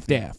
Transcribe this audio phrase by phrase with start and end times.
[0.00, 0.38] half-daff.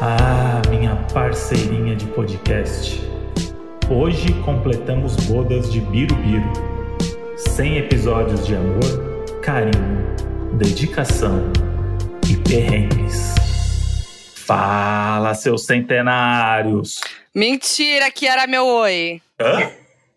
[0.00, 3.00] Ah, minha parceirinha de podcast.
[3.90, 6.52] Hoje completamos bodas de Birubiru.
[7.36, 10.16] 100 episódios de amor, carinho,
[10.56, 11.52] dedicação
[12.28, 13.34] e perrengues.
[14.46, 17.00] Fala, seus centenários!
[17.34, 19.20] Mentira que era meu oi.
[19.40, 19.70] Hã?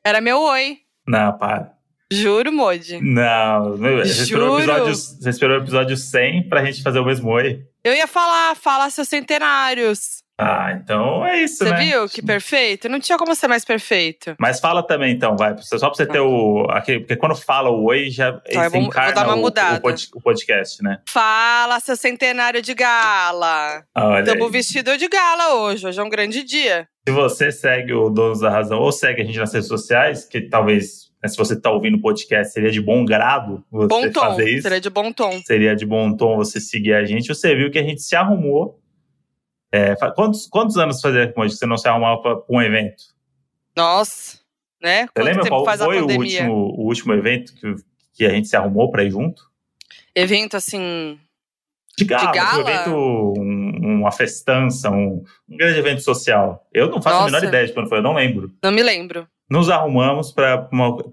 [0.03, 0.79] Era meu oi.
[1.07, 1.76] Não, para.
[2.11, 2.99] Juro, Modi.
[3.01, 7.29] Não, você esperou, o episódio, você esperou o episódio 100 pra gente fazer o mesmo
[7.29, 7.63] oi?
[7.83, 10.25] Eu ia falar, fala seus centenários.
[10.39, 11.77] Ah, então é isso, Você né?
[11.77, 12.87] viu que perfeito?
[12.87, 14.35] Não tinha como ser mais perfeito.
[14.39, 15.55] Mas fala também, então, vai.
[15.57, 16.67] Só pra você ter o.
[16.69, 19.41] aquele- porque quando fala o oi, já Tá, você vou- encarna vou dar uma o-
[19.41, 19.81] mudada.
[19.83, 20.99] O, o podcast, né?
[21.09, 23.83] Fala seu centenário de gala.
[23.95, 24.49] Aí.
[24.51, 25.87] vestido de gala hoje.
[25.87, 26.87] Hoje é um grande dia.
[27.07, 30.41] se você segue o Donos da Razão ou segue a gente nas redes sociais, que
[30.41, 34.19] talvez, né, se você tá ouvindo o podcast, seria de bom grado você Bom tom.
[34.21, 34.61] fazer isso.
[34.63, 35.41] Seria de bom tom.
[35.45, 37.27] Seria de bom tom você seguir a gente.
[37.27, 38.79] Você viu que a gente se arrumou.
[39.71, 43.03] É, quantos, quantos anos fazia que você não se arrumava pra um evento?
[43.75, 44.39] Nossa.
[44.81, 45.01] Né?
[45.01, 47.75] Você Quanto lembra qual foi a o último, o último evento que,
[48.13, 49.41] que a gente se arrumou pra ir junto?
[50.15, 51.19] Evento assim.
[51.97, 52.57] De gala, De gala?
[52.57, 52.91] um evento,
[53.41, 56.65] um- uma festança, um, um grande evento social.
[56.71, 57.31] Eu não faço a Nossa.
[57.35, 58.53] menor ideia de quando foi, eu não lembro.
[58.63, 59.27] Não me lembro.
[59.49, 60.69] Nos arrumamos para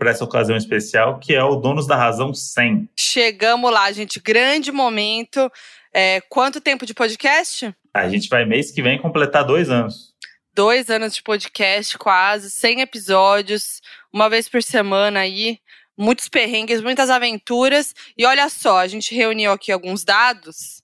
[0.07, 2.89] essa ocasião especial, que é o Donos da Razão 100.
[2.97, 4.19] Chegamos lá, gente.
[4.19, 5.51] Grande momento.
[5.93, 7.73] É, quanto tempo de podcast?
[7.93, 10.13] A gente vai mês que vem completar dois anos.
[10.53, 13.81] dois anos de podcast, quase, 100 episódios,
[14.13, 15.59] uma vez por semana aí,
[15.97, 17.93] muitos perrengues, muitas aventuras.
[18.17, 20.81] E olha só, a gente reuniu aqui alguns dados.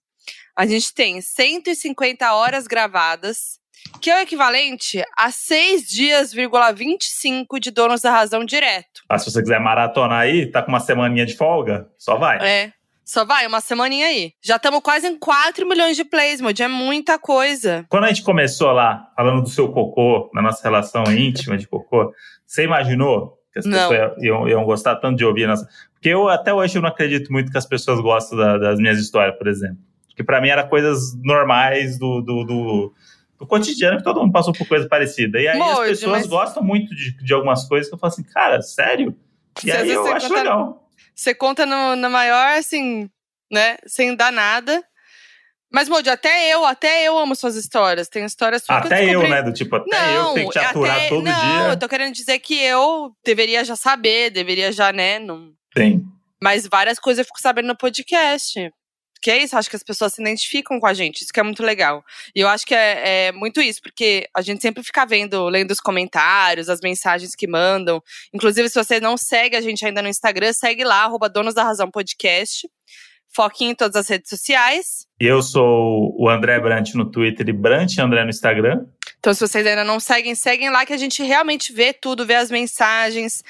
[0.56, 3.59] A gente tem 150 horas gravadas,
[4.00, 9.02] que é o equivalente a 6 dias,25 de Donos da Razão direto.
[9.08, 12.38] Ah, se você quiser maratonar aí, tá com uma semaninha de folga, só vai.
[12.46, 12.72] É.
[13.04, 14.32] Só vai, uma semaninha aí.
[14.40, 16.62] Já estamos quase em 4 milhões de plays, Moody.
[16.62, 17.84] É muita coisa.
[17.88, 22.12] Quando a gente começou lá, falando do seu cocô, na nossa relação íntima de cocô,
[22.46, 23.88] você imaginou que as Não.
[23.88, 25.66] pessoas iam, iam gostar tanto de ouvir nossa...
[25.92, 28.98] Porque eu, até hoje, eu não acredito muito que as pessoas gostam da- das minhas
[29.00, 29.78] histórias, por exemplo.
[30.06, 32.94] Porque pra mim era coisas normais do, do, do,
[33.40, 35.40] do cotidiano, que todo mundo passou por coisa parecida.
[35.40, 38.22] E aí as pessoas mas- gostam muito de, de algumas coisas que eu falo assim,
[38.22, 39.16] cara, sério?
[39.58, 40.90] E Se às aí eu você acho conta- legal.
[41.14, 43.08] Você conta no, na maior, assim,
[43.50, 43.76] né?
[43.86, 44.82] Sem dar nada.
[45.72, 48.08] Mas, Moody, até eu, até eu amo suas histórias.
[48.08, 49.40] Tem histórias suas Até eu, né?
[49.42, 51.68] Do tipo, até eu Não, tenho que te é aturar até- todo não, dia.
[51.72, 55.18] eu tô querendo dizer que eu deveria já saber, deveria já, né?
[55.18, 55.52] Não...
[55.74, 56.02] Tem.
[56.42, 58.70] Mas várias coisas eu fico sabendo no podcast.
[59.20, 61.42] Que é isso, acho que as pessoas se identificam com a gente, isso que é
[61.42, 62.02] muito legal.
[62.34, 65.70] E eu acho que é, é muito isso, porque a gente sempre fica vendo, lendo
[65.70, 68.02] os comentários, as mensagens que mandam.
[68.32, 71.64] Inclusive, se você não segue a gente ainda no Instagram, segue lá, arroba Donos da
[71.64, 72.68] Razão Podcast.
[73.32, 75.06] Foque em todas as redes sociais.
[75.20, 78.86] E eu sou o André Brant no Twitter e Brant André no Instagram.
[79.20, 82.36] Então, se vocês ainda não seguem, seguem lá que a gente realmente vê tudo, vê
[82.36, 83.42] as mensagens.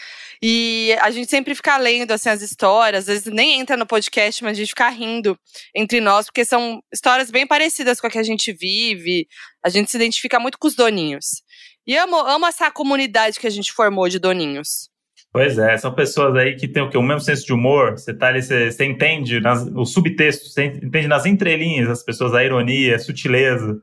[0.42, 3.08] E a gente sempre fica lendo assim, as histórias.
[3.08, 5.38] Às vezes nem entra no podcast, mas a gente fica rindo
[5.72, 9.28] entre nós, porque são histórias bem parecidas com a que a gente vive.
[9.64, 11.42] A gente se identifica muito com os doninhos.
[11.86, 14.90] E amo, amo essa comunidade que a gente formou de doninhos.
[15.32, 16.90] Pois é, são pessoas aí que têm o?
[16.98, 17.92] O mesmo senso de humor.
[17.92, 22.34] Você tá ali, você, você entende nas, o subtexto, você entende nas entrelinhas as pessoas,
[22.34, 23.80] a ironia, a sutileza.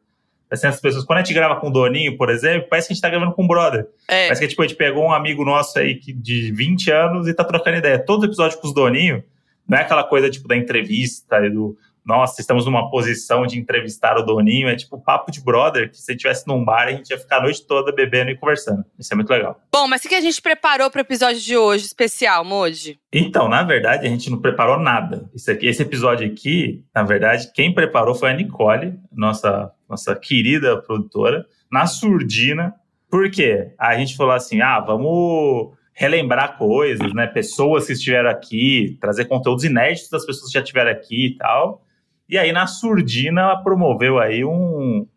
[0.50, 2.96] Assim, as pessoas, quando a gente grava com o Doninho, por exemplo, parece que a
[2.96, 3.88] gente tá gravando com um brother.
[4.08, 7.28] É, Parece que tipo, a gente pegou um amigo nosso aí que, de 20 anos
[7.28, 8.00] e tá trocando ideia.
[8.00, 9.24] Todo episódio com os Doninho
[9.68, 14.18] não é aquela coisa tipo da entrevista e do nossa, estamos numa posição de entrevistar
[14.18, 14.69] o Doninho.
[14.69, 17.19] É tipo papo de brother, que se a gente estivesse num bar, a gente ia
[17.19, 18.86] ficar a noite toda bebendo e conversando.
[18.97, 19.59] Isso é muito legal.
[19.69, 22.97] Bom, mas o que a gente preparou para o episódio de hoje especial, Moji?
[23.12, 25.30] Então, na verdade, a gente não preparou nada.
[25.50, 31.46] Aqui, esse episódio aqui, na verdade, quem preparou foi a Nicole, nossa, nossa querida produtora,
[31.72, 32.74] na surdina.
[33.09, 33.74] Por quê?
[33.80, 37.25] A gente falou assim: ah, vamos relembrar coisas, né?
[37.28, 41.84] Pessoas que estiveram aqui, trazer conteúdos inéditos das pessoas que já estiveram aqui e tal.
[42.30, 45.07] E aí, na surdina, ela promoveu aí um.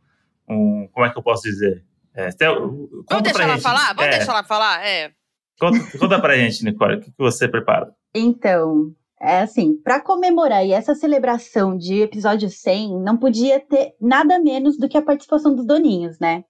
[0.49, 1.85] um como é que eu posso dizer?
[2.15, 3.63] É, tem- Vamos deixar ela gente.
[3.63, 3.87] falar?
[3.95, 4.87] Vamos É, deixar ela falar?
[4.87, 5.11] É.
[5.59, 7.91] Conta, conta pra gente, Nicole, o que, que você prepara?
[8.15, 14.39] Então, é assim, para comemorar e essa celebração de episódio 100, não podia ter nada
[14.39, 16.45] menos do que a participação dos doninhos, né?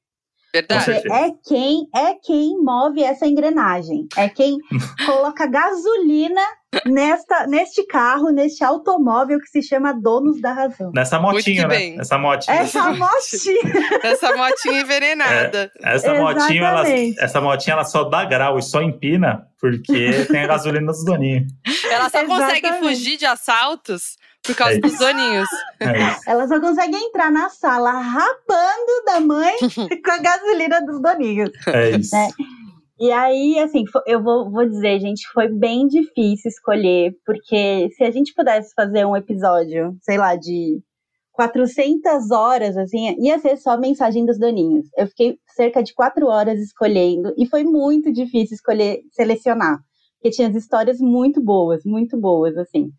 [0.53, 0.91] Verdade.
[1.11, 4.59] é quem é quem move essa engrenagem, é quem
[5.07, 6.43] coloca gasolina
[6.87, 10.93] nesta, neste carro, neste automóvel que se chama Donos da Razão.
[10.95, 11.97] Nessa motinha, né?
[11.97, 12.57] Essa motinha.
[12.57, 13.99] Essa motinha.
[14.03, 15.71] Essa motinha envenenada.
[15.83, 20.47] Essa motinha, ela, essa motinha, ela só dá grau e só empina porque tem a
[20.47, 21.53] gasolina dos doninhos.
[21.91, 22.89] Ela só consegue Exatamente.
[22.89, 25.49] fugir de assaltos por causa É dos doninhos.
[25.81, 26.31] É.
[26.31, 29.57] Ela só consegue entrar na sala rapando da mãe
[30.05, 31.51] com a gasolina dos doninhos.
[31.67, 32.15] É isso.
[32.17, 32.29] É.
[32.99, 38.11] E aí, assim, eu vou, vou dizer, gente, foi bem difícil escolher, porque se a
[38.11, 40.83] gente pudesse fazer um episódio, sei lá, de
[41.33, 44.87] 400 horas, assim, ia ser só mensagem dos doninhos.
[44.99, 49.79] Eu fiquei cerca de quatro horas escolhendo, e foi muito difícil escolher, selecionar,
[50.17, 52.91] porque tinha as histórias muito boas, muito boas, assim.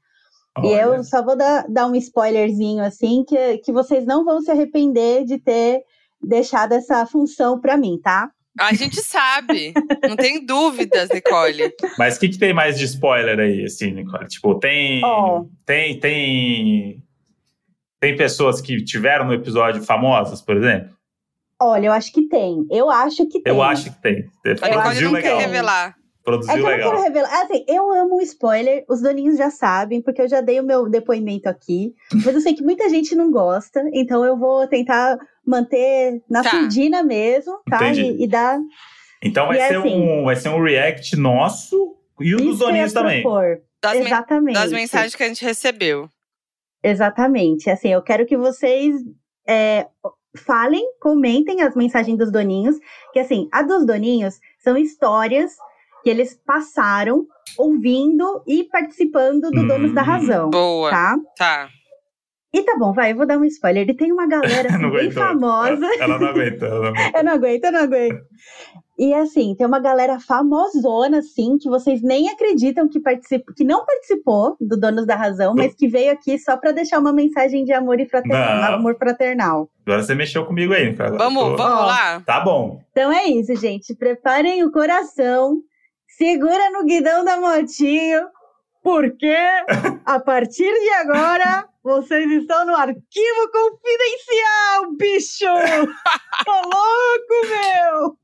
[0.57, 0.81] E Olha.
[0.81, 5.23] eu só vou dar, dar um spoilerzinho, assim, que, que vocês não vão se arrepender
[5.23, 5.83] de ter
[6.21, 8.29] deixado essa função pra mim, tá?
[8.59, 9.73] A gente sabe.
[10.07, 11.73] Não tem dúvidas, Nicole.
[11.97, 14.27] Mas o que, que tem mais de spoiler aí, assim, Nicole?
[14.27, 15.01] Tipo, tem.
[15.05, 15.45] Ó.
[15.65, 15.97] Tem.
[15.99, 17.01] Tem.
[17.99, 20.93] Tem pessoas que tiveram no episódio famosas, por exemplo?
[21.61, 22.65] Olha, eu acho que tem.
[22.69, 23.53] Eu acho que tem.
[23.53, 24.29] Eu acho que tem.
[24.45, 25.93] A Nicole Produziu não quer legal.
[26.31, 26.53] Revelar.
[26.53, 26.91] É Produziu que eu não legal.
[26.91, 27.41] quero revelar.
[27.43, 30.89] Assim, eu amo o spoiler, os doninhos já sabem, porque eu já dei o meu
[30.89, 31.93] depoimento aqui.
[32.25, 36.49] Mas eu sei que muita gente não gosta, então eu vou tentar manter na Tá.
[36.51, 37.77] surdina mesmo, tá?
[37.89, 38.01] Entendi.
[38.19, 38.59] E, e dar.
[39.23, 42.93] Então vai E ser, assim- um, vai ser um react nosso e o dos doninhos
[42.93, 43.23] também.
[43.81, 44.53] Das, men- Exatamente.
[44.55, 46.07] das mensagens que a gente recebeu.
[46.83, 47.69] Exatamente.
[47.69, 48.95] Assim, eu quero que vocês
[49.47, 49.87] é,
[50.37, 52.75] falem, comentem as mensagens dos doninhos.
[53.13, 55.53] Que assim, a dos doninhos são histórias
[56.03, 57.25] que eles passaram
[57.57, 59.67] ouvindo e participando do Hum.
[59.67, 60.49] Donos da Razão.
[60.49, 60.89] Boa.
[60.89, 61.17] Tá?
[61.37, 61.69] Tá.
[62.53, 63.83] E tá bom, vai, eu vou dar um spoiler.
[63.83, 65.23] Ele tem uma galera assim, Não bem aguentou.
[65.23, 65.85] famosa.
[65.85, 66.65] Ela, ela não aguenta.
[66.65, 67.17] Ela não aguenta.
[67.17, 68.21] Eu não aguento, eu não aguento.
[68.99, 73.83] E assim, tem uma galera famosona, assim, que vocês nem acreditam que participou, que não
[73.85, 77.71] participou do Donos da Razão, mas que veio aqui só pra deixar uma mensagem de
[77.73, 79.69] amor e fraternal, amor fraternal.
[79.87, 80.89] Agora você mexeu comigo aí.
[80.89, 82.19] Agora Vamos, tô- vamos lá?
[82.21, 82.79] Tá bom.
[82.91, 83.95] Então é isso, gente.
[83.95, 85.61] Preparem o coração,
[86.25, 88.21] segura no guidão da motinho,
[88.83, 89.35] porque
[90.05, 95.45] a partir de agora vocês estão no arquivo confidencial, bicho!
[96.45, 98.17] Tô louco, meu!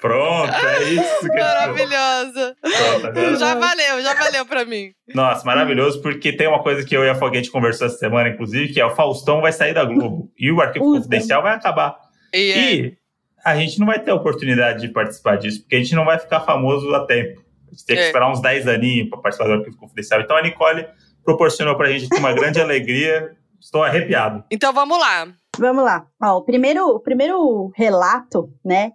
[0.00, 2.56] Pronto, é isso que Maravilhosa.
[2.60, 4.92] Pronto, agora- Já valeu, já valeu pra mim.
[5.12, 8.72] Nossa, maravilhoso, porque tem uma coisa que eu e a Foguete conversou essa semana, inclusive,
[8.72, 10.30] que é o Faustão vai sair da Globo.
[10.38, 11.96] E o arquivo confidencial vai acabar.
[12.32, 12.98] E, é, E
[13.44, 16.18] a gente não vai ter a oportunidade de participar disso, porque a gente não vai
[16.18, 17.40] ficar famoso a tempo.
[17.68, 18.06] A gente tem que É.
[18.06, 20.20] esperar uns 10 aninhos para participar do arquivo confidencial.
[20.20, 20.86] Então a Nicole
[21.24, 23.36] proporcionou pra gente aqui uma grande alegria.
[23.60, 24.44] Estou arrepiado.
[24.50, 25.28] Então vamos lá.
[25.58, 26.06] Vamos lá.
[26.22, 28.92] Ó, o primeiro, o primeiro relato, né?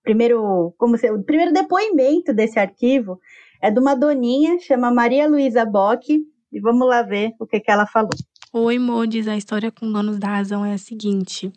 [0.00, 3.18] O primeiro, como se, o primeiro depoimento desse arquivo
[3.62, 6.18] é de uma doninha, chama Maria Luísa Bock,
[6.52, 8.10] e vamos lá ver o que, que ela falou.
[8.52, 11.52] Oi, Modes, a história com Donos da Razão é a seguinte.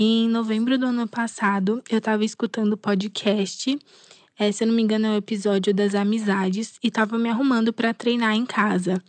[0.00, 3.76] Em novembro do ano passado, eu tava escutando o podcast,
[4.38, 7.72] eh, se eu não me engano é o episódio das amizades, e tava me arrumando
[7.72, 9.02] para treinar em casa.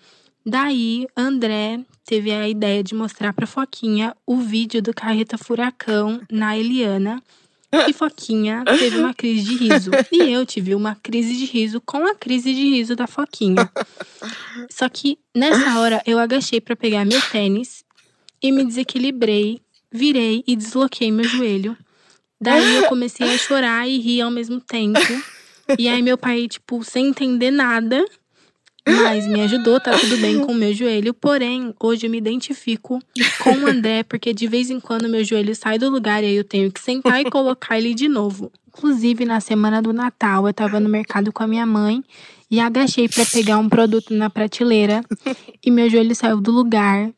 [0.44, 6.58] Daí, André teve a ideia de mostrar pra Foquinha o vídeo do Carreta Furacão na
[6.58, 7.22] Eliana.
[7.88, 9.92] E Foquinha teve uma crise de riso.
[10.12, 13.70] E eu tive uma crise de riso com a crise de riso da Foquinha.
[14.72, 17.84] Só que nessa hora eu agachei pra pegar meu tênis
[18.42, 21.78] e me desequilibrei, virei e desloquei meu joelho.
[22.42, 25.00] Daí eu comecei a chorar e rir ao mesmo tempo.
[25.78, 28.04] E aí meu pai, tipo, sem entender nada,
[28.88, 31.14] mas me ajudou, tá tudo bem com o meu joelho.
[31.14, 33.00] Porém, hoje eu me identifico
[33.44, 36.36] com o André, porque de vez em quando meu joelho sai do lugar e aí
[36.36, 38.52] eu tenho que sentar e colocar ele de novo.
[38.68, 42.04] Inclusive, na semana do Natal, eu tava no mercado com a minha mãe
[42.50, 45.04] e agachei pra pegar um produto na prateleira
[45.64, 47.12] e meu joelho saiu do lugar.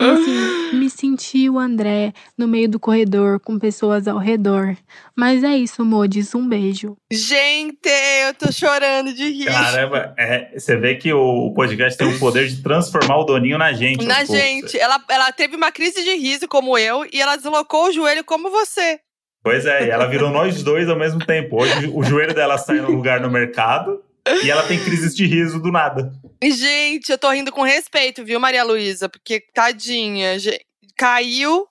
[0.00, 4.74] E assim, me senti o André no meio do corredor com pessoas ao redor.
[5.14, 6.96] Mas é isso, Modes, um beijo.
[7.12, 7.90] Gente,
[8.26, 9.44] eu tô chorando de rir.
[9.44, 13.74] Caramba, é, você vê que o podcast tem o poder de transformar o doninho na
[13.74, 14.06] gente.
[14.06, 14.32] Na um pouco.
[14.34, 14.78] gente.
[14.78, 18.50] Ela, ela teve uma crise de riso como eu e ela deslocou o joelho como
[18.50, 19.00] você.
[19.42, 21.62] Pois é, e ela virou nós dois ao mesmo tempo.
[21.62, 24.02] Hoje o joelho dela sai no lugar no mercado
[24.42, 26.12] e ela tem crises de riso do nada.
[26.42, 29.08] E, gente, eu tô rindo com respeito, viu, Maria Luísa?
[29.08, 30.36] Porque, tadinha,
[30.96, 31.66] caiu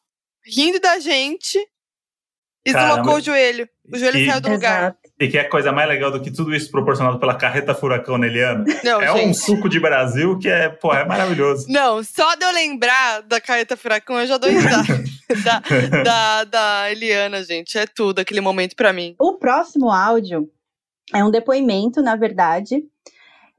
[0.45, 1.57] rindo da gente
[2.65, 2.95] e Caramba.
[2.95, 3.67] deslocou o joelho.
[3.91, 4.81] O joelho E- saiu do lugar.
[4.83, 4.99] Exato.
[5.21, 8.17] E que é a coisa mais legal do que tudo isso proporcionado pela carreta furacão
[8.17, 8.63] Neliana.
[8.83, 9.39] Não, É um gente.
[9.39, 11.65] suco de Brasil que é, pô, é maravilhoso.
[11.67, 15.03] Não, só de eu lembrar da Caeta Furacão, eu já dou risada.
[15.43, 17.77] da, da, da Eliana, gente.
[17.77, 19.13] É tudo aquele momento pra mim.
[19.19, 20.49] O próximo áudio
[21.13, 22.83] é um depoimento, na verdade.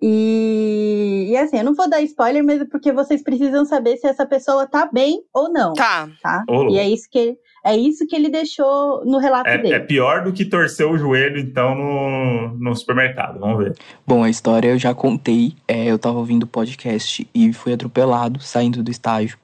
[0.02, 4.06] E, e assim, eu não vou dar spoiler, mas é porque vocês precisam saber se
[4.06, 5.74] essa pessoa tá bem ou não.
[5.74, 6.08] Tá.
[6.22, 6.44] Tá?
[6.70, 9.74] E é isso que é isso que ele deixou no relato É, dele.
[9.74, 13.38] é pior do que torcer o joelho, então, no, no supermercado.
[13.38, 13.76] Vamos ver.
[14.06, 15.52] Bom, a história eu já contei.
[15.68, 19.36] É, eu tava ouvindo o podcast e fui atropelado saindo do estágio.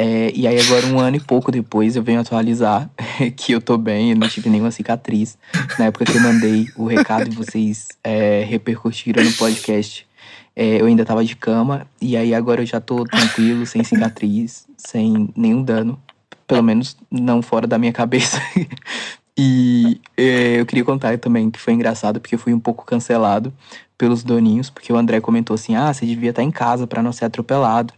[0.00, 2.88] É, e aí agora, um ano e pouco depois, eu venho atualizar
[3.36, 5.36] que eu tô bem, eu não tive nenhuma cicatriz.
[5.76, 10.06] Na época que eu mandei o recado e vocês é, repercutiram no podcast,
[10.54, 11.84] é, eu ainda tava de cama.
[12.00, 16.00] E aí agora eu já tô tranquilo, sem cicatriz, sem nenhum dano.
[16.46, 18.40] Pelo menos não fora da minha cabeça.
[19.40, 23.54] E é, eu queria contar também que foi engraçado, porque eu fui um pouco cancelado
[23.96, 27.12] pelos doninhos, porque o André comentou assim: ah, você devia estar em casa para não
[27.12, 27.94] ser atropelado.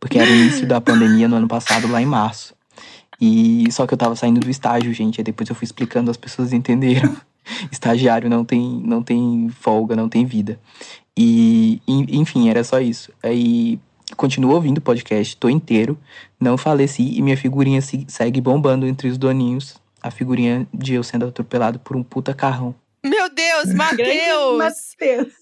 [0.00, 2.54] Porque era o início da pandemia no ano passado, lá em março.
[3.20, 5.20] E só que eu tava saindo do estágio, gente.
[5.20, 7.16] Aí depois eu fui explicando, as pessoas entenderam.
[7.72, 10.60] Estagiário não tem, não tem folga, não tem vida.
[11.16, 13.10] E, en- enfim, era só isso.
[13.22, 13.78] Aí
[14.16, 15.98] continuo ouvindo o podcast, tô inteiro,
[16.38, 19.76] não faleci e minha figurinha se- segue bombando entre os doninhos.
[20.02, 22.74] A figurinha de eu sendo atropelado por um puta carrão.
[23.04, 24.94] Meu Deus, Matheus!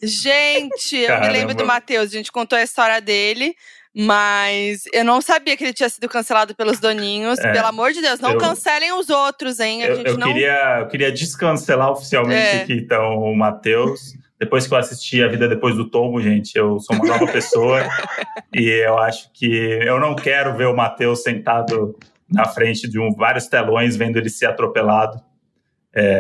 [0.02, 1.32] Gente, eu me Caramba.
[1.32, 2.06] lembro do Matheus.
[2.11, 3.54] A gente contou a história dele,
[3.96, 7.38] mas eu não sabia que ele tinha sido cancelado pelos doninhos.
[7.38, 9.82] É, Pelo amor de Deus, não eu- cancelem os outros, hein?
[9.82, 10.26] Eu, eu não.
[10.26, 12.62] queria, eu queria descancelar oficialmente É.
[12.62, 14.14] aqui, então, o Matheus.
[14.38, 17.80] Depois que eu assisti A Vida Depois do Tombo, gente, eu sou uma nova pessoa.
[18.52, 21.96] e eu acho que eu não quero ver o Matheus sentado
[22.28, 25.22] na frente de um, vários telões, vendo ele ser atropelado.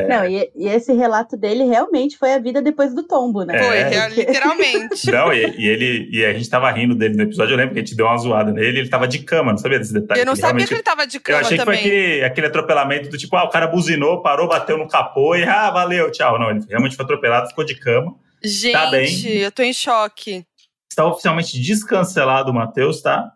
[0.08, 3.58] Não, e, e esse relato dele realmente foi a vida depois do tombo, né?
[3.62, 4.08] Foi, É.
[4.08, 5.10] literalmente.
[5.10, 7.54] Não, e, e ele e a gente tava rindo dele no episódio.
[7.54, 8.80] Eu lembro que a gente deu uma zoada nele.
[8.80, 10.20] Ele tava de cama, não sabia desse detalhe.
[10.20, 11.90] Eu não Ele sabia realmente- que ele tava de Eu cama achei que foi também.
[11.90, 15.70] aquele, aquele atropelamento do tipo, ah, o cara buzinou, parou, bateu no capô e ah,
[15.70, 16.38] valeu, tchau.
[16.38, 18.14] Não, ele realmente foi atropelado, ficou de cama.
[18.42, 19.26] Gente, Tá bem.
[19.38, 20.44] eu tô em choque.
[20.90, 23.32] Está oficialmente descancelado o Matheus, tá?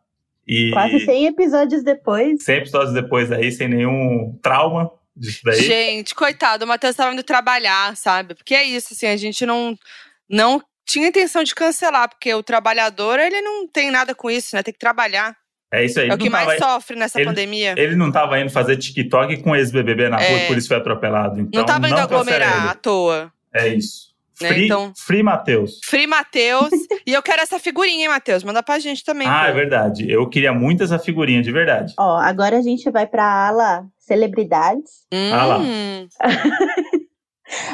[0.47, 2.43] E Quase 100 episódios depois.
[2.45, 5.61] 100 episódios depois aí, sem nenhum trauma disso daí.
[5.63, 8.35] Gente, coitado, o Matheus tava indo trabalhar, sabe?
[8.35, 9.77] Porque é isso, assim, a gente não,
[10.29, 14.63] não tinha intenção de cancelar, porque o trabalhador, ele não tem nada com isso, né?
[14.63, 15.37] Tem que trabalhar.
[15.71, 16.09] É isso aí.
[16.09, 17.75] É o que Não mais sofre nessa ele- pandemia.
[17.77, 20.47] Ele não tava indo fazer TikTok com ex-BBB na rua, É.
[20.47, 21.41] por isso foi atropelado.
[21.41, 23.31] Então, não tava indo cancela aglomerar à toa.
[23.55, 24.09] É isso.
[24.41, 25.81] Né, Free, então- free Matheus.
[25.85, 26.71] Free Matheus.
[27.05, 28.45] e eu quero essa figurinha, hein, Matheus?
[28.45, 29.27] Manda pra gente também.
[29.29, 29.47] Ah, pô.
[29.49, 30.11] é verdade.
[30.11, 31.93] Eu queria muito essa figurinha, de verdade.
[31.99, 35.07] Ó, agora a gente vai pra ala celebridades.
[35.13, 35.59] Ah lá.
[35.61, 36.09] Hum,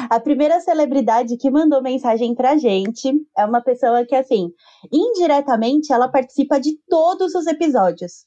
[0.09, 4.49] A primeira celebridade que mandou mensagem pra gente é uma pessoa que, assim,
[4.91, 8.23] indiretamente ela participa de todos os episódios,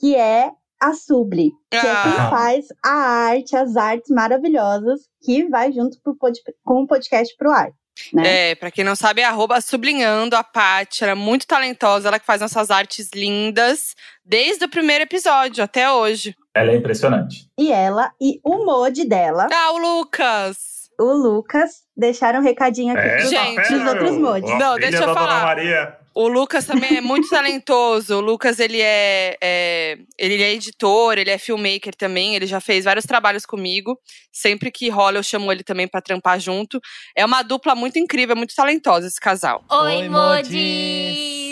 [0.00, 0.50] que é
[0.82, 2.30] a Subli, que é quem Ah.
[2.30, 7.52] faz a arte, as artes maravilhosas, que vai junto pro pod- com o podcast pro
[7.52, 7.70] ar.
[8.14, 8.50] Né?
[8.50, 11.04] É, pra quem não sabe, é arroba sublinhando a Paty.
[11.04, 15.92] Ela é muito talentosa, ela que faz nossas artes lindas desde o primeiro episódio até
[15.92, 16.34] hoje.
[16.54, 17.46] Ela é impressionante.
[17.58, 20.80] E ela e o mod dela, Ah, o Lucas!
[20.98, 23.66] o Lucas, deixaram um recadinho aqui É, pros, Gente.
[23.68, 24.58] pros outros mods.
[24.58, 25.44] Não, deixa eu falar.
[25.46, 25.96] Maria.
[26.12, 28.16] O Lucas também é muito talentoso.
[28.16, 32.34] O Lucas, ele é, é- ele é editor, ele é filmmaker também.
[32.34, 33.96] Ele já fez vários trabalhos comigo.
[34.30, 36.78] Sempre que rola, eu chamo ele também pra trampar junto.
[37.16, 39.64] É uma dupla muito incrível, muito talentosa esse casal.
[39.70, 41.49] Oi, Oi, modis!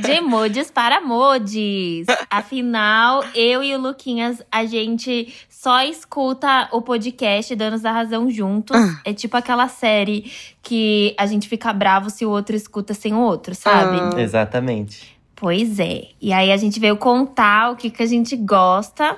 [0.00, 2.06] De modis para modis.
[2.28, 8.76] Afinal, eu e o Luquinhas, a gente só escuta o podcast Danos da Razão juntos.
[9.04, 13.20] É tipo aquela série que a gente fica bravo se o outro escuta sem o
[13.20, 13.98] outro, sabe?
[14.00, 14.20] Ah.
[14.20, 15.16] Exatamente.
[15.36, 16.08] Pois é.
[16.20, 19.16] E aí a gente veio contar o que, que a gente gosta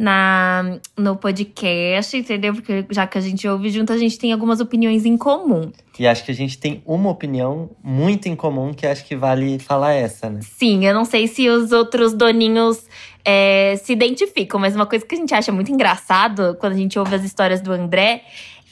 [0.00, 2.54] na no podcast, entendeu?
[2.54, 5.70] Porque já que a gente ouve junto, a gente tem algumas opiniões em comum.
[5.98, 9.58] E acho que a gente tem uma opinião muito em comum que acho que vale
[9.58, 10.40] falar essa, né?
[10.42, 12.82] Sim, eu não sei se os outros doninhos
[13.22, 16.98] é, se identificam, mas uma coisa que a gente acha muito engraçado quando a gente
[16.98, 18.22] ouve as histórias do André.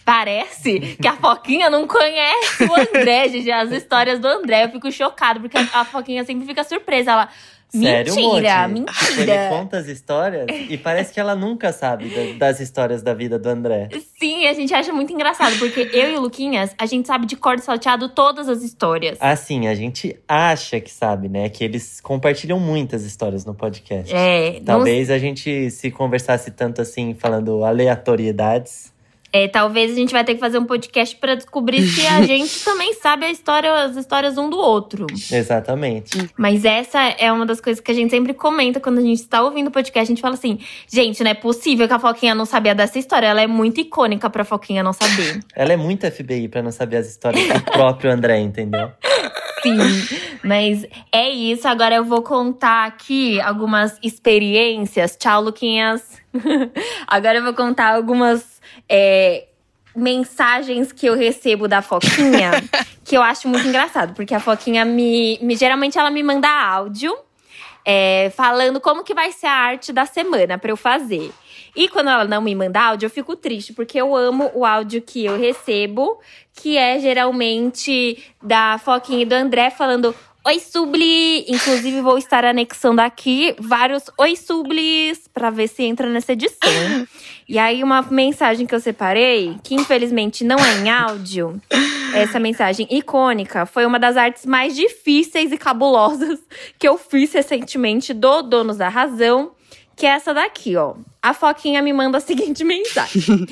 [0.06, 3.50] Parece que a Foquinha não conhece o André, gente.
[3.50, 4.64] As histórias do André.
[4.64, 7.10] Eu fico chocada, porque a Foquinha sempre fica surpresa.
[7.10, 7.28] Ela.
[7.68, 8.66] Sério, mentira?
[8.66, 8.76] Tipo,
[9.20, 9.48] ele mentira.
[9.50, 13.48] conta as histórias e parece que ela nunca sabe da- das histórias da vida do
[13.48, 13.88] André.
[14.18, 17.36] Sim, a gente acha muito engraçado, porque eu e o Luquinhas, a gente sabe de
[17.36, 19.18] cor salteado todas as histórias.
[19.20, 21.48] Assim, a gente acha que sabe, né?
[21.48, 24.12] Que eles compartilham muitas histórias no podcast.
[24.14, 28.92] É, não Talvez a gente se conversasse tanto assim, falando aleatoriedades.
[29.32, 32.64] É, talvez a gente vai ter que fazer um podcast pra descobrir se a gente
[32.64, 35.06] também sabe a história, as histórias um do outro.
[35.30, 36.30] Exatamente.
[36.36, 39.42] Mas essa é uma das coisas que a gente sempre comenta quando a gente está
[39.42, 40.10] ouvindo o podcast.
[40.10, 40.58] A gente fala assim:
[40.90, 43.26] gente, não é possível que a Foquinha não sabia dessa história.
[43.26, 45.40] Ela é muito icônica pra Foquinha não saber.
[45.54, 48.90] Ela é muito FBI pra não saber as histórias do próprio André, entendeu?
[49.62, 49.76] Sim,
[50.44, 51.66] mas é isso.
[51.66, 55.16] Agora eu vou contar aqui algumas experiências.
[55.16, 56.18] Tchau, Luquinhas.
[57.06, 58.57] Agora eu vou contar algumas
[58.88, 59.46] é,
[59.94, 62.52] mensagens que eu recebo da Foquinha,
[63.04, 67.16] que eu acho muito engraçado, porque a Foquinha me, me geralmente ela me manda áudio
[67.84, 71.32] é, falando como que vai ser a arte da semana para eu fazer.
[71.74, 75.00] E quando ela não me manda áudio, eu fico triste, porque eu amo o áudio
[75.00, 76.18] que eu recebo,
[76.54, 80.14] que é geralmente da Foquinha e do André falando.
[80.48, 81.44] Oi, Subli!
[81.46, 87.06] Inclusive, vou estar anexando aqui vários Oi, Sublis, pra ver se entra nessa edição.
[87.46, 91.60] e aí, uma mensagem que eu separei, que infelizmente não é em áudio,
[92.14, 96.40] essa mensagem icônica, foi uma das artes mais difíceis e cabulosas
[96.78, 99.50] que eu fiz recentemente do Donos da Razão,
[99.94, 100.94] que é essa daqui, ó.
[101.20, 103.46] A Foquinha me manda a seguinte mensagem.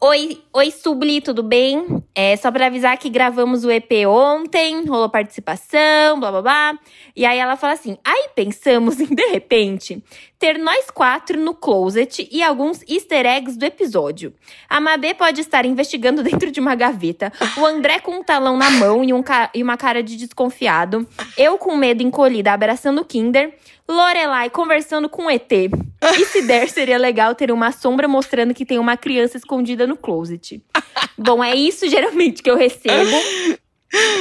[0.00, 2.04] Oi, oi Subli, tudo bem?
[2.14, 6.78] É só para avisar que gravamos o EP ontem, rolou participação, blá blá blá.
[7.16, 10.00] E aí ela fala assim: aí pensamos em, de repente,
[10.38, 14.32] ter nós quatro no closet e alguns easter eggs do episódio.
[14.68, 18.70] A Mabê pode estar investigando dentro de uma gaveta, o André com um talão na
[18.70, 23.52] mão e, um e uma cara de desconfiado, eu com medo encolhida abraçando o Kinder,
[23.88, 25.50] Lorelai conversando com o ET.
[25.50, 29.96] E se der, seria legal ter uma sombra mostrando que tem uma criança escondida no
[29.96, 30.62] closet.
[31.16, 33.16] Bom, é isso geralmente que eu recebo.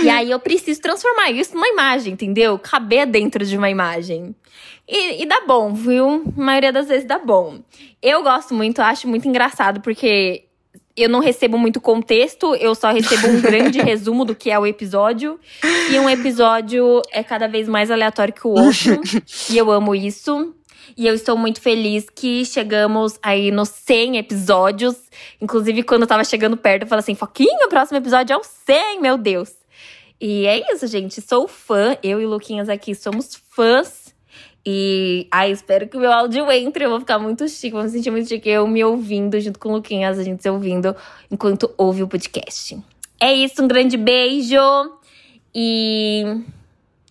[0.01, 2.57] E aí eu preciso transformar isso numa imagem, entendeu?
[2.57, 4.33] Caber dentro de uma imagem.
[4.87, 6.23] E, e dá bom, viu?
[6.37, 7.59] A maioria das vezes dá bom.
[8.01, 10.45] Eu gosto muito, acho muito engraçado, porque
[10.97, 14.65] eu não recebo muito contexto, eu só recebo um grande resumo do que é o
[14.65, 15.39] episódio.
[15.91, 19.01] E um episódio é cada vez mais aleatório que o outro.
[19.49, 20.53] e eu amo isso.
[20.97, 24.95] E eu estou muito feliz que chegamos aí nos 100 episódios.
[25.39, 28.43] Inclusive, quando eu tava chegando perto, eu falei assim: Foquinho, o próximo episódio é o
[28.43, 29.53] 100, meu Deus.
[30.19, 31.21] E é isso, gente.
[31.21, 31.97] Sou fã.
[32.03, 34.13] Eu e o Luquinhas aqui somos fãs.
[34.65, 36.83] E ai, espero que o meu áudio entre.
[36.83, 38.49] Eu vou ficar muito chique, vou me sentir muito chique.
[38.49, 40.93] Eu me ouvindo junto com o Luquinhas, a gente se ouvindo
[41.31, 42.77] enquanto ouve o podcast.
[43.19, 44.57] É isso, um grande beijo.
[45.53, 46.23] E.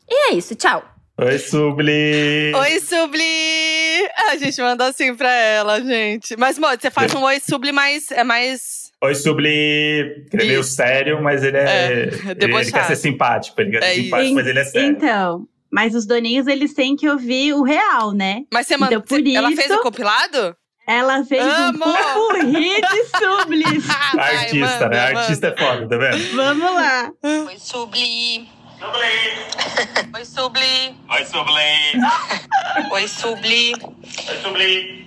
[0.08, 0.84] E é isso, tchau.
[1.18, 2.52] Oi, Subli!
[2.54, 4.06] Oi, Subli!
[4.28, 6.36] A gente manda assim pra ela, gente.
[6.36, 8.90] Mas, Modi, você faz um oi, Subli, mas é mais.
[9.02, 9.48] Oi, Subli!
[9.48, 11.62] Ele é meio sério, mas ele é.
[11.64, 11.92] É,
[12.32, 13.58] ele, ele quer ser simpático.
[13.60, 14.88] Ele quer É ser simpático, mas ele é sério.
[14.90, 18.42] Então, mas os doninhos, eles têm que ouvir o real, né?
[18.52, 18.94] Mas você manda.
[18.94, 20.54] Então, por Ela isso- fez o compilado?
[20.86, 21.84] Ela fez Amo!
[21.84, 23.90] um popurri de sublis.
[24.16, 25.06] Artista, manda, né?
[25.08, 25.20] manda.
[25.20, 26.36] Artista é foda, tá vendo?
[26.36, 27.10] Vamos lá.
[27.24, 28.48] Oi, Subli!
[30.14, 30.96] Oi, Subli!
[31.10, 31.98] Oi, Subli!
[32.92, 33.72] Oi, Subli!
[33.82, 35.06] Oi, Subli!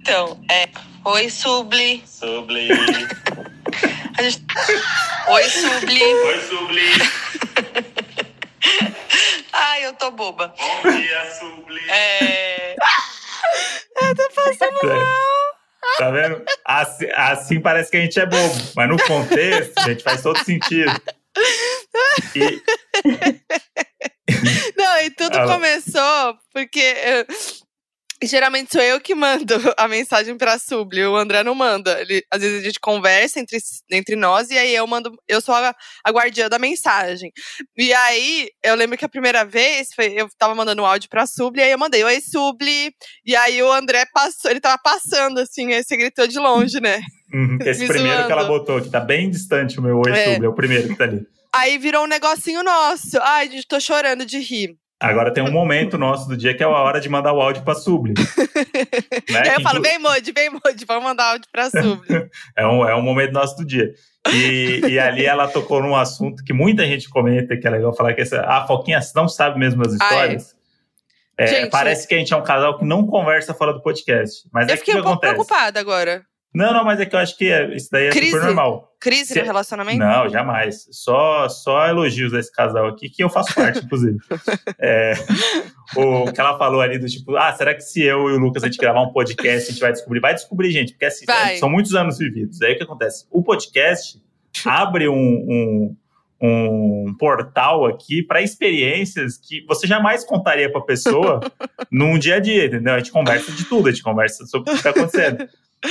[0.00, 0.68] Então, é.
[1.04, 2.04] Oi, Subli!
[2.06, 2.68] Subli!
[4.20, 4.46] Gente...
[5.28, 6.04] Oi, Subli!
[6.04, 6.90] Oi, Subli!
[9.52, 10.54] Ai, eu tô boba.
[10.56, 11.80] Bom dia, Subli!
[11.90, 12.76] É.
[15.98, 16.44] Tá vendo?
[16.64, 20.38] Assim, assim parece que a gente é bobo, mas no contexto, a gente faz todo
[20.44, 20.90] sentido.
[22.36, 22.62] E,
[24.76, 27.26] Não, e tudo Ela- começou porque eu-
[28.22, 32.00] geralmente sou eu que mando a mensagem pra Subli, o André não manda.
[32.00, 33.58] Ele, às vezes a gente conversa entre,
[33.90, 37.32] entre nós e aí eu mando, eu sou a, a guardiã da mensagem.
[37.76, 41.26] E aí, eu lembro que a primeira vez foi, eu tava mandando um áudio pra
[41.26, 42.92] Subli, aí eu mandei, oi Subli,
[43.24, 47.00] e aí o André passou, ele tava passando assim, aí você gritou de longe, né?
[47.32, 48.58] uhum, que esse Me primeiro que ela zoando.
[48.58, 50.24] botou, que tá bem distante o meu Oi, É.
[50.34, 51.22] Subli, é o primeiro que tá ali.
[51.52, 53.18] Aí virou um negocinho nosso.
[53.20, 54.76] Ai, gente, tô chorando de rir.
[55.00, 57.62] Agora tem um momento nosso do dia que é a hora de mandar o áudio
[57.62, 58.12] pra Subli.
[59.30, 59.40] né?
[59.40, 62.28] aí eu Que falo, inclu- vem Modi, vem Modi, vamos mandar áudio pra Subli.
[62.54, 63.94] É um, é um momento nosso do dia.
[64.30, 68.12] E, e ali ela tocou num assunto que muita gente comenta, que é legal falar
[68.12, 70.54] que essa, a Foquinha não sabe mesmo as histórias.
[71.38, 74.46] É, Gente, parece que a gente é um casal que não conversa fora do podcast.
[74.52, 75.32] Mas é eu que o fiquei que um pouco acontece?
[75.46, 76.22] preocupada agora.
[76.52, 78.32] Não, não, mas é que eu acho que é- isso daí é Crise?
[78.32, 78.92] super normal.
[79.00, 79.98] Crise Se- no relacionamento?
[79.98, 80.86] Não, jamais.
[80.90, 84.18] Só, só elogios a esse casal aqui, que eu faço parte, inclusive.
[84.78, 85.14] É,
[85.96, 88.62] o que ela falou ali do tipo, ah, será que se eu e o Lucas
[88.62, 90.20] a gente gravar um podcast, a gente vai descobrir?
[90.20, 91.56] Vai descobrir, gente, porque assim, Vai.
[91.56, 92.60] são muitos anos vividos.
[92.62, 93.26] Aí o que acontece?
[93.30, 94.20] O podcast
[94.66, 95.96] abre um, um,
[96.42, 101.40] um portal aqui para experiências que você jamais contaria para pessoa
[101.90, 102.94] num dia a dia, entendeu?
[102.94, 105.48] A gente conversa de tudo, a gente conversa sobre o que está acontecendo.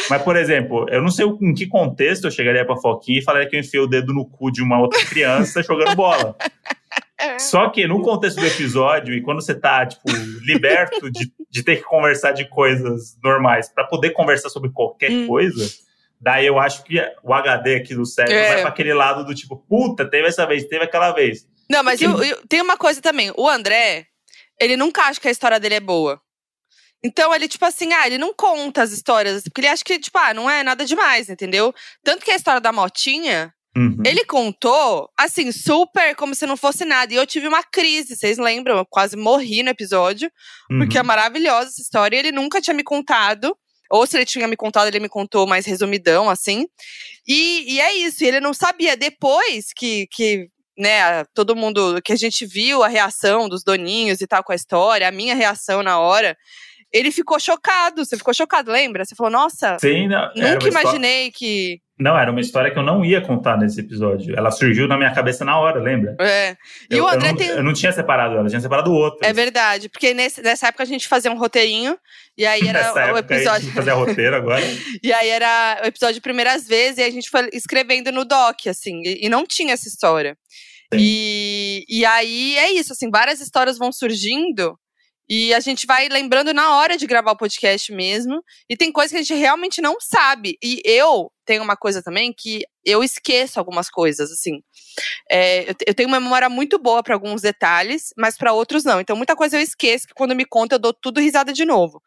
[0.10, 3.50] Mas, por exemplo, eu não sei em que contexto eu chegaria pra Foquinha e falaria
[3.50, 6.36] que eu enfiei o dedo no cu de uma outra criança jogando bola.
[7.38, 10.04] Só que no contexto do episódio, e quando você tá, tipo,
[10.42, 15.28] liberto de, de ter que conversar de coisas normais pra poder conversar sobre qualquer Hum.
[15.28, 15.70] coisa,
[16.22, 18.48] daí eu acho que o HD aqui do cérebro É.
[18.54, 21.46] vai pra aquele lado do tipo, puta, teve essa vez, teve aquela vez.
[21.70, 23.34] Não, mas eu- eu- tem uma coisa também.
[23.36, 24.06] O André,
[24.60, 26.22] ele nunca acha que a história dele é boa.
[27.04, 30.18] Então, ele, tipo assim, ah, ele não conta as histórias, porque ele acha que, tipo,
[30.18, 31.74] ah, não é nada demais, entendeu?
[32.04, 34.02] Tanto que a história da Motinha, Uhum.
[34.04, 37.14] ele contou, assim, super como se não fosse nada.
[37.14, 38.78] E eu tive uma crise, vocês lembram?
[38.80, 40.30] Eu quase morri no episódio,
[40.68, 41.08] porque é Uhum.
[41.08, 42.16] maravilhosa essa história.
[42.18, 43.56] E ele nunca tinha me contado.
[43.92, 46.66] Ou se ele tinha me contado, ele me contou mais resumidão, assim.
[47.28, 48.98] E, e é isso, e ele não sabia.
[48.98, 54.28] Depois que, que né, todo mundo, que a gente viu a reação dos doninhos e
[54.28, 56.36] tal com a história, a minha reação na hora,
[56.92, 58.04] ele ficou chocado.
[58.04, 59.06] Você ficou chocado, lembra?
[59.06, 61.80] Você falou, nossa, Sim, não, nunca imaginei que.
[62.00, 64.34] Não, era uma história que eu não ia contar nesse episódio.
[64.38, 66.16] Ela surgiu na minha cabeça na hora, lembra?
[66.22, 66.56] É.
[66.90, 67.48] E eu, o eu André não, tem.
[67.50, 69.20] eu não tinha separado ela, eu tinha separado o outro.
[69.22, 71.98] É verdade, porque nesse- nessa época a gente fazia um roteirinho,
[72.38, 73.52] e aí era Nessa o episódio.
[73.52, 74.64] a gente fazia roteiro agora.
[75.04, 78.68] E aí era o episódio de primeiras vezes, e a gente foi escrevendo no doc,
[78.68, 80.38] assim, e, e não tinha essa história.
[80.94, 81.00] Sim.
[81.02, 84.74] E, e aí é isso, assim, várias histórias vão surgindo
[85.30, 88.42] e a gente vai lembrando na hora de gravar o podcast mesmo.
[88.68, 90.58] E tem coisa que a gente realmente não sabe.
[90.64, 94.62] E eu tenho uma coisa também que eu esqueço algumas coisas, assim.
[95.30, 98.84] É, eu, te- eu tenho uma memória muito boa para alguns detalhes, mas para outros
[98.84, 99.00] não.
[99.00, 102.02] Então muita coisa eu esqueço que quando me conta eu dou tudo risada de novo.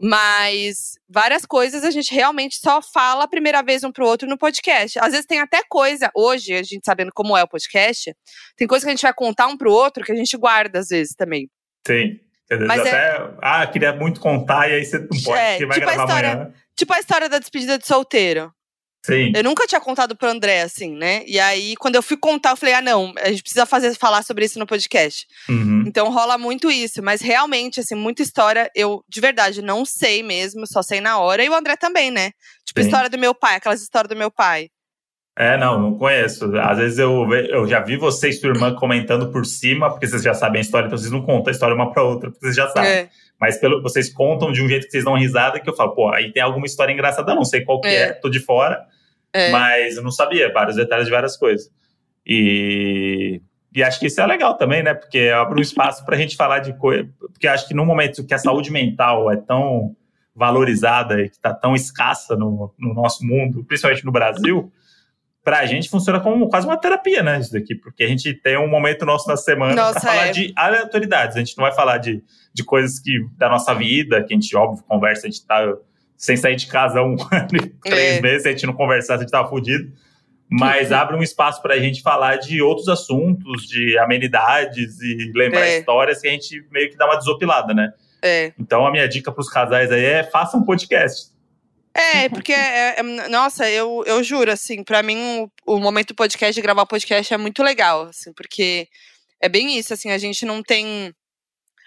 [0.00, 4.38] Mas várias coisas a gente realmente só fala a primeira vez um pro outro no
[4.38, 4.98] podcast.
[5.00, 8.14] Às vezes tem até coisa, hoje, a gente sabendo como é o podcast,
[8.56, 10.88] tem coisa que a gente vai contar um pro outro que a gente guarda às
[10.88, 11.50] vezes também.
[11.86, 12.20] Sim.
[12.50, 15.58] Dizer, Mas é- até, ah, queria muito contar, e aí você não pode, É, vai
[15.58, 16.52] tipo gravar história- amanhã.
[16.76, 18.52] Tipo a história da despedida de solteiro.
[19.04, 19.32] Sim.
[19.34, 21.22] Eu nunca tinha contado pro André, assim, né?
[21.26, 24.22] E aí, quando eu fui contar, eu falei, ah, não, a gente precisa fazer, falar
[24.24, 25.24] sobre isso no podcast.
[25.48, 25.84] Uhum.
[25.86, 30.66] Então rola muito isso, mas realmente, assim, muita história, eu de verdade não sei mesmo,
[30.66, 31.44] só sei na hora.
[31.44, 32.32] E o André também, né?
[32.66, 32.88] Tipo, a Sim.
[32.88, 34.68] história do meu pai, aquelas histórias do meu pai.
[35.40, 36.52] É, não, não conheço.
[36.58, 40.20] Às vezes eu, eu já vi você e sua irmã comentando por cima, porque vocês
[40.20, 42.56] já sabem a história, então vocês não contam a história uma pra outra, porque vocês
[42.56, 42.90] já sabem.
[42.90, 43.08] É,
[43.40, 46.10] Mas pelo, vocês contam de um jeito que vocês dão risada, que eu falo, pô,
[46.12, 48.12] aí tem alguma história engraçada, não sei qual que é, É.
[48.14, 48.84] tô de fora,
[49.32, 49.52] é.
[49.52, 51.70] mas eu não sabia vários detalhes de várias coisas.
[52.26, 53.40] E,
[53.72, 54.92] e acho que isso é legal também, né?
[54.92, 57.08] Porque abre um espaço pra gente falar de coisa.
[57.32, 59.94] Porque acho que no momento que a saúde mental é tão
[60.34, 64.72] valorizada e que tá tão escassa no, no nosso mundo, principalmente no Brasil,
[65.44, 67.38] pra gente funciona como quase uma terapia, né?
[67.40, 70.30] Isso daqui, porque a gente tem um momento nosso na semana Nossa, pra falar é.
[70.32, 71.36] de aleatoriedades.
[71.36, 72.22] A gente não vai falar de,
[72.52, 75.74] de coisas que da nossa vida, que a gente, óbvio, conversa, a gente tá
[76.16, 78.20] sem sair de casa um ano e três É.
[78.20, 79.90] meses, se a gente não conversasse, a gente tava fudido.
[80.50, 85.78] Mas abre um espaço pra gente falar de outros assuntos, de amenidades e lembrar É.
[85.78, 87.92] histórias que a gente meio que dá uma desopilada, né?
[88.22, 88.52] É.
[88.58, 91.28] Então a minha dica pros casais aí é faça um podcast.
[91.94, 96.14] É, porque, é- é- nossa, eu, eu juro, assim, pra mim o, o momento do
[96.14, 98.88] podcast, de gravar podcast é muito legal, assim, porque
[99.40, 101.14] é bem isso, assim, a gente não tem.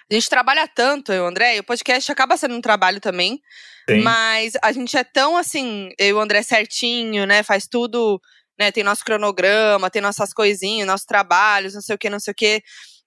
[0.10, 3.00] A gente trabalha tanto, eu e o André, e o podcast acaba sendo um trabalho
[3.00, 3.42] também,
[3.90, 4.02] Sim.
[4.02, 8.20] mas a gente é tão, assim, eu e o André certinho, né, faz tudo,
[8.60, 12.32] né, tem nosso cronograma, tem nossas coisinhas, nossos trabalhos, não sei o que, não sei
[12.32, 12.62] o que,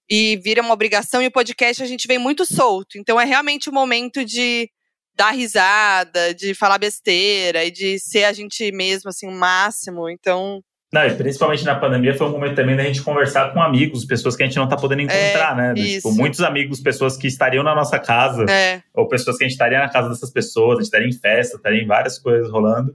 [0.08, 3.68] e vira uma obrigação, e o podcast a gente vem muito solto, então é realmente
[3.68, 4.70] o momento de
[5.16, 10.08] dar risada, de falar besteira e de ser a gente mesmo, assim, o máximo.
[10.08, 10.60] Então,
[10.92, 14.36] Não, e principalmente na pandemia foi um momento também da gente conversar com amigos, pessoas
[14.36, 15.74] que a gente não tá podendo encontrar, né?
[15.76, 16.08] isso.
[16.08, 19.54] Tipo, muitos amigos, pessoas que estariam na nossa casa, é, ou pessoas que a gente
[19.54, 22.94] estaria na casa dessas pessoas, a gente estaria em festa, estaria em várias coisas rolando.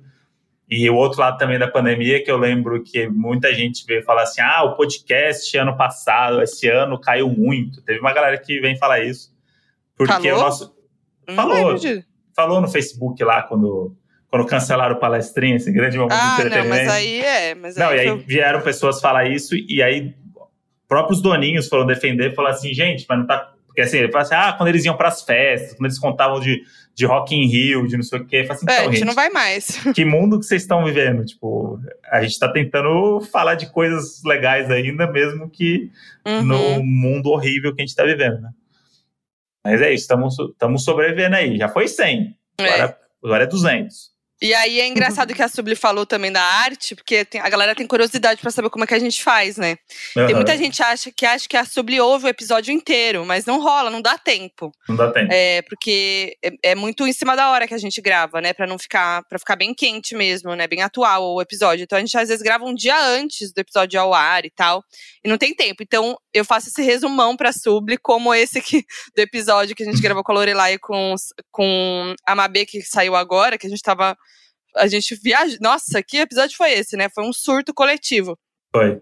[0.70, 4.22] E o outro lado também da pandemia, que eu lembro que muita gente veio falar
[4.24, 7.82] assim: ah, o podcast ano passado, esse ano caiu muito.
[7.82, 9.34] Teve uma galera que vem falar isso.
[9.98, 10.38] Porque Falou?
[10.38, 10.76] o nosso.
[11.28, 11.74] não Falou.
[11.76, 12.06] de-
[12.40, 13.94] Falou no Facebook lá quando,
[14.30, 16.86] quando cancelaram o palestrinha, esse grande momento de Ah, não, entretenimento.
[16.86, 17.56] mas aí é.
[17.56, 20.14] Mas Não, aí e aí vieram pessoas falar isso, e aí
[20.88, 23.52] próprios doninhos foram defender, falaram assim, gente, mas não tá.
[23.68, 26.64] Porque assim, ele fala assim, ah, quando eles iam pras festas, quando eles contavam de,
[26.96, 28.86] de Rock in Rio, de não sei o quê, eu falo assim, É, então, a
[28.86, 29.68] gente gente, não vai mais.
[29.94, 31.24] que mundo que vocês estão vivendo?
[31.26, 31.80] Tipo,
[32.12, 35.92] a gente tá tentando falar de coisas legais ainda, mesmo que
[36.26, 36.44] Uhum.
[36.44, 38.50] no mundo horrível que a gente tá vivendo, né?
[39.64, 40.04] Mas é isso,
[40.52, 41.58] estamos sobrevivendo aí.
[41.58, 42.64] Já foi 100, É.
[42.66, 44.09] agora, agora é 200.
[44.42, 47.76] E aí é engraçado que a Subli falou também da arte, porque tem- a galera
[47.76, 49.78] tem curiosidade pra saber como é que a gente faz, né?
[50.14, 53.46] Tem Aham, muita gente acha que acha que a Subli ouve o episódio inteiro, mas
[53.46, 54.72] não rola, não dá tempo.
[54.88, 55.28] Não dá tempo.
[55.32, 58.54] É, porque é, é muito em cima da hora que a gente grava, né?
[58.54, 60.68] Pra não ficar, para ficar bem quente mesmo, né?
[60.68, 61.84] Bem atual o episódio.
[61.84, 64.84] Então a gente às vezes grava um dia antes do episódio ao ar e tal,
[65.24, 65.84] e não tem tempo.
[65.84, 70.02] Então eu faço esse resumão pra Subli, como esse que, do episódio que a gente
[70.02, 71.14] gravou com a Lorelai com,
[71.52, 74.16] com a Mabê, que saiu agora, que a gente tava.
[74.76, 75.58] A gente viaja.
[75.62, 77.10] Nossa, que episódio foi esse, né?
[77.10, 78.38] Foi um surto coletivo.
[78.76, 79.02] Foi.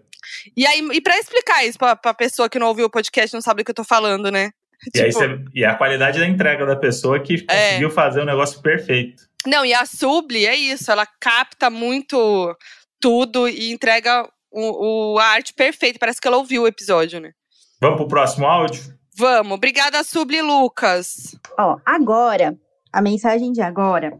[0.56, 3.40] E aí, e pra explicar isso pra, pra pessoa que não ouviu o podcast não
[3.40, 4.50] sabe do que eu tô falando, né?
[4.94, 7.68] E, aí Tipo, você- e a qualidade da entrega da pessoa que É.
[7.68, 9.22] conseguiu fazer um negócio perfeito.
[9.46, 12.54] Não, e a Subli é isso, ela capta muito
[13.00, 15.98] tudo e entrega o, o- a arte perfeita.
[15.98, 17.32] Parece que ela ouviu o episódio, né?
[17.80, 18.82] Vamos pro próximo áudio?
[19.16, 21.36] Vamos, obrigada, Subli Lucas.
[21.58, 22.56] Ó, agora,
[22.92, 24.18] a mensagem de agora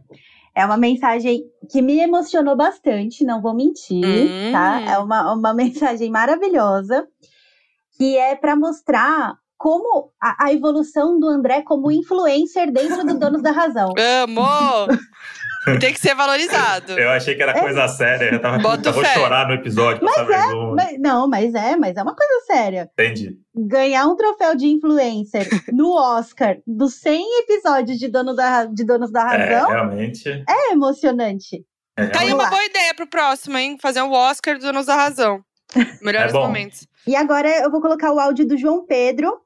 [0.59, 4.51] é uma mensagem que me emocionou bastante, não vou mentir, Hum.
[4.51, 4.81] tá?
[4.81, 5.53] É uma, uma
[5.93, 7.07] mensagem maravilhosa,
[7.97, 13.41] que é pra mostrar como a, a evolução do André como influencer dentro do Donos
[13.43, 13.89] da Razão.
[14.23, 14.87] Amo!
[15.79, 16.93] Tem que ser valorizado.
[16.93, 17.59] Eu achei que era É.
[17.59, 18.33] coisa séria.
[18.33, 19.13] Eu tava, Bota puta, vou fé.
[19.13, 20.73] chorar no episódio essa vergonha.
[20.75, 22.89] Mas- não, mas é, mas é uma coisa séria.
[22.93, 23.37] Entendi.
[23.55, 29.11] Ganhar um troféu de influencer no Oscar dos 100 episódios de, Dono da, de Donos
[29.11, 30.29] da É, Razão realmente.
[30.47, 31.63] é emocionante.
[31.97, 33.77] É, Tá aí uma boa ideia pro próximo, hein?
[33.81, 35.41] Fazer um Oscar do Donos da Razão.
[36.01, 36.87] Melhores É momentos.
[37.05, 39.37] E agora eu vou colocar o áudio do João Pedro,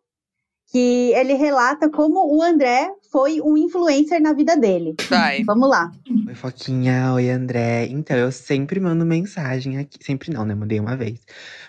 [0.74, 4.96] que ele relata como o André foi um influencer na vida dele.
[5.08, 5.44] Vai.
[5.44, 5.92] Vamos lá.
[6.28, 7.14] Oi, Foquinha.
[7.14, 7.86] Oi, André.
[7.86, 10.04] Então, eu sempre mando mensagem aqui.
[10.04, 10.56] Sempre não, né?
[10.56, 11.20] Mandei uma vez.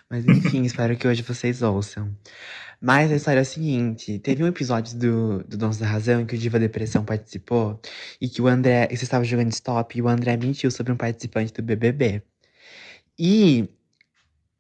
[0.08, 2.16] Mas enfim, espero que hoje vocês ouçam.
[2.80, 6.26] Mas a história é a seguinte: teve um episódio do, do Dons da Razão em
[6.26, 7.78] que o Diva Depressão participou
[8.18, 8.88] e que o André.
[8.88, 12.22] Você estava jogando stop e o André mentiu sobre um participante do BBB.
[13.18, 13.68] E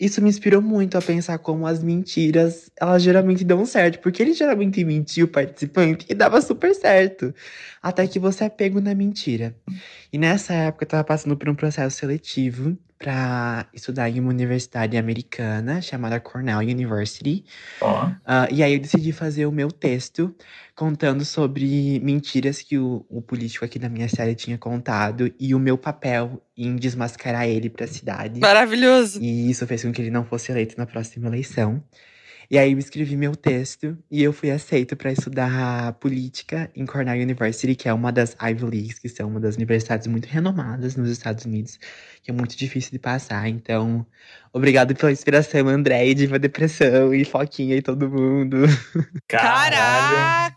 [0.04, 4.00] isso me inspirou muito a pensar como as mentiras, elas geralmente dão certo.
[4.00, 7.34] Porque ele geralmente mentiu o participante e dava super certo.
[7.82, 9.54] Até que você é pego na mentira.
[10.12, 14.96] E nessa época eu tava passando por um processo seletivo pra estudar em uma universidade
[14.96, 17.44] americana chamada Cornell University.
[17.80, 20.34] Ó, Ah, e aí eu decidi fazer o meu texto
[20.74, 25.58] contando sobre mentiras que o, o político aqui da minha série tinha contado e o
[25.58, 28.40] meu papel em desmascarar ele pra cidade.
[28.40, 29.20] Maravilhoso.
[29.22, 31.82] E isso fez com que ele não fosse eleito na próxima eleição.
[32.50, 37.20] E aí eu escrevi meu texto e eu fui aceito para estudar política em Cornell
[37.20, 41.10] University, que é uma das Ivy Leagues, que são uma das universidades muito renomadas nos
[41.10, 41.78] Estados Unidos,
[42.22, 43.48] que é muito difícil de passar.
[43.48, 44.06] Então,
[44.52, 48.58] obrigado pela inspiração, André, e Diva Depressão, e Foquinha e todo mundo.
[49.26, 49.76] caralho.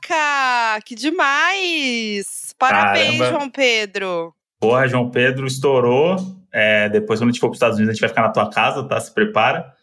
[0.02, 0.82] Caraca!
[0.86, 2.54] Que demais!
[2.58, 3.30] Parabéns, Caramba.
[3.30, 4.34] João Pedro.
[4.60, 6.18] Porra, João Pedro estourou.
[6.52, 8.30] É, depois, quando a gente for para os Estados Unidos, a gente vai ficar na
[8.30, 9.00] tua casa, tá?
[9.00, 9.77] Se prepara.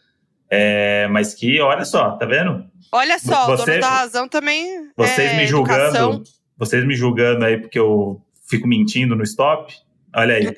[0.49, 2.65] É, mas que, olha só, tá vendo?
[2.91, 4.89] Olha só, o Você- dono da razão também.
[4.95, 6.23] Vocês é me julgando, educação.
[6.57, 9.73] vocês me julgando aí porque eu fico mentindo no stop.
[10.15, 10.55] Olha aí.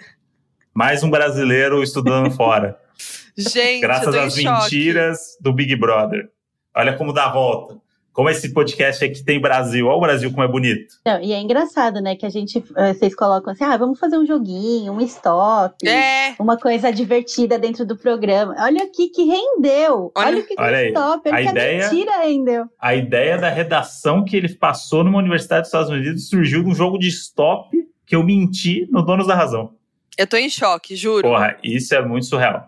[0.74, 2.78] Mais um brasileiro estudando fora.
[3.38, 4.46] Gente, graças às choque.
[4.64, 6.30] mentiras do Big Brother.
[6.76, 7.78] Olha como dá a volta.
[8.18, 9.86] Como esse podcast aqui tem Brasil.
[9.86, 10.96] Olha o Brasil como é bonito.
[11.06, 14.18] Não, e é engraçado, né, que a gente, eh, vocês colocam assim, ah, vamos fazer
[14.18, 18.56] um joguinho, um stop, É, uma coisa divertida dentro do programa.
[18.58, 20.12] Olha aqui que rendeu.
[20.18, 22.12] Olha- Olha o que que Olha é aí, stop, olha a que ideia- a mentira
[22.24, 22.66] rendeu.
[22.82, 26.74] A ideia da redação que ele passou numa universidade dos Estados Unidos surgiu de um
[26.74, 27.70] jogo de stop
[28.04, 29.74] que eu menti no Donos da Razão.
[30.18, 31.22] eu tô em choque, juro.
[31.22, 32.68] Porra, isso é muito surreal.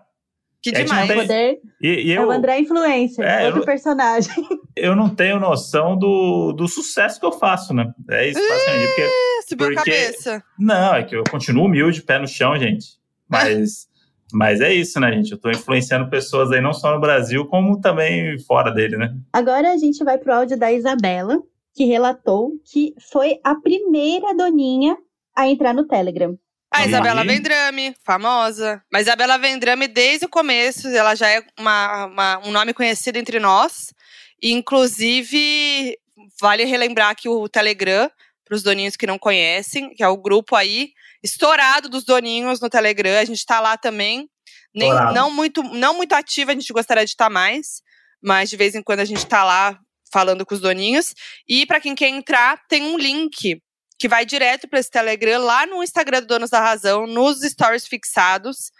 [0.62, 1.08] Que é, demais.
[1.08, 4.32] tem- O poder E, e é eu, o André Influencer, É, eu outro não- personagem.
[4.76, 7.92] eu não tenho noção do, do sucesso que eu faço, né?
[8.10, 8.88] É isso, basicamente.
[8.88, 9.10] Porque,
[9.50, 10.44] Subiu a porque- cabeça.
[10.60, 12.98] não, é que eu continuo humilde, pé no chão, gente.
[13.28, 13.88] Mas,
[14.34, 15.32] mas é isso, né, gente?
[15.32, 19.14] Eu tô influenciando pessoas aí não só no Brasil, como também fora dele, né?
[19.34, 21.40] Agora a gente vai pro áudio da Isabela,
[21.74, 24.98] que relatou que foi a primeira doninha
[25.36, 26.38] a entrar no Telegram.
[26.72, 26.86] A.
[26.86, 28.84] Isabela Vendrame, famosa.
[28.92, 33.18] Mas a Isabela Vendrame, desde o começo, ela já é uma- uma- um nome conhecido
[33.18, 33.94] entre nós.
[34.42, 35.98] E, inclusive,
[36.40, 38.10] vale relembrar que o Telegram,
[38.46, 40.92] para os doninhos que não conhecem, que é o grupo aí
[41.24, 43.20] estourado dos doninhos no Telegram.
[43.20, 44.30] A gente tá lá também.
[44.74, 47.82] Nem, não, muito, não muito ativa, a gente gostaria de estar mais.
[48.22, 49.78] Mas de vez em quando a gente tá lá
[50.12, 51.14] falando com os doninhos.
[51.48, 53.62] E para quem quer entrar, tem um link
[54.00, 57.86] que vai direto para esse Telegram lá no Instagram do Donos da Razão, nos stories
[57.86, 58.72] fixados.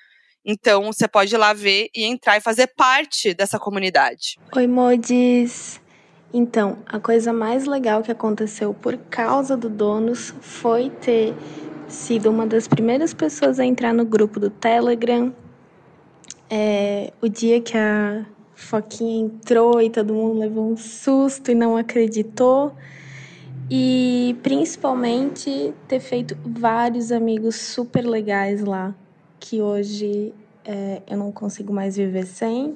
[0.46, 4.40] Então você pode ir lá ver e entrar e fazer parte dessa comunidade.
[4.56, 5.82] Oi, Modis!
[6.34, 11.34] Então, a coisa mais legal que aconteceu por causa do Donos foi ter
[11.88, 15.34] sido uma das primeiras pessoas a entrar no grupo do Telegram.
[16.50, 21.76] É, o dia que a Foquinha entrou e todo mundo levou um susto e não
[21.76, 22.76] acreditou.
[23.72, 28.96] E principalmente ter feito vários amigos super legais lá,
[29.40, 30.34] que hoje
[30.66, 32.76] é, eu não consigo mais viver sem.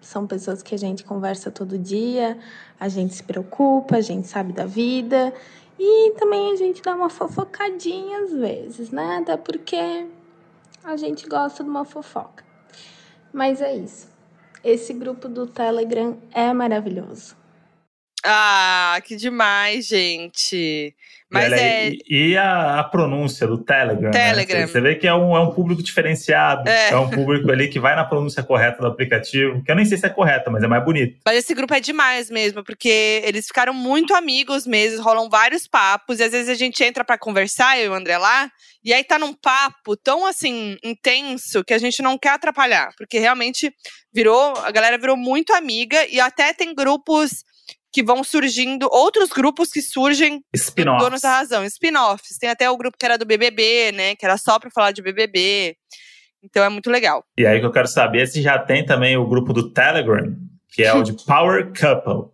[0.00, 2.38] São pessoas que a gente conversa todo dia,
[2.78, 5.34] a gente se preocupa, a gente sabe da vida
[5.78, 9.18] e também a gente dá uma fofocadinha às vezes, né?
[9.20, 10.06] Até porque
[10.84, 12.44] a gente gosta de uma fofoca.
[13.32, 14.08] Mas é isso.
[14.62, 17.39] Esse grupo do Telegram é maravilhoso.
[18.24, 20.94] Ah, que demais, gente.
[21.30, 21.86] Mas E olha é.
[21.86, 24.10] aí, E a, a pronúncia do Telegram.
[24.10, 24.10] né?
[24.10, 24.66] Telegram.
[24.66, 26.68] Você, você vê que é um, é um público diferenciado.
[26.68, 26.90] É.
[26.90, 26.96] É.
[26.96, 30.06] um público ali que vai na pronúncia correta do aplicativo, que eu nem sei se
[30.06, 31.18] é correta, mas é mais bonito.
[31.24, 36.18] Mas esse grupo é demais mesmo, porque eles ficaram muito amigos mesmo, rolam vários papos,
[36.18, 38.50] e às vezes a gente entra pra conversar, eu e o André lá,
[38.84, 43.18] e aí tá num papo tão assim, intenso, que a gente não quer atrapalhar, porque
[43.18, 43.72] realmente
[44.12, 47.44] virou, a galera virou muito amiga, e até tem grupos
[47.92, 51.02] que vão surgindo, outros grupos que surgem Spin-offs.
[51.02, 52.38] Donos da Razão, spin-offs.
[52.38, 55.02] Tem até o grupo que era do BBB, né, que era só pra falar de
[55.02, 55.76] BBB.
[56.42, 57.24] Então é muito legal.
[57.38, 60.34] E aí que eu quero saber se já tem também o grupo do Telegram,
[60.68, 62.30] que é o de Power Couple.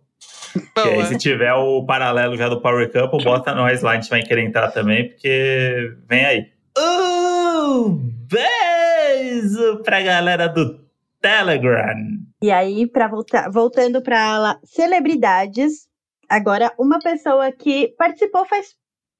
[0.73, 1.05] Que aí, Boa.
[1.05, 4.43] se tiver o paralelo já do Power Couple, bota nós lá, a gente vai querer
[4.43, 6.45] entrar também, porque vem aí.
[6.77, 10.79] Um beijo pra galera do
[11.21, 11.95] Telegram.
[12.41, 15.87] E aí, para voltar, voltando para celebridades,
[16.29, 18.75] agora uma pessoa que participou faz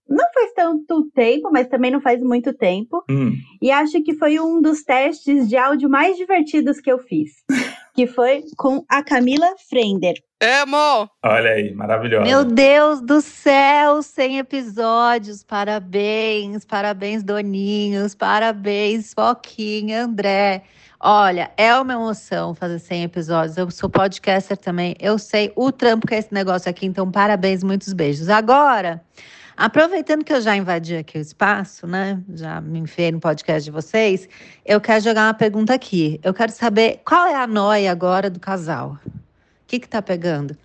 [0.09, 4.39] não faz tanto tempo, mas também não faz muito tempo, Hum, e acho que foi
[4.39, 7.31] um dos testes de áudio mais divertidos que eu fiz,
[7.93, 10.15] que foi com a Camila Frender.
[10.41, 11.09] Amo!
[11.25, 12.23] olha aí, maravilhosa.
[12.23, 15.43] Meu Deus do céu, 100 episódios.
[15.43, 20.63] Parabéns, parabéns, Doninhos, parabéns, Foquinha, André.
[20.99, 23.55] Olha, é uma emoção fazer 100 episódios.
[23.55, 24.95] Eu sou podcaster também.
[24.99, 28.29] Eu sei o trampo que é esse negócio aqui, então parabéns, muitos beijos.
[28.29, 28.99] Agora,
[29.55, 32.19] aproveitando que eu já invadi aqui o espaço, né?
[32.33, 34.27] Já me enfiei no podcast de vocês,
[34.65, 36.19] eu quero jogar uma pergunta aqui.
[36.23, 38.97] Eu quero saber qual é a noia agora do casal.
[39.05, 39.11] O
[39.67, 40.57] que que tá pegando?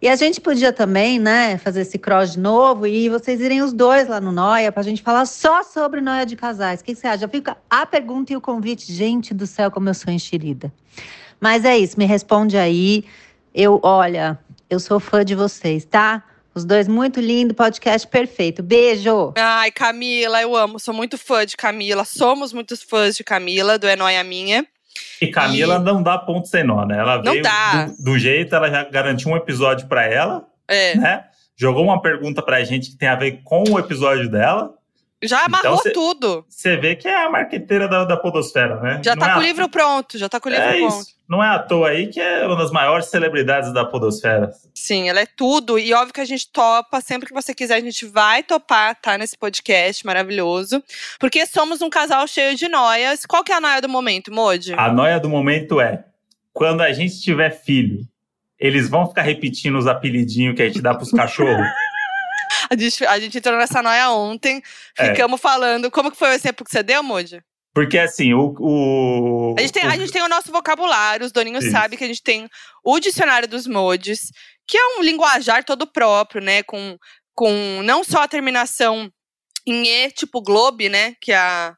[0.00, 3.72] E a gente podia também, né, fazer esse cross de novo e vocês irem os
[3.72, 6.80] dois lá no Noia pra gente falar só sobre Noia de casais.
[6.80, 7.18] O que, você acha?
[7.18, 8.92] Já fica a pergunta e o convite.
[8.92, 10.72] Gente do céu, como eu sou enxerida.
[11.40, 13.04] Mas é isso, me responde aí.
[13.52, 14.38] Eu, olha,
[14.70, 16.22] eu sou fã de vocês, tá?
[16.54, 18.62] Os dois muito lindo, podcast perfeito.
[18.62, 19.32] Beijo!
[19.36, 20.78] Ai, Camila, eu amo.
[20.78, 22.04] Sou muito fã de Camila.
[22.04, 24.64] Somos muitos fãs de Camila, do É Nóia Minha.
[25.20, 26.98] E Camila não dá ponto sem nó, né?
[26.98, 27.42] Ela Não veio.
[27.98, 30.94] Do, do jeito, ela já garantiu um episódio pra ela, É.
[30.96, 31.24] né?
[31.56, 34.72] Jogou uma pergunta pra gente que tem a ver com o episódio dela.
[35.22, 36.44] Já Então amarrou cê- tudo.
[36.48, 39.00] Você vê que é a marqueteira da, da podosfera, né?
[39.04, 40.16] Já Não tá é com o livro pronto.
[40.16, 41.00] Já tá com o livro É pronto.
[41.00, 41.18] isso.
[41.28, 44.50] Não é à toa aí que é uma das maiores celebridades da podosfera.
[44.74, 45.78] Sim, ela é tudo.
[45.78, 47.00] E óbvio que a gente topa.
[47.00, 49.18] Sempre que você quiser, a gente vai topar, tá?
[49.18, 50.82] Nesse podcast maravilhoso.
[51.18, 53.26] Porque somos um casal cheio de noias.
[53.26, 54.72] Qual que é a noia do momento, Modi?
[54.74, 56.04] A noia do momento é,
[56.52, 58.00] quando a gente tiver filho,
[58.58, 61.66] eles vão ficar repetindo os apelidinhos que a gente dá pros cachorros?
[62.70, 64.62] A gente, a gente entrou nessa noia ontem.
[64.98, 65.06] É.
[65.06, 65.90] Ficamos falando.
[65.90, 67.42] Como que foi o exemplo que você deu, Modi?
[67.74, 68.54] Porque assim, o...
[68.58, 71.72] o A gente, tem, o- a gente tem o nosso vocabulário, os doninhos Isso.
[71.72, 72.48] sabem que a gente tem
[72.84, 74.20] o dicionário dos modes,
[74.66, 76.62] que é um linguajar todo próprio, né?
[76.64, 76.96] Com,
[77.34, 79.08] com não só a terminação
[79.66, 81.14] em E, tipo Globe, né?
[81.20, 81.74] Que a,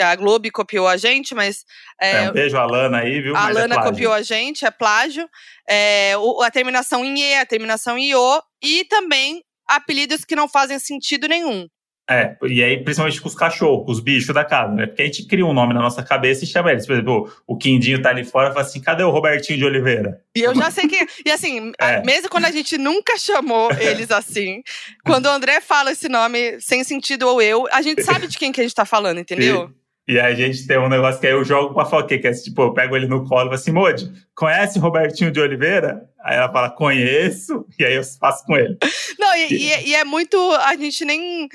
[0.00, 1.64] a Globe copiou a gente, mas
[2.00, 3.36] É, é, um beijo a Lana aí, viu?
[3.36, 3.92] a Mas é Lana plágio.
[3.92, 5.28] copiou a gente, é plágio.
[5.68, 10.48] É, o- a terminação em E, a terminação em O, e também apelidos que não
[10.48, 11.66] fazem sentido nenhum.
[12.08, 14.86] É, e aí principalmente com os cachorros, com os bichos da casa, né?
[14.86, 16.86] Porque a gente cria um nome na nossa cabeça e chama eles.
[16.86, 20.20] Por exemplo, o Quindinho tá ali fora e fala assim, cadê o Robertinho de Oliveira?
[20.36, 21.06] E eu já sei que.
[21.24, 22.02] E assim, É.
[22.02, 24.62] mesmo quando a gente nunca chamou eles assim,
[25.02, 28.52] quando o André fala esse nome sem sentido ou eu, a gente sabe de quem
[28.52, 29.70] que a gente tá falando, entendeu?
[29.74, 32.18] E, e aí a gente tem um negócio que aí eu jogo com a Foquê,
[32.18, 35.40] que é tipo, eu pego ele no colo e falo assim, Modi, conhece Robertinho de
[35.40, 36.02] Oliveira?
[36.22, 38.76] Aí ela fala, conheço, e aí eu faço com ele.
[39.18, 40.36] Não, e, e- e é muito.
[40.56, 41.48] A gente nem.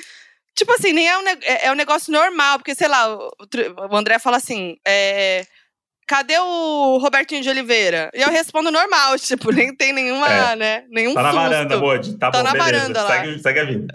[0.56, 3.30] Tipo assim, nem é um, é é um negócio normal, porque, sei lá, o,
[3.92, 4.76] o André fala assim.
[4.88, 5.46] é,
[6.08, 8.10] Cadê o Robertinho de Oliveira?
[8.16, 10.56] E eu respondo normal, tipo, nem tem nenhuma, É.
[10.56, 10.84] né?
[10.90, 11.44] Nenhum Tá na susto.
[11.44, 13.10] varanda, Modi, tá, Tá bom, na beleza, varanda lá.
[13.24, 13.88] segue, segue a vida.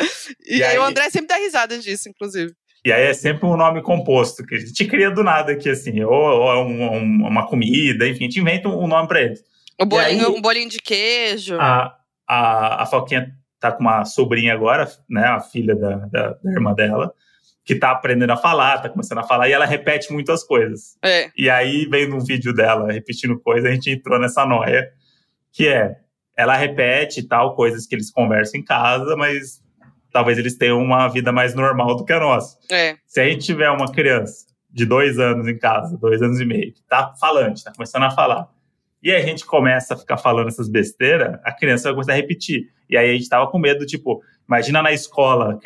[0.47, 2.53] E, E aí, aí- o André sempre dá risada disso, inclusive.
[2.85, 6.03] E aí é sempre um nome composto, que a gente cria do nada aqui, assim,
[6.03, 9.41] ou, ou é um- um- uma comida, enfim, a gente inventa um nome pra eles.
[9.81, 11.57] O bolinho, aí- um bolinho de queijo.
[11.59, 11.97] A,
[12.29, 16.75] a, a Foquinha tá com uma sobrinha agora, né, a filha da, da, da irmã
[16.75, 17.13] dela,
[17.65, 20.99] que tá aprendendo a falar, tá começando a falar, e ela repete muitas coisas.
[21.03, 21.31] É.
[21.39, 24.87] E aí, vendo um vídeo dela repetindo coisas, a gente entrou nessa noia,
[25.51, 25.97] que é,
[26.37, 29.63] ela repete e tal, coisas que eles conversam em casa, mas
[30.15, 32.57] talvez eles tenham uma vida mais normal do que a nossa.
[32.71, 32.97] É.
[33.05, 36.73] Se a gente tiver uma criança de dois anos em casa, dois anos e meio,
[36.73, 38.49] que tá falante, tá começando a falar,
[39.03, 42.69] e a gente começa a ficar falando essas besteiras, a criança vai começar a repetir.
[42.89, 45.59] E aí a gente tava com medo, tipo, imagina na escola,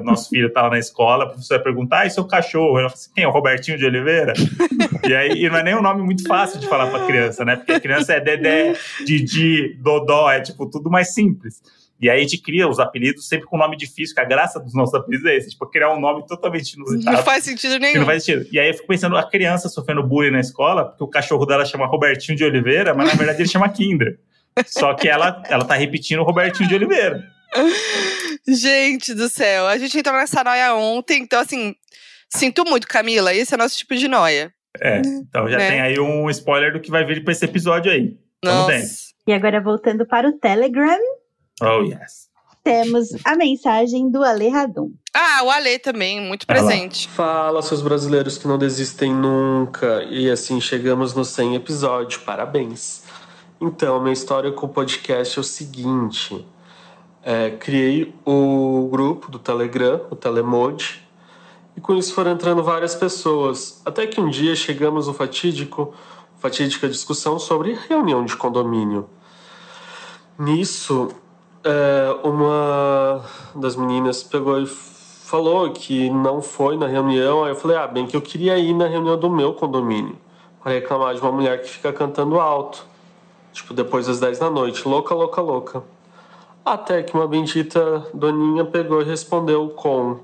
[0.00, 2.80] o nosso filho tava na escola, a professora vai perguntar, ah, e seu cachorro?
[2.80, 3.26] Ela fala assim, quem?
[3.26, 4.32] O Robertinho de Oliveira?
[5.08, 7.54] e aí e não é nem um nome muito fácil de falar pra criança, né?
[7.54, 8.74] Porque a criança é Dedé,
[9.06, 11.62] Didi, Dodó, é tipo tudo mais simples.
[12.00, 14.74] E aí a gente cria os apelidos sempre com nome difícil, que a graça dos
[14.74, 17.16] nossos apelidos é esse, tipo, criar um nome totalmente inusitado.
[17.16, 18.00] Não faz sentido nenhum.
[18.00, 18.46] Não faz sentido.
[18.52, 21.64] E aí eu fico pensando, a criança sofrendo bullying na escola, porque o cachorro dela
[21.64, 24.18] chama Robertinho de Oliveira, mas na verdade ele chama Kinder.
[24.66, 27.24] Só que ela, ela tá repetindo o Robertinho de Oliveira.
[28.46, 31.74] Gente do céu, a gente entrou nessa noia ontem, então assim,
[32.28, 34.52] sinto muito, Camila, esse é nosso tipo de noia.
[34.80, 35.68] É, então já Né?
[35.70, 38.16] tem aí um spoiler do que vai vir pra esse episódio aí.
[38.42, 38.88] Dentro.
[39.26, 40.98] E agora, voltando para o Telegram,
[41.62, 42.28] Oh, yes.
[42.62, 44.90] temos a mensagem do Ale Radum.
[45.12, 47.08] Ah, o Ale também, muito presente.
[47.08, 50.02] Fala, seus brasileiros que não desistem nunca.
[50.04, 52.20] E assim chegamos no 100 episódio.
[52.22, 53.04] Parabéns.
[53.60, 56.44] Então, minha história com o podcast é o seguinte:
[57.22, 61.06] É, criei o grupo do Telegram, o Telemode,
[61.76, 63.80] e com isso foram entrando várias pessoas.
[63.84, 65.94] Até que um dia chegamos no fatídico,
[66.38, 69.08] fatídica discussão sobre reunião de condomínio.
[70.38, 71.08] Nisso,
[71.64, 77.44] é, uma das meninas pegou e falou que não foi na reunião.
[77.44, 80.16] Aí eu falei, ah, bem que eu queria ir na reunião do meu condomínio
[80.62, 82.86] para reclamar de uma mulher que fica cantando alto,
[83.52, 85.82] tipo depois das 10 da noite, louca, louca, louca.
[86.64, 90.20] Até que uma bendita doninha pegou e respondeu com: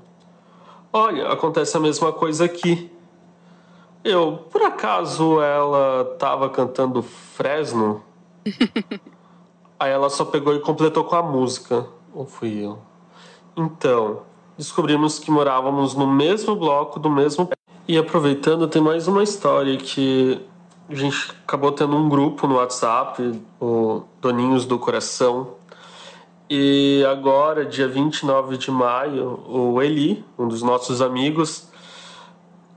[0.91, 2.91] Olha, acontece a mesma coisa aqui.
[4.03, 8.01] Eu, por acaso ela tava cantando Fresno?
[9.81, 11.87] Aí ela só pegou e completou com a música.
[12.13, 12.77] Ou fui eu?
[13.57, 14.21] Então,
[14.55, 17.55] descobrimos que morávamos no mesmo bloco do mesmo pé.
[17.87, 20.39] E aproveitando, tem mais uma história que
[20.87, 25.55] a gente acabou tendo um grupo no WhatsApp, o Doninhos do Coração.
[26.47, 31.71] E agora, dia 29 de maio, o Eli, um dos nossos amigos,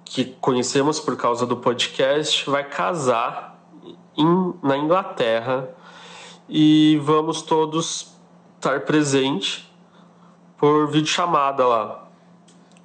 [0.06, 3.62] que conhecemos por causa do podcast, vai casar
[4.16, 5.68] em- na Inglaterra
[6.48, 8.12] e vamos todos
[8.56, 9.64] estar presentes
[10.58, 12.08] por videochamada lá.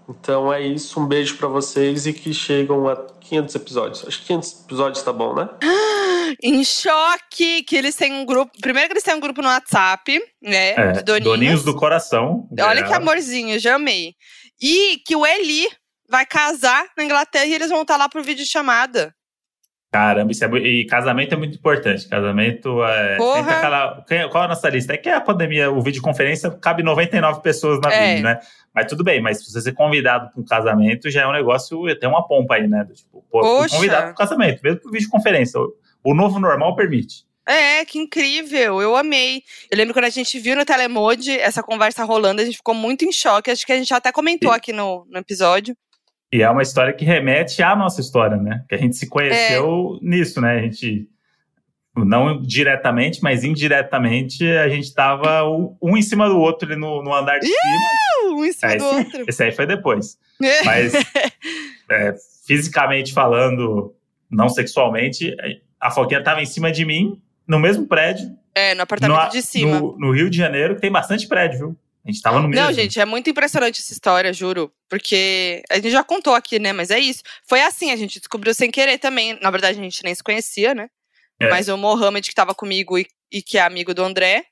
[0.09, 4.07] Então é isso, um beijo pra vocês e que chegam a 500 episódios.
[4.07, 5.47] Acho que 500 episódios tá bom, né?
[6.43, 8.51] Em choque que eles têm um grupo.
[8.59, 10.69] Primeiro que eles têm um grupo no WhatsApp, né?
[10.71, 11.23] É, de doninhos.
[11.23, 12.47] Doninhos do Coração.
[12.59, 12.83] Olha É.
[12.83, 14.13] que amorzinho, já amei.
[14.61, 15.67] E que o Eli
[16.09, 19.13] vai casar na Inglaterra e eles vão estar lá por vídeo chamada.
[19.91, 20.65] Caramba, isso é muito...
[20.67, 22.07] E casamento é muito importante.
[22.07, 23.17] Casamento é.
[23.17, 23.51] Porra.
[23.51, 24.05] aquela...
[24.29, 24.93] Qual é a nossa lista?
[24.93, 28.09] É que a pandemia, o videoconferência, cabe 99 pessoas na É.
[28.09, 28.39] vídeo, né?
[28.73, 31.83] Mas tudo bem, mas se você ser convidado para um casamento, já é um negócio,
[31.99, 32.87] tem uma pompa aí, né?
[32.93, 35.59] Tipo, pô, convidado para um casamento, mesmo por videoconferência.
[35.59, 35.73] O,
[36.03, 37.27] o novo normal permite.
[37.47, 39.41] É, que incrível, eu amei.
[39.71, 43.05] Eu lembro quando a gente viu no Telemode essa conversa rolando, a gente ficou muito
[43.05, 43.49] em choque.
[43.49, 45.75] Acho que a gente até comentou aqui no, no episódio.
[46.31, 48.63] E é uma história que remete à nossa história, né?
[48.69, 49.09] Que a gente se É.
[49.09, 50.57] conheceu nisso, né?
[50.57, 51.07] A gente,
[51.95, 55.43] não diretamente, mas indiretamente, a gente tava
[55.81, 58.35] um em cima do outro ali no, no andar de cima.
[58.35, 59.25] Um em cima É, do esse, outro.
[59.27, 60.17] esse aí foi depois.
[60.65, 60.93] Mas,
[61.89, 62.15] é,
[62.45, 63.93] fisicamente falando,
[64.29, 65.35] não sexualmente,
[65.79, 68.29] a Foquinha tava em cima de mim, no mesmo prédio.
[68.53, 69.79] É, no apartamento no, de cima.
[69.79, 71.77] No, no Rio de Janeiro, que tem bastante prédio, viu?
[72.09, 72.65] A gente tava no mesmo.
[72.65, 74.71] Não, gente, é muito impressionante essa história, juro.
[74.89, 76.73] Porque a gente já contou aqui, né?
[76.73, 77.21] Mas é isso.
[77.47, 79.37] Foi assim, a gente descobriu sem querer também.
[79.41, 80.89] Na verdade, a gente nem se conhecia, né?
[81.39, 81.49] É.
[81.49, 84.45] Mas o Mohamed, que tava comigo e, e que é amigo do André,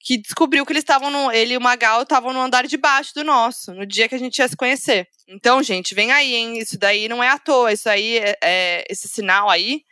[0.00, 1.30] que descobriu que eles estavam no.
[1.30, 4.18] Ele e o Magal estavam no andar de baixo do nosso, no dia que a
[4.18, 5.06] gente ia se conhecer.
[5.28, 6.58] Então, gente, vem aí, hein?
[6.58, 7.72] Isso daí não é à toa.
[7.72, 8.36] Isso aí é.
[8.42, 9.82] é- esse sinal aí.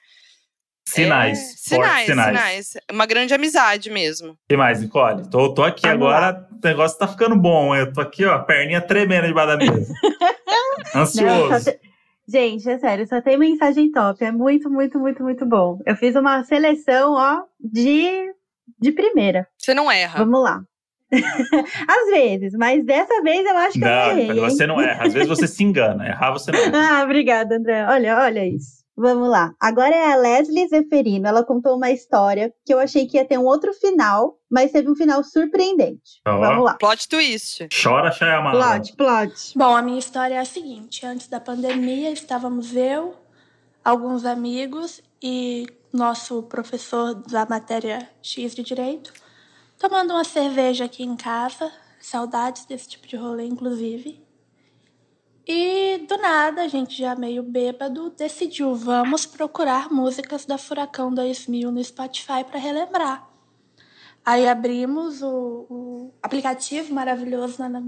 [0.95, 1.39] Sinais.
[1.39, 2.27] É, fortes sinais, sinais.
[2.67, 2.73] sinais.
[2.93, 4.33] Uma grande amizade mesmo.
[4.33, 5.29] O que mais, Nicole?
[5.31, 7.75] Tô, tô aqui Vamos agora, o negócio tá ficando bom.
[7.75, 9.93] Eu tô aqui, ó, perninha tremendo debaixo da mesa.
[10.95, 11.49] Não, Ansioso.
[11.65, 11.81] só te-
[12.27, 14.25] Gente, é sério, só tem mensagem top.
[14.25, 15.79] É muito, muito, muito, muito bom.
[15.85, 18.33] Eu fiz uma seleção, ó, de,
[18.81, 19.47] de primeira.
[19.59, 20.21] Você não erra.
[20.21, 20.63] Vamos lá.
[21.13, 24.31] Às vezes, mas dessa vez eu acho que eu Não, errei.
[24.31, 24.41] hein?
[24.41, 25.05] você não erra.
[25.07, 26.07] Às vezes você se engana.
[26.09, 26.73] Errar você não erra.
[27.01, 27.85] Ah, obrigada, André.
[27.87, 28.84] Olha, olha isso.
[28.97, 29.53] Vamos lá.
[29.61, 31.27] Agora é a Leslie Zeferino.
[31.27, 34.91] Ela contou uma história que eu achei que ia ter um outro final, mas teve
[34.91, 36.21] um final surpreendente.
[36.25, 36.75] Vamos lá.
[36.75, 37.69] Plot twist.
[37.83, 38.79] Chora, Chayamala.
[38.81, 39.59] Plot, plot.
[39.59, 43.15] Bom, a minha história é a seguinte: antes da pandemia, estávamos eu,
[43.85, 49.13] alguns amigos e nosso professor da matéria X de Direito
[49.79, 51.71] tomando uma cerveja aqui em casa.
[52.01, 54.24] Saudades desse tipo de rolê, inclusive.
[55.47, 61.71] E do nada, a gente já meio bêbado, decidiu, vamos procurar músicas da Furacão 2000
[61.71, 63.29] no Spotify para relembrar.
[64.25, 67.83] Aí abrimos o, o aplicativo maravilhoso na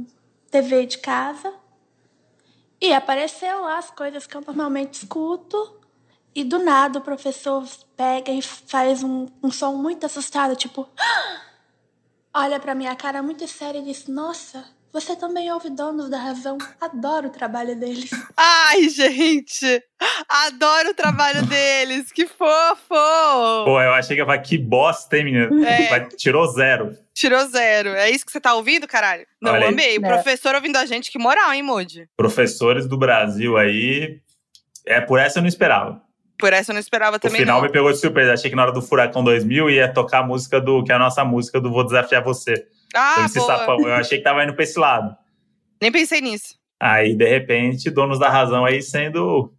[0.50, 1.50] TV de casa
[2.78, 5.80] e apareceu lá as coisas que eu normalmente escuto.
[6.34, 10.86] E do nada o professor pega e faz um, um som muito assustado, tipo.
[12.34, 16.56] Olha pra minha cara muito séria e diz: Nossa, você também ouve Donos da Razão.
[16.80, 18.08] Adoro o trabalho deles.
[18.36, 19.82] Ai, gente!
[20.28, 22.94] Adoro o trabalho deles, que fofo!
[23.64, 25.68] Pô, eu achei que ia falar que bosta, hein, menina?
[25.68, 25.88] É.
[25.88, 26.96] Vai- Tirou zero.
[27.12, 27.90] Tirou zero.
[27.90, 29.26] É isso que você tá ouvindo, caralho?
[29.40, 29.98] Não, Olha amei.
[29.98, 30.08] O É.
[30.08, 32.08] professor ouvindo a gente, que moral, hein, Moody?
[32.16, 34.20] Professores do Brasil aí.
[34.86, 36.00] É, por essa eu não esperava.
[36.38, 37.66] Por essa eu não esperava também, final não.
[37.66, 38.34] me pegou de surpresa.
[38.34, 40.84] Achei que na hora do Furacão 2000 ia tocar a música do.
[40.84, 42.66] que é a nossa música do Vou Desafiar Você.
[42.94, 43.58] Ah, MC boa.
[43.58, 43.80] Sapão.
[43.80, 45.16] Eu achei que tava indo pra esse lado.
[45.80, 46.54] Nem pensei nisso.
[46.80, 49.52] Aí, de repente, Donos da Razão aí sendo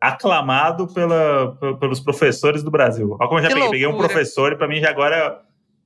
[0.00, 3.16] aclamado pela, pe- pelos professores do Brasil.
[3.20, 3.70] Olha como eu já Que peguei.
[3.70, 4.08] Peguei um loucura.
[4.08, 5.40] professor e pra mim já agora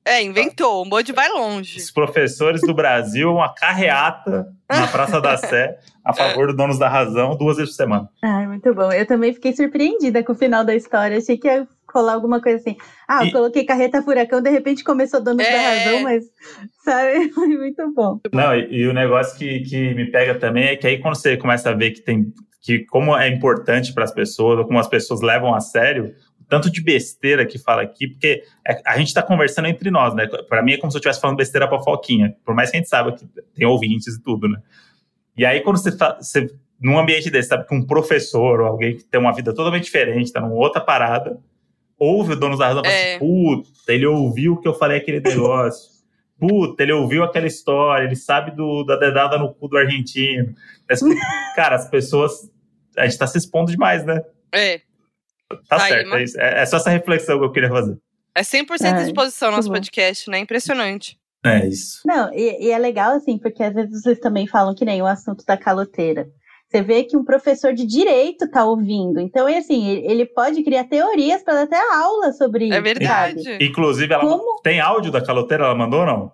[0.05, 0.83] É, inventou.
[0.83, 1.77] O Moody vai longe.
[1.79, 6.89] os professores do Brasil, uma carreata na Praça da Sé a favor do Donos da
[6.89, 8.09] Razão duas vezes por semana.
[8.23, 8.91] Ai, muito bom.
[8.93, 11.19] Eu também fiquei surpreendida com o final da história.
[11.19, 11.67] Achei que
[11.97, 12.77] ia rolar alguma coisa assim.
[13.09, 15.79] Ah, eu E- coloquei carreta furacão, de repente começou Donos da É.
[15.85, 16.25] Razão, mas,
[16.85, 18.21] sabe, foi muito bom.
[18.33, 21.37] Não, e, e o negócio que, que me pega também é que aí quando você
[21.37, 24.89] começa a ver que tem que como é importante para as pessoas, ou como as
[24.89, 29.07] pessoas levam a sério, o tanto de besteira que fala aqui, porque é- a gente
[29.09, 30.27] está conversando entre nós, né?
[30.49, 32.81] Para mim é como se eu estivesse falando besteira para Foquinha, por mais que a
[32.81, 33.25] gente saiba que
[33.55, 34.59] tem ouvintes e tudo, né?
[35.37, 39.05] E aí quando você, você num ambiente desse, sabe, com um professor ou alguém que
[39.05, 41.39] tem uma vida totalmente diferente, tá numa outra parada,
[41.99, 43.17] ouve o dono da razão e fala É.
[43.17, 45.97] assim, puta, ele ouviu que eu falei aquele negócio.
[46.39, 50.55] Puta, ele ouviu aquela história, ele sabe do, da dedada no cu do argentino.
[50.89, 51.01] Mas,
[51.57, 52.51] cara, as pessoas.
[52.97, 54.23] A gente tá se expondo demais, né?
[54.53, 54.81] É.
[55.69, 56.09] Tá Aí, certo.
[56.09, 56.41] mas- É, isso.
[56.41, 57.97] É- é só essa reflexão que eu queria fazer.
[58.35, 59.75] É 100% de Ai, disposição nosso bom.
[59.75, 60.39] podcast, né?
[60.39, 61.19] Impressionante.
[61.45, 62.01] É isso.
[62.05, 65.07] Não, e, e é legal assim, porque às vezes vocês também falam que nem o
[65.07, 66.29] assunto da caloteira.
[66.69, 69.21] Você vê que um professor de direito tá ouvindo.
[69.21, 72.75] Então, é assim, ele, pode criar teorias para dar até aula sobre isso.
[72.75, 72.95] É sabe?
[72.95, 73.59] verdade.
[73.65, 74.61] Inclusive, ela Como?
[74.63, 76.33] tem áudio da caloteira, ela mandou ou não?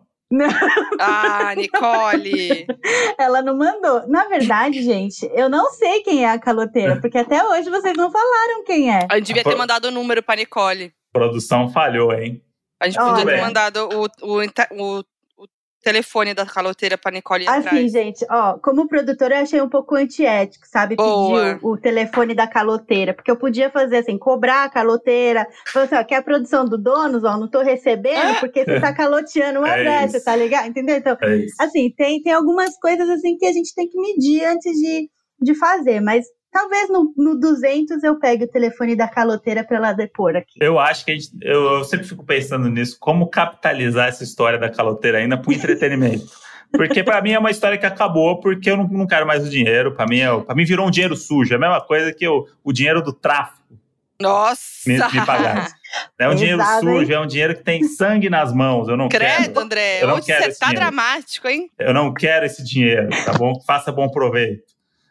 [0.98, 2.66] Ah, Nicole.
[3.18, 4.08] Ela não mandou.
[4.08, 8.10] Na verdade, gente, eu não sei quem é a caloteira, porque até hoje vocês não
[8.10, 9.06] falaram quem é.
[9.10, 10.90] A gente devia ter Pro- mandado o número pra Nicole.
[11.12, 12.42] Produção falhou, hein?
[12.80, 13.42] A gente podia ter Olha.
[13.44, 14.40] mandado o, o,
[14.98, 15.04] o
[15.82, 17.92] telefone da caloteira pra Nicole ir Assim, atrás.
[17.92, 20.96] gente, ó, como produtora, eu achei um pouco antiético, sabe?
[20.96, 21.54] Boa.
[21.54, 23.12] Pedir o, o telefone da caloteira.
[23.12, 25.46] Porque eu podia fazer assim, cobrar a caloteira.
[25.66, 28.92] Falar assim, ó, quer a produção do donos, ó, não tô recebendo porque você tá
[28.94, 30.68] caloteando uma É tá ligado?
[30.68, 30.96] Entendeu?
[30.96, 34.72] Então, É assim, tem, tem algumas coisas assim que a gente tem que medir antes
[34.72, 35.10] de,
[35.40, 36.00] de fazer.
[36.00, 40.58] Mas talvez no, no 200 eu pegue o telefone da caloteira pra ela depor aqui.
[40.60, 44.58] Eu acho que a gente, eu, eu sempre fico pensando nisso, como capitalizar essa história
[44.58, 46.26] da caloteira ainda pro entretenimento.
[46.70, 49.50] Porque pra mim é uma história que acabou, porque eu não, não quero mais o
[49.50, 49.92] dinheiro.
[49.92, 51.52] Pra mim, é, pra mim virou um dinheiro sujo.
[51.52, 53.78] É a mesma coisa que o, o dinheiro do tráfico
[54.18, 54.88] Nossa!
[54.88, 55.74] me, me pagasse.
[56.18, 58.88] É um dinheiro Pesado, sujo, é um dinheiro que tem sangue nas mãos.
[58.88, 59.60] Eu não Credo, quero.
[59.60, 60.02] André.
[60.02, 60.86] Eu não Hoje quero você esse tá dinheiro.
[60.86, 61.70] dramático, hein?
[61.78, 63.60] Eu não quero esse dinheiro, tá bom?
[63.66, 64.64] Faça bom proveito.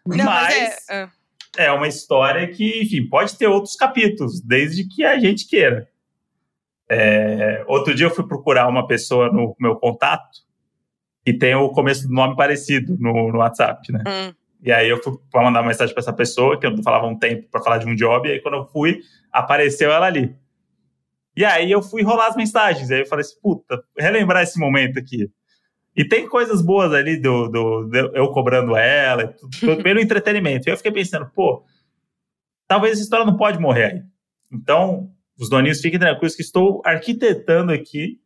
[0.03, 1.09] Não, mas, mas é.
[1.57, 5.87] É uma história que, enfim, pode ter outros capítulos, desde que a gente queira.
[6.89, 10.39] É, outro dia eu fui procurar uma pessoa no meu contato
[11.23, 14.03] que tem o começo do nome parecido no, no WhatsApp, né?
[14.07, 14.33] Hum.
[14.63, 17.07] E aí eu fui para mandar uma mensagem para essa pessoa, que eu não falava
[17.07, 18.99] um tempo para falar de um job, e aí quando eu fui,
[19.31, 20.35] apareceu ela ali.
[21.35, 24.99] E aí eu fui rolar as mensagens, aí eu falei assim, puta, relembrar esse momento
[24.99, 25.29] aqui.
[25.95, 30.67] E tem coisas boas ali do, do, do- eu cobrando ela, tudo, pelo entretenimento.
[30.67, 31.65] E eu fiquei pensando, pô,
[32.67, 34.01] talvez essa história não pode morrer aí.
[34.51, 38.19] Então, os doninhos fiquem tranquilos que estou arquitetando aqui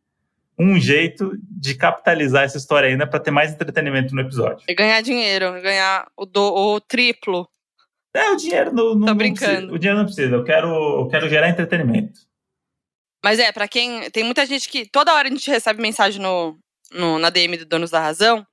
[0.58, 4.64] um jeito de capitalizar essa história ainda para ter mais entretenimento no episódio.
[4.68, 7.46] E ganhar dinheiro, ganhar o, do, o triplo.
[8.14, 9.50] É, o dinheiro não, não, Tô não brincando.
[9.52, 9.72] precisa.
[9.74, 10.34] O dinheiro não precisa.
[10.36, 10.68] Eu quero,
[11.00, 12.20] eu quero gerar entretenimento.
[13.22, 14.08] Mas é, pra quem.
[14.10, 14.88] Tem muita gente que.
[14.90, 16.56] Toda hora a gente recebe mensagem no,
[16.92, 18.46] no- na DM do Donos da Razão,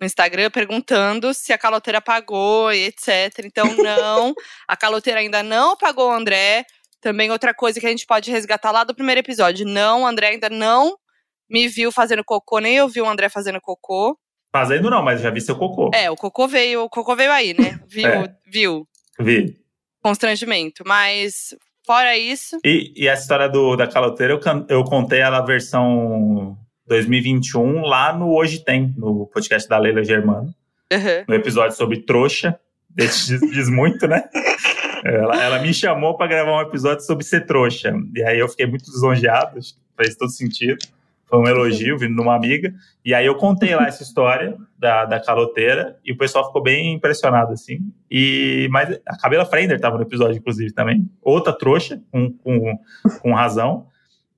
[0.00, 3.44] no Instagram, perguntando se a caloteira pagou e etc.
[3.44, 4.34] Então, não.
[4.66, 6.64] a caloteira ainda não pagou o André.
[7.00, 9.64] Também outra coisa que a gente pode resgatar lá do primeiro episódio.
[9.66, 10.96] Não, o André ainda não
[11.48, 14.18] me viu fazendo cocô, nem eu vi o André fazendo cocô.
[14.52, 15.90] Fazendo não, mas já vi seu cocô.
[15.94, 17.78] É, o cocô veio, o cocô veio aí, né?
[17.88, 18.36] Viu, É.
[18.46, 18.88] viu.
[19.18, 19.56] Vi.
[20.02, 20.82] Constrangimento.
[20.86, 21.54] Mas,
[21.86, 22.58] fora isso.
[22.64, 26.56] E, e essa história do, da caloteira, eu, eu contei ela a versão
[26.88, 30.54] 2021 lá no Hoje Tem, no podcast da Leila Germano.
[30.90, 31.24] Uhum.
[31.28, 32.58] no episódio sobre trouxa.
[32.88, 34.24] Diz, diz muito, né?
[35.04, 37.94] Ela, ela me chamou para gravar um episódio sobre ser trouxa.
[38.14, 39.60] E aí eu fiquei muito lisonjeado,
[39.96, 40.78] fez todo sentido.
[41.26, 42.72] Foi um elogio vindo de uma amiga.
[43.04, 46.94] E aí eu contei lá essa história da, da caloteira e o pessoal ficou bem
[46.94, 47.92] impressionado, assim.
[48.10, 51.08] E, mas a Cabela Frender estava no episódio, inclusive, também.
[51.22, 52.78] Outra trouxa, com, com,
[53.20, 53.86] com razão.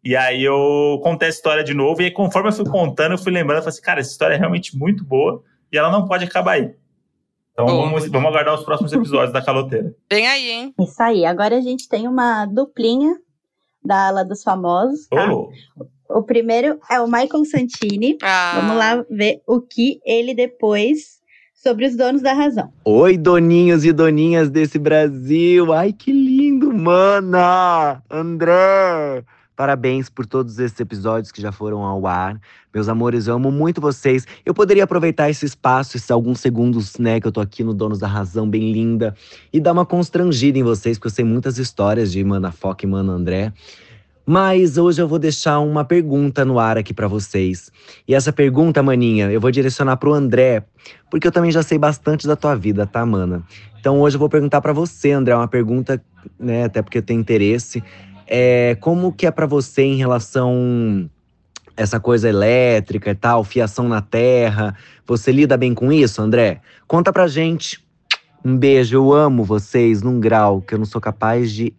[0.03, 3.19] E aí eu contei a história de novo, e aí, conforme eu fui contando, eu
[3.19, 6.07] fui lembrando, eu falei assim, cara, essa história é realmente muito boa, e ela não
[6.07, 6.75] pode acabar aí.
[7.53, 9.95] Então vamos, vamos aguardar os próximos episódios da caloteira.
[10.11, 10.75] Vem aí, hein?
[10.81, 11.27] Isso aí.
[11.27, 13.15] Agora a gente tem uma duplinha
[13.85, 15.07] da ala dos famosos.
[15.09, 15.27] Tá?
[15.27, 15.53] louco.
[16.09, 18.17] O primeiro é o Michael Santini.
[18.23, 18.53] Ah.
[18.57, 21.21] Vamos lá ver o que ele depois
[21.55, 22.73] sobre os donos da razão.
[22.85, 25.73] Oi, doninhos e doninhas desse Brasil.
[25.73, 28.03] Ai, que lindo, mana!
[28.11, 29.23] André!
[29.61, 32.41] Parabéns por todos esses episódios que já foram ao ar.
[32.73, 34.27] Meus amores, eu amo muito vocês.
[34.43, 37.99] Eu poderia aproveitar esse espaço, esses alguns segundos, né, que eu tô aqui no Donos
[37.99, 39.15] da Razão, bem linda,
[39.53, 42.89] e dar uma constrangida em vocês, porque eu sei muitas histórias de Mana Foca e
[42.89, 43.53] Mana André.
[44.25, 47.71] Mas hoje eu vou deixar uma pergunta no ar aqui pra vocês.
[48.09, 50.65] E essa pergunta, maninha, eu vou direcionar pro André,
[51.11, 53.43] porque eu também já sei bastante da tua vida, tá, mana?
[53.79, 56.03] Então hoje eu vou perguntar pra você, André, uma pergunta,
[56.39, 57.83] né, até porque eu tenho interesse.
[58.33, 61.11] É, como que é pra você em relação
[61.77, 64.77] essa coisa elétrica e tal, fiação na terra?
[65.05, 66.61] Você lida bem com isso, André?
[66.87, 67.85] Conta pra gente.
[68.45, 71.75] Um beijo, eu amo vocês num grau que eu não sou capaz de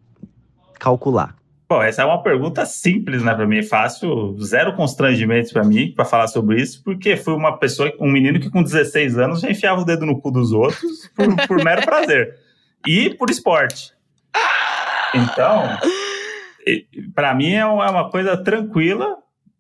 [0.78, 1.36] calcular.
[1.70, 6.04] Bom, essa é uma pergunta simples, né, para mim, fácil, zero constrangimentos para mim para
[6.04, 9.80] falar sobre isso, porque fui uma pessoa, um menino que com 16 anos já enfiava
[9.80, 12.36] o dedo no cu dos outros por, por mero prazer
[12.86, 13.94] e por esporte.
[15.16, 15.78] Então,
[17.14, 19.18] para mim é uma é uma coisa tranquila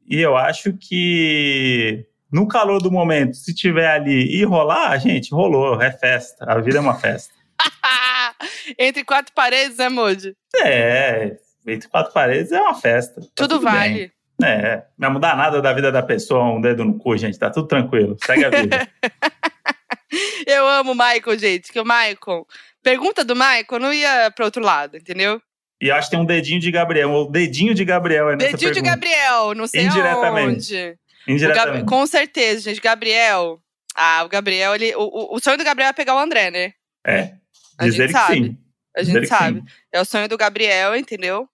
[0.07, 5.81] e eu acho que no calor do momento, se tiver ali e rolar, gente, rolou,
[5.81, 7.33] é festa, a vida é uma festa.
[8.79, 10.35] Entre quatro paredes, né, Moody?
[10.55, 11.37] É,
[11.67, 13.21] entre quatro paredes é uma festa.
[13.21, 13.65] Tá Tudo bem.
[13.65, 14.11] vale.
[14.43, 17.37] É, não vai mudar nada da vida da pessoa, um dedo no cu, gente.
[17.37, 18.17] Tá tudo tranquilo.
[18.25, 18.87] Segue a vida.
[20.47, 22.47] Eu amo o Michael, gente, que o Michael.
[22.81, 25.39] Pergunta do Michael não ia pro outro lado, entendeu?
[25.81, 27.11] E acho que tem um dedinho de Gabriel.
[27.11, 28.95] O dedinho de Gabriel é nessa Dedinho de pergunta.
[29.07, 30.75] Gabriel, não sei Indiretamente.
[30.75, 30.99] aonde.
[31.27, 31.77] Indiretamente.
[31.79, 32.79] Gab- Com certeza, gente.
[32.81, 33.61] Gabriel.
[33.95, 34.95] Ah, o Gabriel, ele.
[34.95, 36.73] O, o- sonho do Gabriel é pegar o André, né?
[37.05, 37.33] É.
[37.77, 38.33] A Dizer gente que sabe.
[38.35, 38.57] sim.
[38.95, 39.63] A gente sabe.
[39.91, 41.47] É o sonho do Gabriel, entendeu?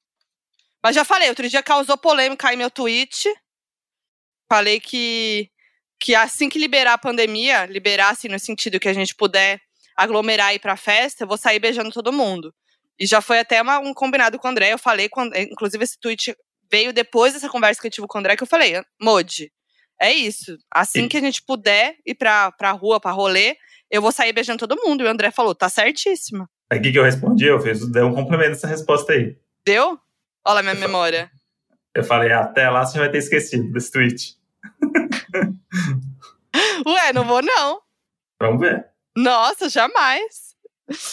[0.83, 3.27] Mas já falei, outro dia causou polêmica aí meu tweet.
[4.49, 5.49] Falei que,
[5.99, 9.59] que assim que liberar a pandemia, liberar assim no sentido que a gente puder
[9.95, 12.53] aglomerar e ir pra festa, eu vou sair beijando todo mundo.
[12.99, 14.73] E já foi até uma- um combinado com o André.
[14.73, 16.35] Eu falei, com, inclusive esse tweet
[16.71, 19.51] veio depois dessa conversa que eu tive com o André, que eu falei, Modi,
[20.01, 20.57] é isso.
[20.71, 23.55] Assim que a gente puder ir pra, pra rua, pra rolê,
[23.89, 25.03] eu vou sair beijando todo mundo.
[25.03, 26.49] E o André falou, tá certíssima.
[26.69, 27.45] Aí o que, eu respondi?
[27.45, 29.37] Eu fiz, dei um complemento nessa resposta aí.
[29.65, 29.97] Deu?
[30.45, 31.31] Olha lá minha memória.
[31.95, 34.35] Eu falei, até lá você vai ter esquecido desse tweet.
[36.85, 37.81] Ué, não vou não.
[38.41, 38.87] Vamos ver.
[39.15, 40.46] Nossa, jamais.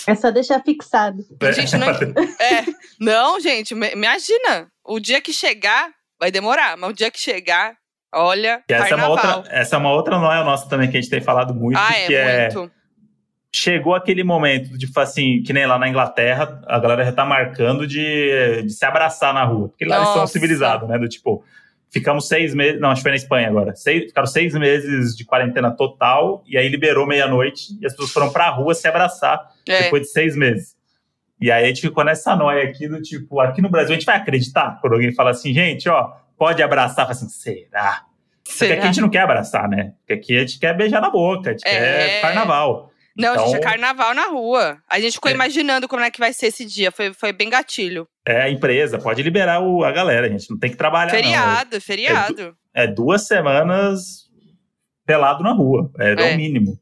[0.06, 1.24] É só deixar fixado.
[1.52, 1.88] Gente, não.
[2.40, 2.64] É,
[3.00, 4.68] não, gente, imagina.
[4.84, 7.74] O dia que chegar, vai demorar, mas o dia que chegar,
[8.14, 11.10] olha, essa, é uma outra, essa é uma outra noia nossa também que a gente
[11.10, 11.78] tem falado muito.
[11.78, 12.70] ah, que é, muito.
[13.54, 17.86] chegou aquele momento, tipo assim, que nem lá na Inglaterra, a galera já tá marcando
[17.86, 19.68] de, de se abraçar na rua.
[19.68, 20.32] Porque lá eles são Nossa.
[20.32, 20.98] civilizados, né?
[20.98, 21.42] Do tipo,
[21.94, 22.78] ficamos seis meses.
[22.80, 23.74] Não, acho que foi na Espanha agora.
[23.74, 28.30] Seis, ficaram seis meses de quarentena total, e aí liberou meia-noite, e as pessoas foram
[28.30, 29.84] pra rua se abraçar É.
[29.84, 30.74] depois de seis meses.
[31.40, 34.06] E aí a gente ficou nessa noia aqui do tipo, aqui no Brasil a gente
[34.06, 37.06] vai acreditar quando alguém fala assim, gente, ó, pode abraçar.
[37.06, 38.02] Fala assim, será?
[38.42, 38.74] Porque Será?
[38.74, 39.94] aqui a gente não quer abraçar, né?
[40.00, 41.70] Porque aqui a gente quer beijar na boca, a gente É.
[41.70, 42.90] quer carnaval.
[43.16, 44.78] Não, Então- gente, é carnaval na rua.
[44.88, 45.34] A gente ficou É.
[45.34, 46.90] imaginando como é que vai ser esse dia.
[46.90, 48.08] Foi, foi bem gatilho.
[48.26, 51.12] É a empresa, pode liberar o- a galera, a gente não tem que trabalhar.
[51.12, 51.18] não.
[51.20, 52.56] feriado, feriado.
[52.74, 54.24] É duas semanas
[55.06, 56.34] pelado na rua, é, é É.
[56.34, 56.78] o mínimo.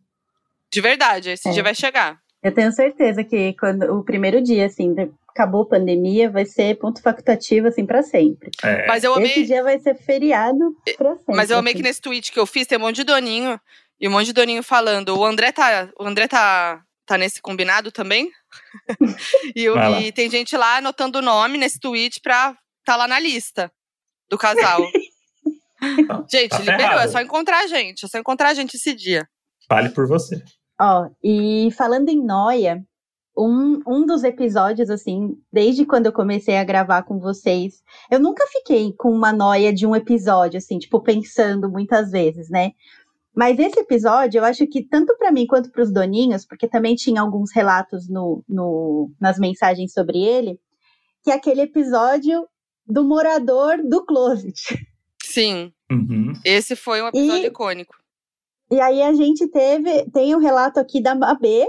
[0.72, 1.52] De verdade, esse É.
[1.52, 2.18] dia vai chegar.
[2.42, 4.94] Eu tenho certeza que quando o primeiro dia, assim,
[5.28, 8.50] acabou a pandemia, vai ser ponto facultativo, assim, pra sempre.
[8.62, 8.86] É.
[8.86, 9.30] Mas eu amei.
[9.30, 11.36] Esse dia vai ser feriado pra sempre.
[11.36, 11.88] Mas eu amei que assim.
[11.88, 13.60] nesse tweet que eu fiz tem um monte de doninho.
[14.02, 15.16] E um monte de doninho falando.
[15.16, 18.28] O André tá, o André tá, tá nesse combinado também?
[19.54, 20.00] e, lá.
[20.00, 23.70] e tem gente lá anotando o nome nesse tweet pra tá lá na lista
[24.28, 24.82] do casal.
[26.28, 26.80] gente, tá liberou.
[26.80, 27.00] ferrado.
[27.02, 28.04] É só encontrar a gente.
[28.04, 29.24] É só encontrar a gente esse dia.
[29.68, 30.42] Fale por você.
[30.80, 32.84] Ó, e falando em noia,
[33.38, 38.44] um, um dos episódios, assim, desde quando eu comecei a gravar com vocês, eu nunca
[38.48, 42.72] fiquei com uma noia de um episódio, assim, tipo, pensando muitas vezes, né?
[43.34, 46.94] Mas esse episódio, eu acho que tanto para mim quanto para os doninhos, porque também
[46.94, 50.58] tinha alguns relatos no, no, nas mensagens sobre ele,
[51.24, 52.46] que é aquele episódio
[52.86, 54.86] do morador do closet.
[55.22, 55.72] Sim.
[55.90, 56.32] Uhum.
[56.44, 57.94] Esse foi um episódio E- icônico.
[58.70, 61.66] E aí a gente teve, tem um relato aqui da Mabê,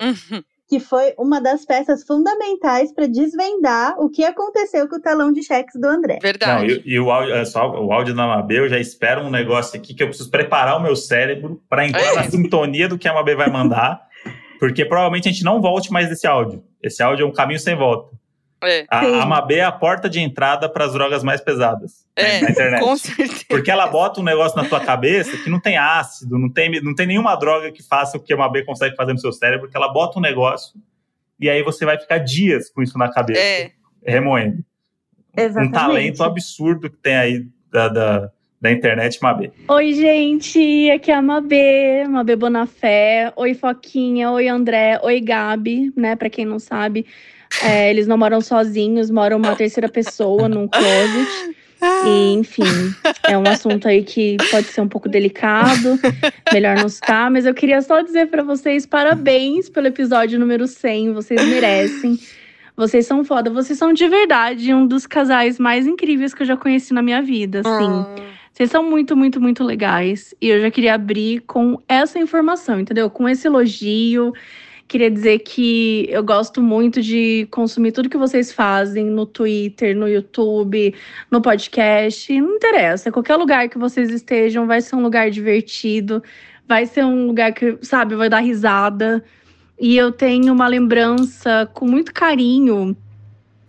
[0.74, 5.44] que foi uma das peças fundamentais para desvendar o que aconteceu com o talão de
[5.44, 6.18] cheques do André.
[6.20, 6.68] Verdade.
[6.68, 9.30] Não, e, e o, áudio, é só, o áudio da Mabê, eu já espero um
[9.30, 12.16] negócio aqui que eu preciso preparar o meu cérebro para entrar É.
[12.16, 14.02] na sintonia do que a Mabê vai mandar,
[14.60, 16.64] porque provavelmente a gente não volte mais desse áudio.
[16.82, 18.10] Esse áudio é um caminho sem volta.
[18.64, 18.86] É.
[18.89, 22.49] A, a Mabê é a porta de entrada para as drogas mais pesadas É, na
[22.51, 22.82] internet.
[22.82, 23.45] com certeza.
[23.49, 26.95] Porque ela bota um negócio na tua cabeça que não tem ácido, não tem, não
[26.95, 29.76] tem nenhuma droga que faça o que a Mabê consegue fazer no seu cérebro, que
[29.78, 30.74] ela bota um negócio
[31.39, 33.72] e aí você vai ficar dias com isso na cabeça, É.
[34.05, 34.64] remoendo.
[35.36, 35.70] Exatamente.
[35.70, 38.30] Um talento absurdo que tem aí da, da,
[38.61, 39.51] da internet, Mabê.
[39.68, 43.34] Oi, gente, aqui é a Mabê, Mabê Bonafé.
[43.36, 46.16] Oi, Foquinha, oi, André, oi, Gabi, né?
[46.16, 47.05] Pra quem não sabe,
[47.62, 51.54] é, eles não moram sozinhos, moram uma terceira pessoa num closet.
[52.06, 52.64] E, enfim,
[53.28, 55.99] é um assunto aí que pode ser um pouco delicado,
[56.54, 61.12] melhor não citar, mas eu queria só dizer pra vocês parabéns pelo episódio número 100,
[61.12, 62.18] vocês merecem.
[62.76, 66.58] Vocês são foda, vocês são de verdade um dos casais mais incríveis que eu já
[66.58, 68.24] conheci na minha vida, assim.
[68.51, 70.34] Vocês são muito, muito, muito legais.
[70.41, 73.10] E eu já queria abrir com essa informação, entendeu?
[73.10, 74.34] Com esse elogio.
[74.88, 80.08] Queria dizer que eu gosto muito de consumir tudo que vocês fazem no Twitter, no
[80.08, 80.94] YouTube,
[81.32, 82.40] no podcast.
[82.40, 83.12] Não interessa.
[83.12, 86.22] Qualquer lugar que vocês estejam vai ser um lugar divertido.
[86.68, 89.24] Vai ser um lugar que, sabe, vai dar risada.
[89.80, 92.96] E eu tenho uma lembrança com muito carinho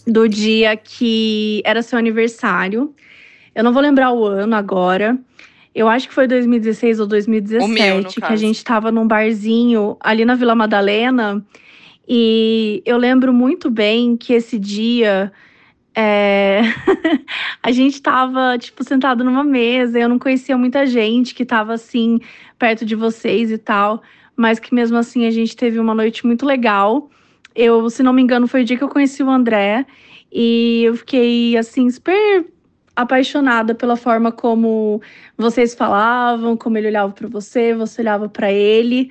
[0.07, 2.95] do dia que era seu aniversário.
[3.55, 5.19] Eu não vou lembrar o ano agora.
[5.75, 9.97] Eu acho que foi 2016 ou 2017 O meu, que a gente tava num barzinho
[9.99, 11.45] ali na Vila Madalena.
[12.07, 15.33] E eu lembro muito bem que esse dia
[15.97, 16.61] é,
[17.63, 19.99] a gente tava, tipo, sentado numa mesa.
[19.99, 22.21] Eu não conhecia muita gente que tava assim,
[22.57, 24.01] perto de vocês e tal.
[24.37, 27.11] Mas que mesmo assim a gente teve uma noite muito legal.
[27.55, 29.87] Eu, se não me engano, foi o dia que eu conheci o André.
[30.31, 32.45] E eu fiquei, assim, super
[32.97, 35.01] apaixonada pela forma como
[35.37, 39.11] vocês falavam, como ele olhava para você, você olhava para ele.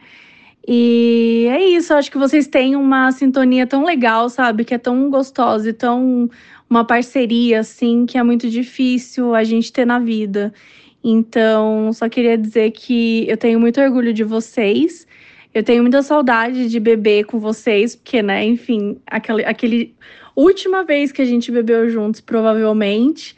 [0.65, 4.63] E é isso, acho que vocês têm uma sintonia tão legal, sabe?
[4.63, 6.29] Que é tão gostosa e tão
[6.69, 10.53] uma parceria, assim, que é muito difícil a gente ter na vida.
[11.03, 15.05] Então, só queria dizer que eu tenho muito orgulho de vocês.
[15.53, 19.95] Eu tenho muita saudade de beber com vocês, porque, né, enfim, aquele, aquele
[20.35, 23.35] última vez que a gente bebeu juntos, provavelmente,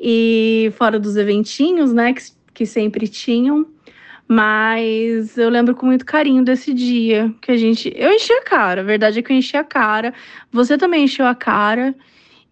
[0.00, 2.22] e fora dos eventinhos, né, que,
[2.54, 3.66] que sempre tinham.
[4.26, 7.92] Mas eu lembro com muito carinho desse dia que a gente.
[7.96, 10.14] Eu enchi a cara, a verdade é que eu enchi a cara.
[10.52, 11.94] Você também encheu a cara.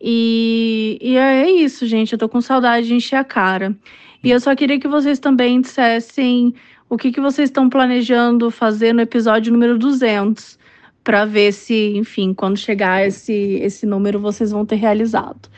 [0.01, 2.13] E, e é isso, gente.
[2.13, 3.77] Eu tô com saudade de encher a cara.
[4.23, 6.53] E eu só queria que vocês também dissessem
[6.89, 10.59] o que, que vocês estão planejando fazer no episódio número 200,
[11.05, 13.33] para ver se, enfim, quando chegar esse,
[13.63, 15.49] esse número, vocês vão ter realizado.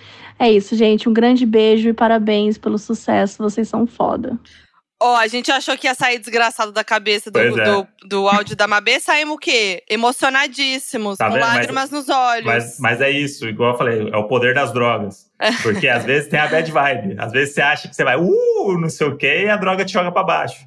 [0.41, 1.07] É isso, gente.
[1.07, 3.43] Um grande beijo e parabéns pelo sucesso.
[3.43, 4.39] Vocês são foda.
[5.03, 7.51] Ó, a gente achou que ia sair desgraçado da cabeça do, é.
[7.51, 8.99] do, do áudio da Mabê.
[9.01, 9.83] Saímos o quê?
[9.89, 11.43] Emocionadíssimos, Tá com vendo?
[11.43, 12.45] Mas- lágrimas nos olhos.
[12.47, 15.31] Mas, mas é isso, igual eu falei, é o poder das drogas.
[15.63, 17.17] Porque às vezes tem a bad vibe.
[17.19, 19.85] Às vezes você acha que você vai, uh, não sei o quê, e a droga
[19.85, 20.67] te joga pra baixo.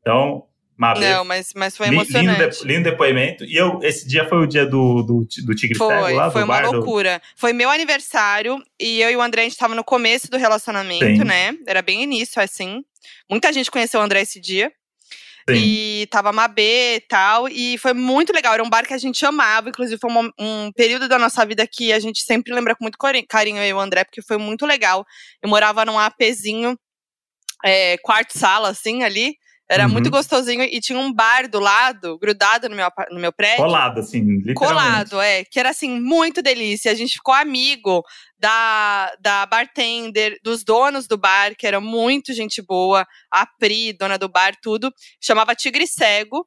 [0.00, 0.44] Então,
[0.78, 2.38] Mabê, Não, mas, mas foi emocionante.
[2.40, 3.44] lindo, de- lindo depoimento.
[3.44, 6.42] E eu, esse dia foi o dia do, do, do Tigre Cego Foi, lá, foi
[6.42, 7.20] do uma bar do- loucura.
[7.36, 11.04] Foi meu aniversário e eu e o André, a gente tava no começo do relacionamento,
[11.04, 11.24] Sim.
[11.24, 11.52] né?
[11.66, 12.84] Era bem início, assim.
[13.28, 14.72] Muita gente conheceu o André esse dia.
[15.50, 15.56] Sim.
[15.56, 17.48] E tava Mabê e tal.
[17.48, 18.54] E foi muito legal.
[18.54, 19.70] Era um bar que a gente amava.
[19.70, 22.98] Inclusive, foi um, um período da nossa vida que a gente sempre lembra com muito
[23.26, 25.04] carinho, eu e o André, porque foi muito legal.
[25.42, 26.78] Eu morava num APzinho,
[27.64, 29.34] é, quarto-sala, assim, ali.
[29.70, 29.92] Era Uhum.
[29.92, 30.62] muito gostosinho.
[30.62, 33.64] E tinha um bar do lado, grudado no meu, no meu prédio.
[33.64, 34.54] Colado, assim, literalmente.
[34.54, 35.44] Colado, é.
[35.44, 36.90] Que era assim, muito delícia.
[36.90, 38.02] A gente ficou amigo
[38.38, 43.06] da, da bartender, dos donos do bar, que era muito gente boa.
[43.30, 44.90] A Pri, dona do bar, tudo.
[45.20, 46.46] Chamava Tigre Cego.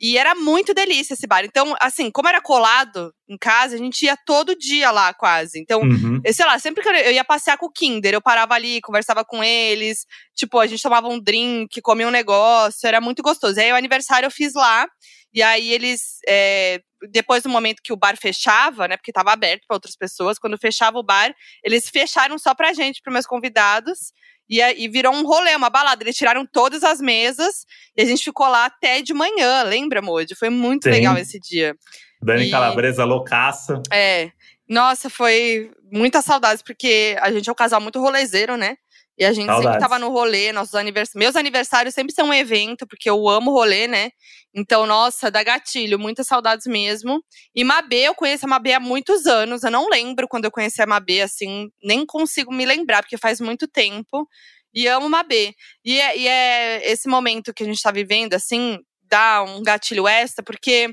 [0.00, 1.44] E era muito delícia esse bar.
[1.44, 5.60] Então, assim, como era colado em casa, a gente ia todo dia lá, quase.
[5.60, 6.20] Então, Uhum.
[6.24, 9.24] eu, sei lá, sempre que eu ia passear com o Kinder, eu parava ali, conversava
[9.24, 10.04] com eles.
[10.34, 13.58] Tipo, a gente tomava um drink, comia um negócio, era muito gostoso.
[13.60, 14.88] E aí, o aniversário eu fiz lá.
[15.32, 16.18] E aí, eles.
[16.28, 16.80] é,
[17.10, 18.96] depois do momento que o bar fechava, né?
[18.96, 21.34] Porque tava aberto para outras pessoas, quando fechava o bar,
[21.64, 24.12] eles fecharam só pra gente, pros meus convidados.
[24.52, 26.04] E, e virou um rolê, uma balada.
[26.04, 27.64] Eles tiraram todas as mesas
[27.96, 30.34] e a gente ficou lá até de manhã, lembra, Moody?
[30.34, 30.90] Foi muito Sim.
[30.90, 31.74] legal esse dia.
[32.22, 33.80] Dani E- Calabresa loucaça.
[33.90, 34.30] É.
[34.68, 38.76] Nossa, foi muitas saudades, porque a gente é um casal muito rolezeiro, né?
[39.18, 39.80] E a gente sempre Saudades.
[39.80, 41.18] tava no rolê, nossos aniversários.
[41.18, 44.10] Meus aniversários sempre são um evento, porque eu amo rolê, né?
[44.54, 47.22] Então, nossa, dá gatilho, muitas saudades mesmo.
[47.54, 49.62] E Mabê, eu conheço a Mabê há muitos anos.
[49.62, 53.40] Eu não lembro quando eu conheci a Mabê, assim, nem consigo me lembrar, porque faz
[53.40, 54.26] muito tempo.
[54.74, 55.54] E amo Mabê.
[55.84, 60.08] E é, e é esse momento que a gente tá vivendo, assim, dá um gatilho
[60.08, 60.90] extra, porque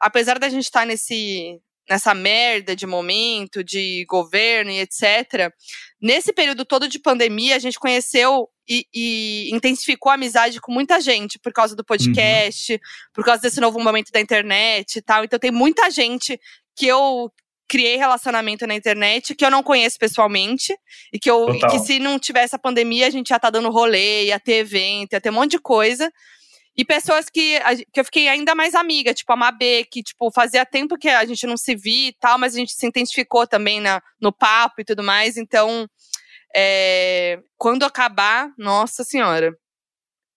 [0.00, 1.58] apesar da gente estar nesse
[1.88, 5.52] nessa merda de momento, de governo e etc.
[6.00, 11.00] Nesse período todo de pandemia, a gente conheceu e, e intensificou a amizade com muita
[11.00, 12.80] gente por causa do podcast,
[13.12, 15.24] por causa desse novo momento da internet e tal.
[15.24, 16.38] Então tem muita gente
[16.76, 17.30] que eu
[17.68, 20.76] criei relacionamento na internet que eu não conheço pessoalmente
[21.10, 21.70] e que eu Total.
[21.70, 25.14] que se não tivesse a pandemia a gente ia estar dando rolê, ia ter evento,
[25.14, 26.12] ia ter um monte de coisa.
[26.76, 27.60] E pessoas que,
[27.92, 31.24] que eu fiquei ainda mais amiga, tipo a Mabê, que tipo, fazia tempo que a
[31.26, 34.80] gente não se via e tal, mas a gente se identificou também na, no papo
[34.80, 35.36] e tudo mais.
[35.36, 35.86] Então,
[36.54, 39.54] é, quando acabar, nossa senhora.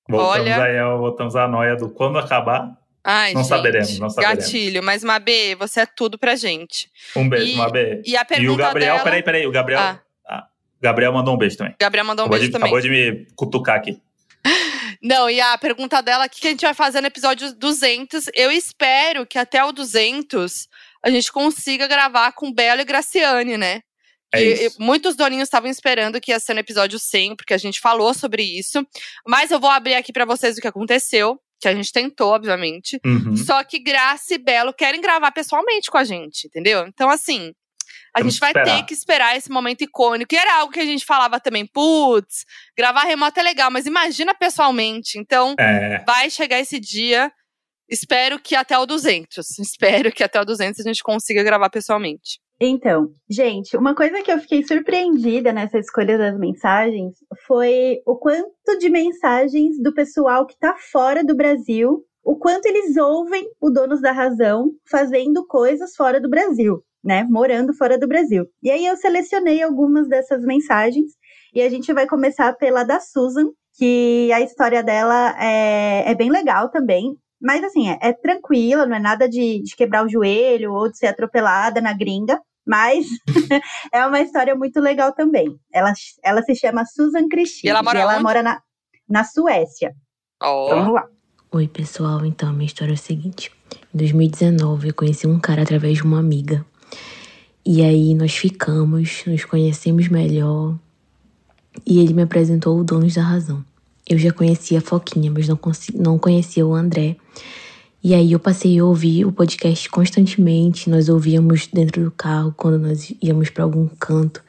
[0.08, 2.72] Voltamos Olha- aí, voltamos à noia do quando acabar.
[3.04, 4.46] Ai, Não gente, saberemos, não saberemos.
[4.46, 6.90] Gatilho, mas Mabê, você é tudo pra gente.
[7.16, 8.02] Um beijo, E- Mabê.
[8.06, 9.80] e a o pergunta Gabriel, dela- peraí, peraí, o Gabriel.
[9.80, 10.02] Ah.
[10.28, 10.48] Ah,
[10.80, 11.76] o Gabriel mandou um beijo também.
[11.80, 12.68] Gabriel mandou um acabou beijo de, também.
[12.68, 14.02] Acabou de me cutucar aqui.
[15.02, 18.30] Não, e a pergunta dela, o que a gente vai fazer no episódio 200?
[18.34, 20.68] Eu espero que até o 200
[21.04, 23.82] a gente consiga gravar com Bela e Graciane, né?
[24.34, 27.80] É E- muitos doninhos estavam esperando que ia ser no episódio 100, porque a gente
[27.80, 28.86] falou sobre isso.
[29.28, 33.00] Mas eu vou abrir aqui pra vocês o que aconteceu, que a gente tentou, obviamente.
[33.06, 33.36] Uhum.
[33.38, 36.86] Só que Graça e Belo querem gravar pessoalmente com a gente, entendeu?
[36.88, 37.54] Então, assim,
[38.16, 38.78] a Temos gente vai que esperar.
[38.78, 40.34] ter que esperar esse momento icônico.
[40.34, 42.46] E era algo que a gente falava também, putz,
[42.78, 45.20] gravar remoto é legal, mas imagina pessoalmente.
[45.20, 46.04] Então, É.
[46.08, 47.30] vai chegar esse dia.
[47.90, 49.60] Espero que até o 200.
[49.60, 52.40] Espero que até o 200 a gente consiga gravar pessoalmente.
[52.60, 57.14] Então, gente, uma coisa que eu fiquei surpreendida nessa escolha das mensagens
[57.46, 62.96] foi o quanto de mensagens do pessoal que tá fora do Brasil, o quanto eles
[62.96, 67.24] ouvem o Donos da Razão fazendo coisas fora do Brasil, né?
[67.30, 68.48] Morando fora do Brasil.
[68.64, 71.12] E aí eu selecionei algumas dessas mensagens
[71.54, 73.46] e a gente vai começar pela da Susan,
[73.78, 77.16] que a história dela é, é bem legal também.
[77.40, 80.98] Mas assim, é, é tranquila, não é nada de, de quebrar o joelho ou de
[80.98, 82.42] ser atropelada na gringa.
[82.66, 83.06] Mas
[83.94, 85.56] é uma história muito legal também.
[85.72, 85.94] Ela,
[86.24, 87.68] ela se chama Susan Christine.
[87.68, 88.24] E ela mora onde?
[88.24, 88.60] mora na,
[89.08, 89.94] na Suécia.
[90.42, 90.70] Ó.
[90.70, 91.06] Vamos lá.
[91.52, 92.26] Oi, pessoal.
[92.26, 93.52] Então, minha história é o seguinte.
[93.94, 96.66] Em 2019, eu conheci um cara através de uma amiga.
[97.66, 100.78] E aí, nós ficamos, nos conhecemos melhor.
[101.86, 103.66] E ele me apresentou o Donos da Razão.
[104.08, 105.60] Eu já conhecia a Foquinha, mas não,
[105.96, 107.16] não conhecia o André.
[108.04, 110.92] E aí, eu passei a ouvir o podcast constantemente.
[110.92, 114.44] Nós ouvíamos dentro do carro, quando nós íamos para algum canto.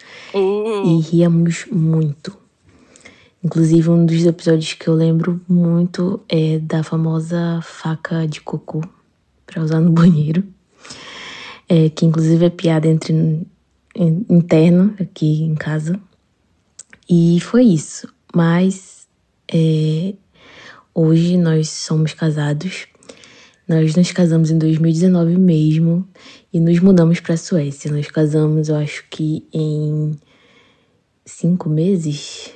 [0.84, 2.36] E ríamos muito.
[3.42, 8.82] Inclusive, um dos episódios que eu lembro muito é da famosa faca de cocô
[9.46, 10.44] pra usar no banheiro.
[11.68, 13.46] É, que inclusive é piada entre in-
[14.28, 15.98] interna aqui em casa.
[17.08, 18.12] E foi isso.
[18.34, 19.08] Mas
[19.52, 20.14] é,
[20.94, 22.86] hoje nós somos casados.
[23.66, 26.06] Nós nos casamos em 2019 mesmo
[26.52, 27.90] e nos mudamos pra Suécia.
[27.90, 30.16] Nós casamos, eu acho que em
[31.24, 32.52] cinco meses,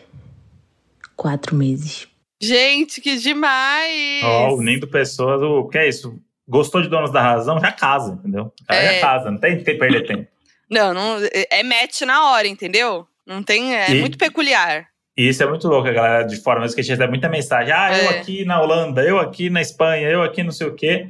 [1.17, 2.07] quatro meses.
[2.41, 4.23] Gente, que demais!
[4.25, 6.17] Ó, unindo pessoas, o que é isso?
[6.51, 7.59] Gostou de Donos da Razão?
[7.61, 8.53] Já casa, entendeu?
[8.69, 8.95] É.
[8.95, 10.27] já casa, não tem que perder tempo.
[10.69, 11.17] Não, não,
[11.51, 13.07] é match na hora, entendeu?
[13.27, 14.87] Não tem, é E- muito peculiar.
[15.17, 17.29] E isso é muito louco, a galera de fora, mas que a gente recebe muita
[17.29, 17.73] mensagem.
[17.73, 18.19] Ah, eu É.
[18.19, 21.09] aqui na Holanda, eu aqui na Espanha, eu aqui não sei o quê.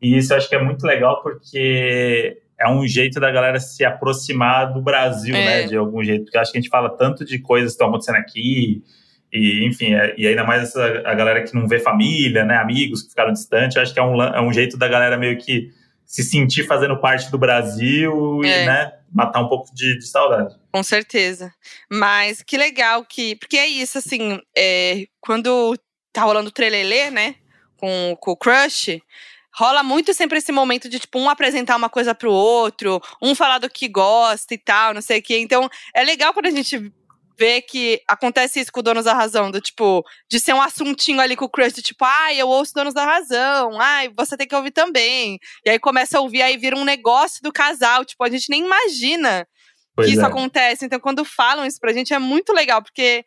[0.00, 3.84] E isso eu acho que é muito legal porque é um jeito da galera se
[3.84, 5.44] aproximar do Brasil, É.
[5.44, 5.62] né?
[5.64, 6.24] De algum jeito.
[6.24, 8.82] Porque eu acho que a gente fala tanto de coisas que estão acontecendo aqui.
[9.32, 12.56] E, enfim, é- e ainda mais essa, a galera que não vê família, né?
[12.58, 13.76] Amigos que ficaram distantes.
[13.76, 15.70] Acho que é um, é um jeito da galera meio que
[16.04, 18.62] se sentir fazendo parte do Brasil É.
[18.62, 18.92] e, né?
[19.10, 20.54] Matar um pouco de, de saudade.
[20.72, 21.52] Com certeza.
[21.90, 23.36] Mas que legal que.
[23.36, 25.76] Porque é isso, assim, é, quando
[26.12, 27.36] tá rolando o trelelê, né?
[27.78, 29.00] Com, com o crush.
[29.54, 33.58] Rola muito sempre esse momento de, tipo, um apresentar uma coisa pro outro, um falar
[33.58, 35.38] do que gosta e tal, não sei o quê.
[35.40, 36.90] Então, é legal quando a gente
[37.42, 41.20] vê que acontece isso com o Donos da Razão, do tipo, de ser um assuntinho
[41.20, 44.46] ali com o crush, do tipo, ai, eu ouço Donos da Razão, ai, você tem
[44.46, 45.40] que ouvir também.
[45.66, 48.64] E aí começa a ouvir, aí vira um negócio do casal, tipo, a gente nem
[48.64, 49.44] imagina
[49.96, 50.28] Pois que isso é.
[50.28, 50.86] acontece.
[50.86, 53.24] Então, quando falam isso pra gente, é muito legal, porque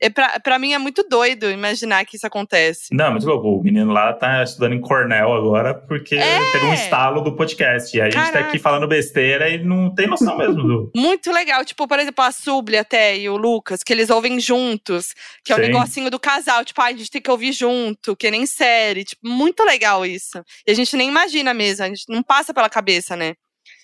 [0.00, 2.86] É pra, pra mim é muito doido imaginar que isso acontece.
[2.92, 3.48] Não, muito louco.
[3.58, 6.52] O menino lá tá estudando em Cornell agora porque É.
[6.52, 7.94] teve um estalo do podcast.
[7.96, 8.48] E a gente tá Caraca.
[8.48, 10.90] aqui falando besteira e não tem noção mesmo do.
[10.96, 11.64] Muito legal.
[11.64, 15.14] Tipo, por exemplo, a Subli até e o Lucas, que eles ouvem juntos.
[15.44, 15.66] Que é o Sim.
[15.66, 16.64] negocinho do casal.
[16.64, 19.04] Tipo, ai, a gente tem que ouvir junto, que nem série.
[19.04, 20.42] Tipo, muito legal isso.
[20.66, 23.34] E a gente nem imagina mesmo, a gente não passa pela cabeça, né?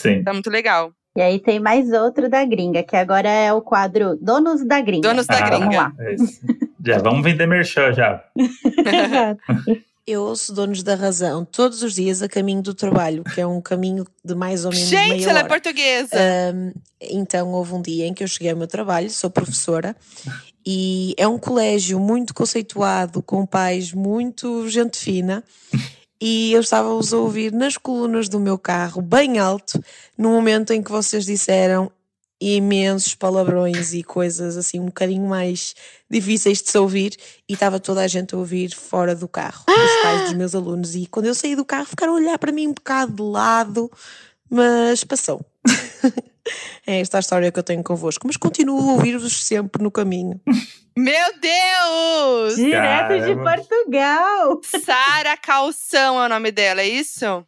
[0.00, 0.22] Sim.
[0.26, 0.92] É muito legal.
[1.16, 5.08] E aí tem mais outro da gringa, que agora é o quadro Donos da Gringa.
[5.08, 5.76] Donos da Vamos Gringa.
[5.76, 5.92] lá.
[5.98, 6.16] É.
[6.84, 8.22] Já, vamos vender merchan já.
[10.06, 13.60] Eu ouço Donos da Razão todos os dias a caminho do trabalho, que é um
[13.60, 15.48] caminho de mais ou menos Gente, meia ela é hora.
[15.48, 16.14] portuguesa.
[16.14, 19.96] Ahm, então houve um dia em que eu cheguei ao meu trabalho, sou professora,
[20.64, 25.42] e é um colégio muito conceituado, com pais muito gente fina,
[26.20, 29.82] e eu estava-os a ouvir nas colunas do meu carro, bem alto,
[30.16, 31.90] no momento em que vocês disseram
[32.40, 35.74] imensos palavrões e coisas assim um bocadinho mais
[36.10, 37.16] difíceis de se ouvir
[37.48, 40.94] e estava toda a gente a ouvir fora do carro, os pais dos meus alunos.
[40.94, 43.90] E quando eu saí do carro ficaram a olhar para mim um bocado de lado
[44.48, 45.44] mas passou
[46.86, 50.40] é esta a história que eu tenho convosco mas continuo a ouvir-vos sempre no caminho
[50.96, 52.56] Meu Deus!
[52.56, 53.56] Direto de Caramba.
[53.56, 54.60] Portugal.
[54.82, 57.44] Sara Calção é o nome dela, é isso?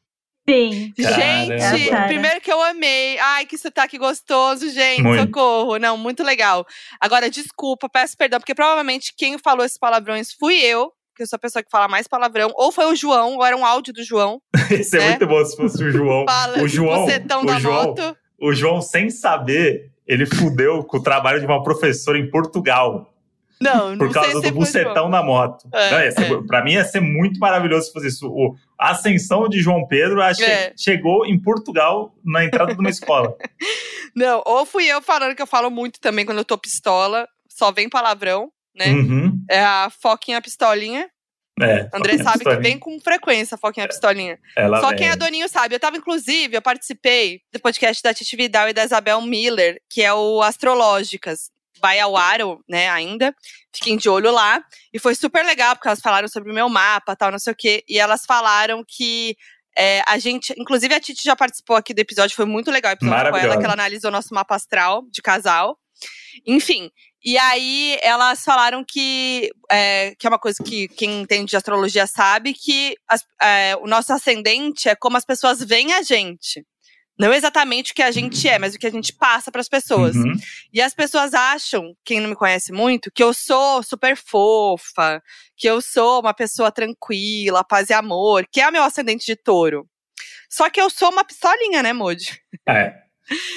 [0.47, 0.93] Sim.
[0.97, 2.07] Gente, Caramba.
[2.09, 3.19] primeiro que eu amei.
[3.19, 5.03] Ai, que sotaque gostoso, gente.
[5.03, 5.23] Muito.
[5.23, 5.79] Socorro.
[5.79, 6.67] Não, muito legal.
[7.01, 11.37] Agora, desculpa, peço perdão, porque provavelmente quem falou esses palavrões fui eu, que eu sou
[11.37, 14.03] a pessoa que fala mais palavrão, ou foi o João, ou era um áudio do
[14.03, 14.41] João.
[14.71, 15.09] Isso é, É.
[15.11, 16.25] muito bom se fosse o João.
[16.27, 18.17] Fala, o João, bucetão o da João, moto.
[18.41, 23.13] o João, sem saber, ele fudeu com o trabalho de uma professora em Portugal.
[23.61, 25.69] Não, não Por causa do o bucetão na moto.
[25.75, 26.43] É, Não, ser- é.
[26.47, 28.29] Pra mim ia ser muito maravilhoso se fosse isso.
[28.29, 30.73] O- a ascensão de João Pedro acho É.
[30.77, 33.37] chegou em Portugal na entrada de uma escola.
[34.15, 37.73] Não, ou fui eu falando que eu falo muito também quando eu tô pistola, só
[37.73, 38.49] vem palavrão,
[38.79, 38.87] né?
[38.87, 39.45] Uhum.
[39.51, 41.11] É a Foquinha Pistolinha.
[41.61, 44.39] É, André sabe que vem com frequência a Foquinha Pistolinha.
[44.57, 44.99] Ela Só vem.
[44.99, 45.75] quem é doninho sabe.
[45.75, 50.03] Eu tava, inclusive, eu participei do podcast da Titi Vidal e da Isabel Miller, que
[50.03, 51.51] é o Astrológicas.
[51.81, 53.35] Vai ao ar, né, ainda.
[53.73, 54.63] Fiquem de olho lá.
[54.93, 57.57] E foi super legal, porque elas falaram sobre o meu mapa, tal, não sei o
[57.57, 57.85] quê.
[57.89, 59.37] E elas falaram que
[59.77, 60.53] é, a gente.
[60.59, 63.57] Inclusive, a Titi já participou aqui do episódio, foi muito legal o episódio com ela,
[63.57, 65.79] que ela analisou nosso mapa astral de casal.
[66.47, 66.91] Enfim.
[67.25, 72.07] E aí, elas falaram que, é, que é uma coisa que quem entende de astrologia
[72.07, 76.65] sabe, que as- é, o nosso ascendente é como as pessoas veem a gente.
[77.19, 79.69] Não exatamente o que a gente é, mas o que a gente passa para as
[79.69, 80.15] pessoas.
[80.15, 80.35] Uhum.
[80.73, 85.21] E as pessoas acham, quem não me conhece muito, que eu sou super fofa,
[85.57, 89.35] que eu sou uma pessoa tranquila, paz e amor, que é o meu ascendente de
[89.35, 89.85] touro.
[90.49, 92.41] Só que eu sou uma pistolinha, né, Moody?
[92.69, 92.95] É.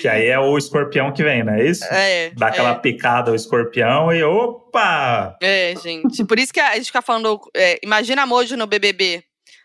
[0.01, 1.83] Que aí é o escorpião que vem, não é isso?
[1.85, 2.31] É.
[2.35, 2.75] Dá aquela é.
[2.75, 5.37] picada ao escorpião e opa!
[5.41, 6.23] É, gente.
[6.25, 7.39] Por isso que a gente fica falando.
[7.55, 9.23] é, imagina Mojo no BBB.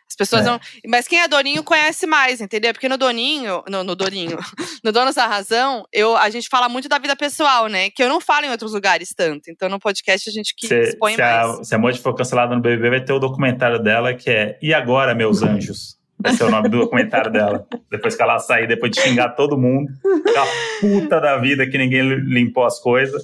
[0.08, 0.44] As pessoas É.
[0.44, 0.60] não.
[0.88, 2.72] Mas quem é Doninho conhece mais, entendeu?
[2.72, 3.62] Porque no Doninho.
[3.68, 4.38] No, no Doninho.
[4.84, 7.90] No Donos da Razão, eu, a gente fala muito da vida pessoal, né?
[7.90, 9.50] Que eu não falo em outros lugares tanto.
[9.50, 11.58] Então no podcast a gente que Se, expõe se, mais.
[11.60, 14.56] a, se a Moji for cancelada no BBB, vai ter o documentário dela que é
[14.62, 15.95] E agora, meus anjos?
[16.18, 17.66] Vai ser o nome do documentário dela.
[17.90, 19.90] Depois que ela sair, depois de xingar todo mundo,
[20.26, 20.46] aquela
[20.80, 23.22] puta da vida que ninguém limpou as coisas.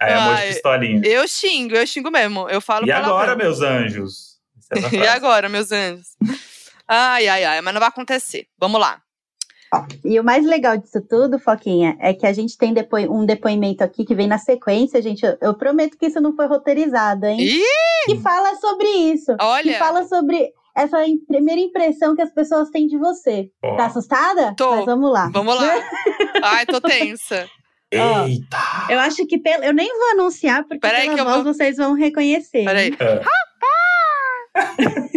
[0.00, 1.02] Aí a Moji Ai, pistolinha.
[1.04, 2.48] Eu xingo, eu xingo mesmo.
[2.48, 4.38] Eu falo E agora, meus anjos?
[4.70, 6.16] É E agora, meus anjos?
[6.88, 8.46] Ai, ai, ai, mas não vai acontecer.
[8.58, 9.00] Vamos lá.
[10.04, 13.82] E o mais legal disso tudo, Foquinha, é que a gente tem depois um depoimento
[13.82, 15.24] aqui que vem na sequência, gente.
[15.24, 17.40] Eu, eu prometo que isso não foi roteirizado, hein?
[17.40, 17.62] Ih!
[18.04, 19.34] Que fala sobre isso.
[19.40, 19.72] Olha.
[19.72, 23.50] Que fala sobre essa im- primeira impressão que as pessoas têm de você.
[23.62, 23.76] Ó.
[23.76, 24.54] Tá assustada?
[24.56, 24.76] Tô.
[24.76, 25.30] Mas vamos lá.
[25.32, 25.68] Vamos lá.
[26.42, 27.48] Ai, tô tensa.
[27.90, 28.56] Eita!
[28.88, 31.92] eu acho que pelo, eu nem vou anunciar, porque Peraí pela voz vou- vocês vão
[31.92, 32.64] reconhecer.
[32.64, 32.96] Peraí.
[32.98, 33.22] É.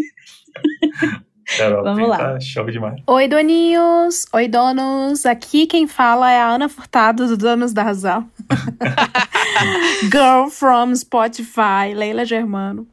[1.58, 2.18] Carol, Vamos lá.
[2.18, 2.96] tá show demais.
[3.08, 4.26] Oi, doninhos!
[4.34, 5.26] Oi, donos!
[5.26, 8.30] Aqui quem fala é a Ana Furtado, do Donos da Razão.
[10.12, 12.88] Girl from Spotify, Leila Germano.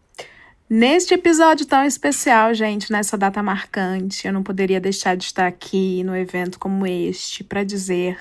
[0.75, 6.03] Neste episódio tão especial, gente, nessa data marcante, eu não poderia deixar de estar aqui
[6.03, 8.16] no evento como este para dizer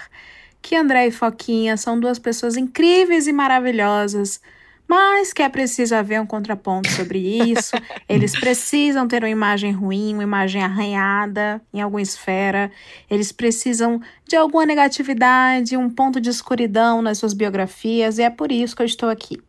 [0.62, 4.42] que André e Foquinha são duas pessoas incríveis e maravilhosas,
[4.86, 7.72] mas que é preciso haver um contraponto sobre isso.
[8.10, 12.70] Eles precisam ter uma imagem ruim, uma imagem arranhada em alguma esfera.
[13.10, 18.52] Eles precisam de alguma negatividade, um ponto de escuridão nas suas biografias, e é por
[18.52, 19.42] isso que eu estou aqui.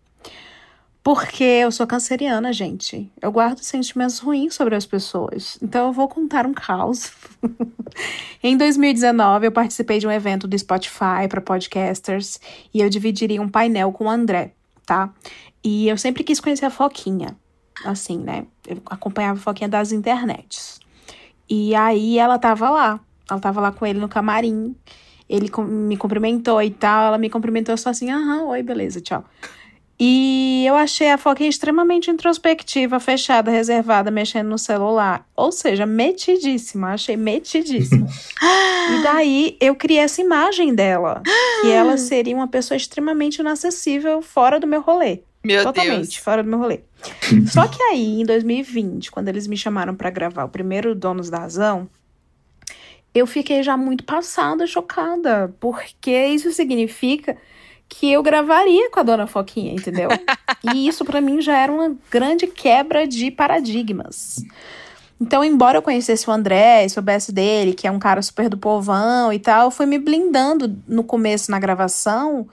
[1.03, 3.11] Porque eu sou canceriana, gente.
[3.21, 5.59] Eu guardo sentimentos ruins sobre as pessoas.
[5.61, 7.13] Então eu vou contar um caos.
[8.41, 12.39] em 2019, eu participei de um evento do Spotify para podcasters
[12.73, 14.53] e eu dividiria um painel com o André,
[14.87, 15.13] tá?
[15.65, 17.37] E eu sempre quis conhecer a Foquinha.
[17.85, 18.47] Assim, né?
[18.65, 20.79] Eu acompanhava a Foquinha das internets.
[21.51, 23.01] E aí ela tava lá.
[23.29, 24.77] Ela tava lá com ele no camarim.
[25.29, 27.07] Ele me cumprimentou e tal.
[27.07, 29.25] Ela me cumprimentou só assim, aham, oi, beleza, tchau.
[30.05, 35.25] E eu achei a Foquinha extremamente introspectiva, fechada, reservada, mexendo no celular.
[35.37, 36.95] Ou seja, metidíssima.
[36.95, 38.09] Achei metidíssima.
[38.99, 41.23] e daí eu criei essa imagem dela.
[41.61, 45.21] Que ela seria uma pessoa extremamente inacessível fora do meu rolê.
[45.45, 46.17] Meu Totalmente, Deus.
[46.17, 46.81] fora do meu rolê.
[47.47, 51.39] Só que aí, em 2020, quando eles me chamaram pra gravar o primeiro Donos da
[51.39, 51.89] Razão,
[53.15, 57.37] eu fiquei já muito passada, chocada, porque isso significa
[57.93, 60.09] que eu gravaria com a dona Foquinha, entendeu?
[60.75, 64.43] e isso pra mim já era uma grande quebra de paradigmas.
[65.21, 68.57] Então, embora eu conhecesse o André e soubesse dele, que é um cara super do
[68.57, 72.49] povão e tal, eu fui me blindando no começo na gravação,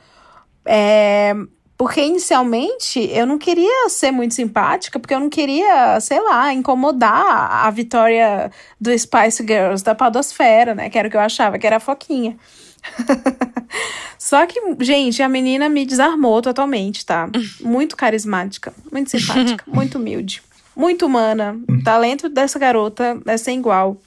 [0.65, 1.33] é,
[1.75, 7.65] porque inicialmente eu não queria ser muito simpática, porque eu não queria, sei lá, incomodar
[7.65, 10.89] a Vitória do Spice Girls da Podosfera, né?
[10.89, 12.37] Que era o que eu achava, que era a Foquinha.
[14.17, 17.29] Só que, gente, a menina me desarmou totalmente, tá?
[17.61, 20.41] Muito carismática, muito simpática, muito humilde,
[20.75, 21.59] muito humana.
[21.67, 23.97] O talento dessa garota é sem igual.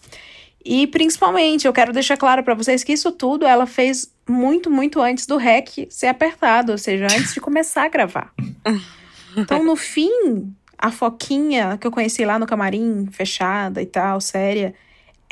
[0.65, 5.01] E principalmente, eu quero deixar claro pra vocês que isso tudo ela fez muito, muito
[5.01, 8.33] antes do REC ser apertado, ou seja, antes de começar a gravar.
[9.35, 14.75] Então, no fim, a Foquinha que eu conheci lá no camarim, fechada e tal, séria,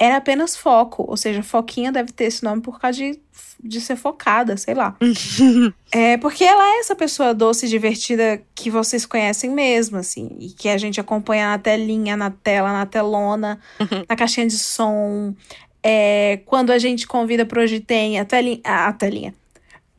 [0.00, 1.04] era apenas foco.
[1.06, 3.20] Ou seja, Foquinha deve ter esse nome por causa de,
[3.62, 4.96] de ser focada, sei lá.
[5.92, 10.34] é porque ela é essa pessoa doce e divertida que vocês conhecem mesmo, assim.
[10.40, 13.60] E que a gente acompanha na telinha, na tela, na telona,
[14.08, 15.34] na caixinha de som.
[15.82, 18.60] É, quando a gente convida pro Hoje Tem, a telinha.
[18.64, 19.34] A telinha.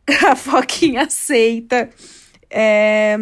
[0.28, 1.92] A Foquinha aceita.
[2.50, 3.20] É,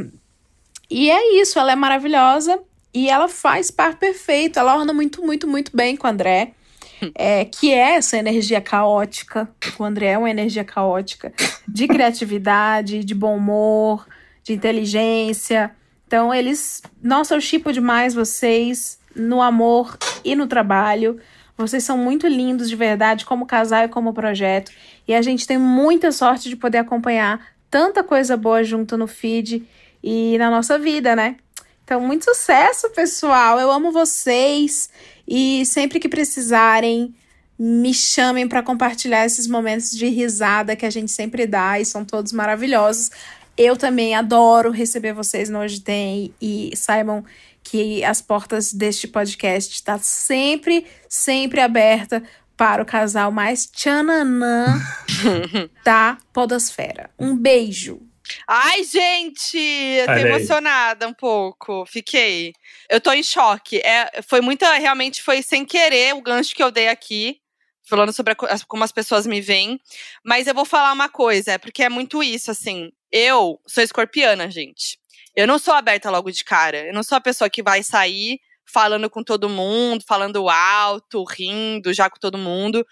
[0.89, 2.57] e é isso, ela é maravilhosa
[2.93, 4.57] e ela faz par perfeito.
[4.57, 6.53] Ela orna muito, muito, muito bem com o André.
[7.15, 9.49] É, que é essa energia caótica.
[9.77, 11.31] O André é uma energia caótica
[11.67, 14.05] de criatividade, de bom humor,
[14.43, 15.71] de inteligência.
[16.05, 16.81] Então, eles.
[17.01, 21.19] Nossa, eu chipo demais vocês no amor e no trabalho.
[21.57, 24.71] Vocês são muito lindos de verdade, como casal e como projeto.
[25.07, 29.67] E a gente tem muita sorte de poder acompanhar tanta coisa boa junto no feed
[30.01, 31.35] e na nossa vida, né?
[31.83, 33.59] Então, muito sucesso, pessoal.
[33.59, 34.89] Eu amo vocês.
[35.31, 37.13] E sempre que precisarem,
[37.57, 42.03] me chamem para compartilhar esses momentos de risada que a gente sempre dá e são
[42.03, 43.11] todos maravilhosos.
[43.55, 47.23] Eu também adoro receber vocês no Hoje Tem e saibam
[47.61, 52.23] que as portas deste podcast estão sempre, sempre aberta
[52.57, 54.81] para o casal mais tchananã
[55.85, 57.11] da podosfera.
[57.19, 58.08] Um beijo!
[58.47, 60.31] Ai, gente, eu tô Olha aí.
[60.31, 61.85] emocionada um pouco.
[61.85, 62.53] Fiquei.
[62.89, 63.77] Eu tô em choque.
[63.79, 67.39] É, foi muita, realmente foi sem querer o gancho que eu dei aqui,
[67.87, 68.35] falando sobre a
[68.67, 69.79] como as pessoas me veem.
[70.23, 72.91] Mas eu vou falar uma coisa, é porque é muito isso, assim.
[73.11, 74.99] Eu sou escorpiana, gente.
[75.35, 76.87] Eu não sou aberta logo de cara.
[76.87, 81.93] Eu não sou a pessoa que vai sair falando com todo mundo, falando alto, rindo
[81.93, 82.85] já com todo mundo.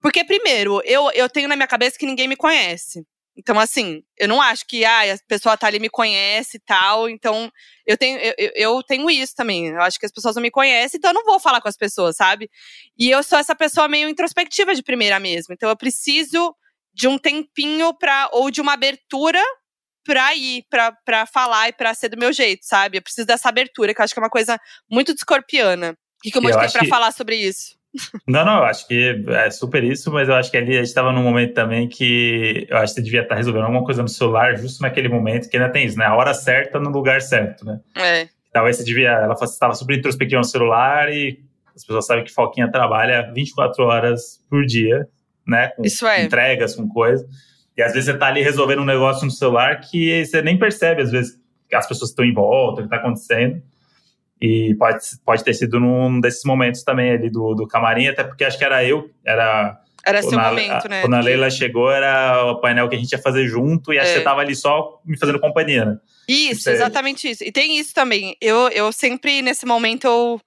[0.00, 3.06] Porque, primeiro, eu, eu tenho na minha cabeça que ninguém me conhece.
[3.36, 7.08] Então, assim, eu não acho que ah, a pessoa tá ali me conhece e tal.
[7.08, 7.50] Então,
[7.86, 9.68] eu tenho, eu, eu- tenho isso também.
[9.68, 11.76] Eu acho que as pessoas não me conhecem, então eu não vou falar com as
[11.76, 12.50] pessoas, sabe?
[12.98, 15.54] E eu sou essa pessoa meio introspectiva de primeira mesmo.
[15.54, 16.54] Então, eu preciso
[16.94, 19.42] de um tempinho pra, ou de uma abertura
[20.04, 22.98] pra ir, pra, pra falar e pra ser do meu jeito, sabe?
[22.98, 24.58] Eu preciso dessa abertura, que eu acho que é uma coisa
[24.90, 25.92] muito de escorpiana.
[25.92, 27.76] O que, que Eu acho pra que- falar sobre isso?
[28.26, 30.94] Não, não, eu acho que é super isso, mas eu acho que ali a gente
[30.94, 34.08] tava num momento também que eu acho que você devia estar resolvendo alguma coisa no
[34.08, 36.06] celular justo naquele momento, que ainda tem isso, né?
[36.06, 37.80] A hora certa no lugar certo, né?
[37.96, 38.28] É.
[38.52, 39.10] Talvez você devia.
[39.10, 41.40] Ela estava super introspectiva no celular e
[41.74, 45.08] as pessoas sabem que Foquinha trabalha 24 horas por dia,
[45.46, 45.68] né?
[45.68, 46.24] Com Isso é.
[46.24, 47.26] entregas, com coisa.
[47.76, 51.02] E às vezes você tá ali resolvendo um negócio no celular que você nem percebe,
[51.02, 51.38] às vezes,
[51.68, 53.62] que as pessoas estão em volta, o que tá acontecendo.
[54.42, 58.44] E pode, pode ter sido num desses momentos também ali do, do camarim, até porque
[58.44, 59.78] acho que era eu, era.
[60.04, 61.00] Era seu a- momento, né?
[61.00, 64.10] Quando a Leila chegou, era o painel que a gente ia fazer junto, e acho
[64.10, 64.18] que É.
[64.18, 65.96] você tava ali só me fazendo companhia, né?
[66.28, 67.44] Isso, exatamente isso.
[67.44, 68.36] E tem isso também.
[68.40, 70.40] Eu, eu sempre, nesse momento, eu,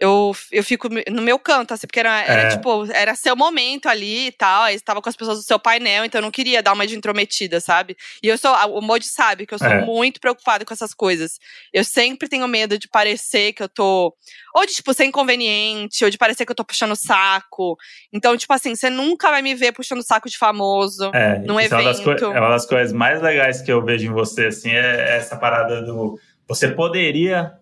[0.00, 2.48] eu, eu fico no meu canto, assim, porque era, era É.
[2.48, 4.62] tipo, era seu momento ali e tal.
[4.62, 6.86] Aí você tava com as pessoas do seu painel, então eu não queria dar uma
[6.86, 7.96] de intrometida, sabe?
[8.22, 9.84] E eu sou, o Modi sabe que eu sou É.
[9.84, 11.38] muito preocupada com essas coisas.
[11.72, 14.14] Eu sempre tenho medo de parecer que eu tô.
[14.54, 17.76] Ou de, tipo, ser inconveniente, ou de parecer que eu tô puxando o saco.
[18.12, 21.60] Então, tipo assim, você nunca vai me ver puxando o saco de famoso É, num
[21.60, 22.24] isso é uma, das evento.
[22.24, 25.82] é uma das coisas mais legais que eu vejo em você, assim, é essa parada
[25.82, 26.18] do.
[26.48, 27.52] Você poderia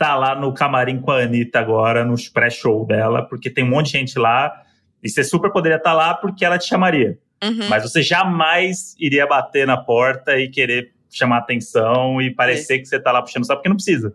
[0.00, 3.92] estar lá no camarim com a Anitta agora, no pré-show dela, porque tem um monte
[3.92, 4.62] de gente lá,
[5.02, 7.18] e você super poderia estar lá porque ela te chamaria.
[7.44, 7.68] Uhum.
[7.68, 12.98] Mas você jamais iria bater na porta e querer chamar atenção e parecer que você
[12.98, 14.14] tá lá puxando só porque não precisa.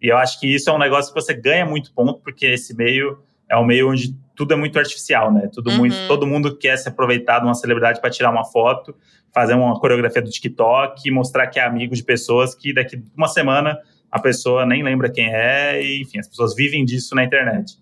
[0.00, 2.74] E eu acho que isso é um negócio que você ganha muito ponto, porque esse
[2.74, 3.18] meio
[3.50, 5.50] é um meio onde tudo é muito artificial, né?
[5.52, 5.78] Tudo Uhum.
[5.78, 8.94] muito, todo mundo quer se aproveitar de uma celebridade para tirar uma foto,
[9.34, 13.28] fazer uma coreografia do TikTok e mostrar que é amigo de pessoas que daqui uma
[13.28, 13.76] semana
[14.10, 17.74] a pessoa nem lembra quem é, e enfim, as pessoas vivem disso na internet.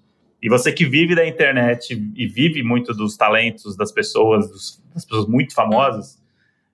[0.43, 5.05] E você que vive da internet e vive muito dos talentos das pessoas, dos- das
[5.05, 6.19] pessoas muito famosas,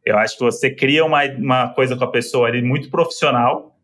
[0.05, 3.77] eu acho que você cria uma, uma coisa com a pessoa ali muito profissional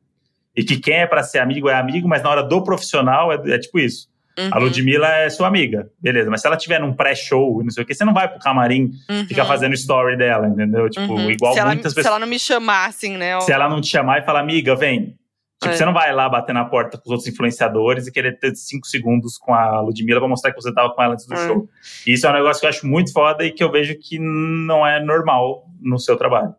[0.57, 3.36] e que quem é para ser amigo é amigo, mas na hora do profissional é,
[3.55, 4.09] é tipo isso.
[4.36, 4.49] Uhum.
[4.53, 7.82] A Ludmilla é sua amiga, beleza, mas se ela tiver num pré-show e não sei
[7.82, 8.90] o que, você não vai pro camarim
[9.28, 10.89] ficar fazendo story dela, entendeu?
[10.90, 11.31] Tipo, Uhum.
[11.31, 12.11] igual se, ela, muitas se pessoas.
[12.12, 13.40] ela não me chamar, assim, né?
[13.40, 15.16] Se ela não te chamar e falar, amiga, vem.
[15.60, 15.76] Tipo, É.
[15.76, 18.86] você não vai lá bater na porta com os outros influenciadores e querer ter cinco
[18.86, 21.47] segundos com a Ludmilla pra mostrar que você tava com ela antes do É.
[21.48, 21.68] show.
[22.06, 24.18] E isso é um negócio que eu acho muito foda e que eu vejo que
[24.20, 26.55] não é normal no seu trabalho.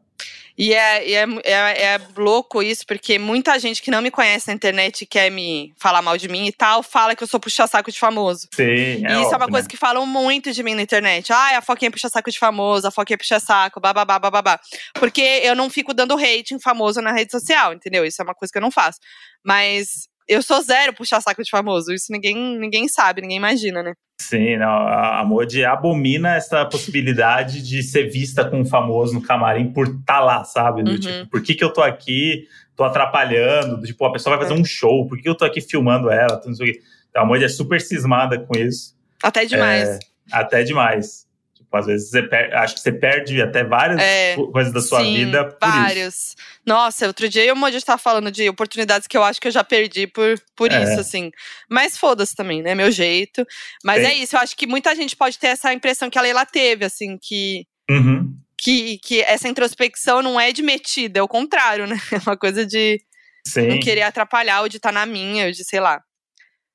[0.59, 4.53] E é, é, é, é louco isso, porque muita gente que não me conhece na
[4.53, 7.89] internet e quer me falar mal de mim e tal, fala que eu sou puxa-saco
[7.89, 8.49] de famoso.
[8.53, 9.69] Sim, é e isso é uma óbvio, coisa né?
[9.69, 11.31] que falam muito de mim na internet.
[11.31, 14.59] Ah, a Foquinha puxa saco de famoso, a Foquinha puxa saco, bababá, bababá.
[14.95, 18.03] Porque eu não fico dando hate em famoso na rede social, entendeu?
[18.03, 18.99] Isso é uma coisa que eu não faço.
[19.41, 21.91] Mas eu sou zero puxar saco de famoso.
[21.91, 23.93] Isso ninguém, ninguém sabe, ninguém imagina, né?
[24.21, 29.71] Sim, não, a Modi abomina essa possibilidade de ser vista com um famoso no camarim
[29.71, 30.83] por estar lá, sabe?
[30.83, 30.99] Do Uhum.
[30.99, 33.77] Tipo, por que, que eu tô aqui, tô atrapalhando?
[33.77, 36.11] Do Tipo, a pessoa vai fazer um show, por que que eu tô aqui filmando
[36.11, 36.39] ela?
[36.45, 36.81] Não sei o quê.
[37.09, 38.95] Então, a Modi é super cismada com isso.
[39.23, 39.89] Até demais.
[39.89, 39.99] É,
[40.31, 41.25] até demais.
[41.69, 44.81] Tipo, às vezes você per- acho que você perde até várias É, co- coisas da
[44.81, 45.77] sua Sim, vida por isso.
[45.77, 46.35] vários.
[46.65, 49.63] Nossa, outro dia eu Moji estava falando de oportunidades que eu acho que eu já
[49.63, 50.81] perdi por, por É.
[50.83, 51.29] isso, assim.
[51.69, 52.73] Mas foda-se também, né?
[52.73, 53.45] Meu jeito.
[53.83, 56.21] Mas Tem- é isso, eu acho que muita gente pode ter essa impressão que a
[56.23, 57.67] Leila teve, assim, que.
[57.87, 58.35] Uhum.
[58.61, 61.95] Que, que essa introspecção não é de metida, é o contrário, né?
[62.11, 62.99] É uma coisa de
[63.47, 63.67] Sim.
[63.67, 66.01] não querer atrapalhar, ou de estar na minha, ou de sei lá.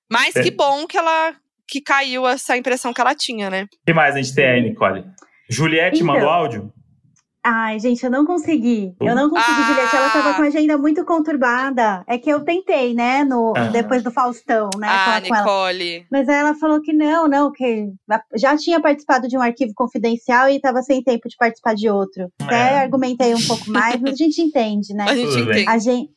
[0.09, 0.43] Mas É.
[0.43, 1.35] que bom que ela
[1.69, 3.65] que caiu essa impressão que ela tinha, né?
[3.65, 5.05] O que mais a gente tem aí, Nicole?
[5.51, 6.07] Juliette Então.
[6.15, 6.73] mandou áudio?
[7.47, 8.95] Ai, gente, eu não consegui.
[8.99, 9.67] Eu não consegui, Ah!
[9.67, 9.97] Juliette.
[9.97, 12.03] Ela tava com a agenda muito conturbada.
[12.07, 13.23] É que eu tentei, né?
[13.23, 13.65] No, Ah.
[13.69, 14.89] Depois do Faustão, né?
[14.89, 15.45] ah, falar com ela.
[15.73, 16.07] Nicole.
[16.11, 17.89] Mas aí ela falou que não, não, que
[18.35, 22.31] já tinha participado de um arquivo confidencial e estava sem tempo de participar de outro.
[22.41, 22.79] Até É.
[22.79, 25.05] argumentei um pouco mais, mas a gente entende, né?
[25.11, 25.69] A gente entende.
[25.69, 26.09] Agen-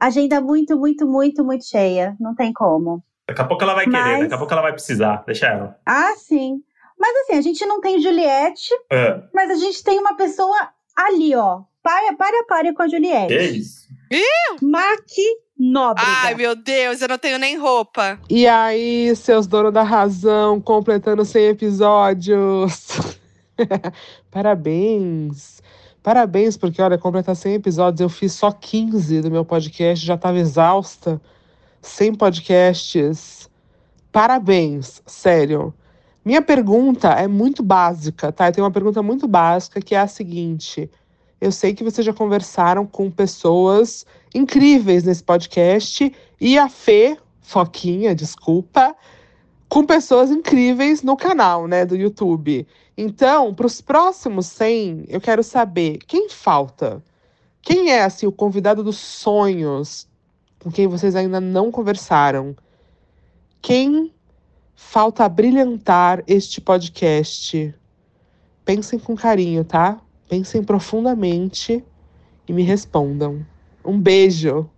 [0.00, 2.16] Agenda muito, muito, muito, muito cheia.
[2.18, 3.00] Não tem como.
[3.28, 5.22] Daqui a pouco ela vai querer, Mas- daqui a pouco ela vai precisar.
[5.26, 5.78] Deixa ela.
[5.86, 6.62] Ah, sim.
[6.98, 9.22] Mas assim, a gente não tem Juliette, É.
[9.34, 10.56] mas a gente tem uma pessoa
[10.96, 11.62] ali, ó.
[11.82, 13.28] Para, para, para com a Juliette.
[13.28, 13.88] Que isso?
[14.60, 15.00] Mac
[15.58, 16.08] Nóbrega.
[16.22, 18.18] Ai, meu Deus, eu não tenho nem roupa.
[18.28, 22.88] E aí, seus donos da razão, completando 100 episódios.
[24.30, 25.62] Parabéns.
[26.02, 30.38] Parabéns, porque olha, completar 100 episódios, eu fiz só 15 do meu podcast, já tava
[30.38, 31.20] exausta.
[31.82, 33.50] 100 podcasts.
[34.12, 35.74] Parabéns, sério.
[36.24, 38.48] Minha pergunta é muito básica, tá?
[38.48, 40.88] Eu tenho uma pergunta muito básica que é a seguinte:
[41.40, 48.14] eu sei que vocês já conversaram com pessoas incríveis nesse podcast e a Fê, Foquinha,
[48.14, 48.94] desculpa,
[49.68, 52.64] com pessoas incríveis no canal, né, do YouTube.
[52.96, 57.02] Então, para os próximos 100, eu quero saber quem falta.
[57.60, 60.06] Quem é assim o convidado dos sonhos
[60.62, 62.56] com quem vocês ainda não conversaram?
[63.60, 64.14] Quem
[64.76, 67.74] falta brilhantar este podcast?
[68.64, 70.00] Pensem com carinho, tá?
[70.28, 71.84] Pensem profundamente
[72.46, 73.44] e me respondam.
[73.84, 74.70] Um beijo.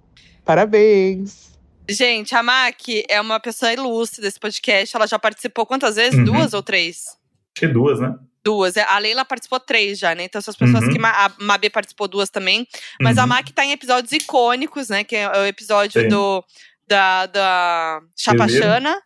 [0.42, 1.52] Parabéns.
[1.88, 4.96] Gente, a Mac é uma pessoa ilustre desse podcast.
[4.96, 6.18] Ela já participou quantas vezes?
[6.18, 6.24] Uhum.
[6.24, 7.08] Duas ou três?
[7.08, 7.16] Acho
[7.54, 8.16] que duas, né?
[8.44, 8.76] Duas.
[8.76, 10.24] A Leila participou três já, né?
[10.24, 10.92] Então, essas pessoas Uhum.
[10.92, 10.98] que.
[11.02, 12.66] A Mabê participou duas também.
[13.00, 13.28] Mas a Uhum.
[13.28, 15.02] Mac tá em episódios icônicos, né?
[15.02, 16.08] Que é o episódio Sim.
[16.08, 16.44] do,
[16.86, 18.00] da, da.
[18.16, 19.00] Chapachana.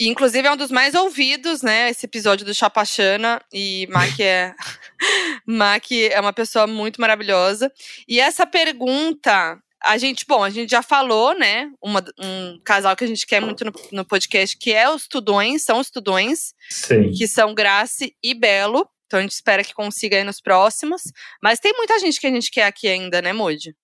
[0.00, 1.90] E, inclusive, é um dos mais ouvidos, né?
[1.90, 3.42] Esse episódio do Chapachana.
[3.52, 4.54] E Mac é.
[5.44, 7.70] Mac é uma pessoa muito maravilhosa.
[8.08, 11.70] E essa pergunta A gente, bom, a gente já falou, né?
[11.80, 15.62] Uma, um casal que a gente quer muito no, no podcast, que é os Tudões,
[15.62, 17.12] são os Tudões, Sim.
[17.12, 18.88] que são Grace e Belo.
[19.06, 21.02] Então a gente espera que consiga aí nos próximos.
[21.42, 23.74] Mas tem muita gente que a gente quer aqui ainda, né, Moody?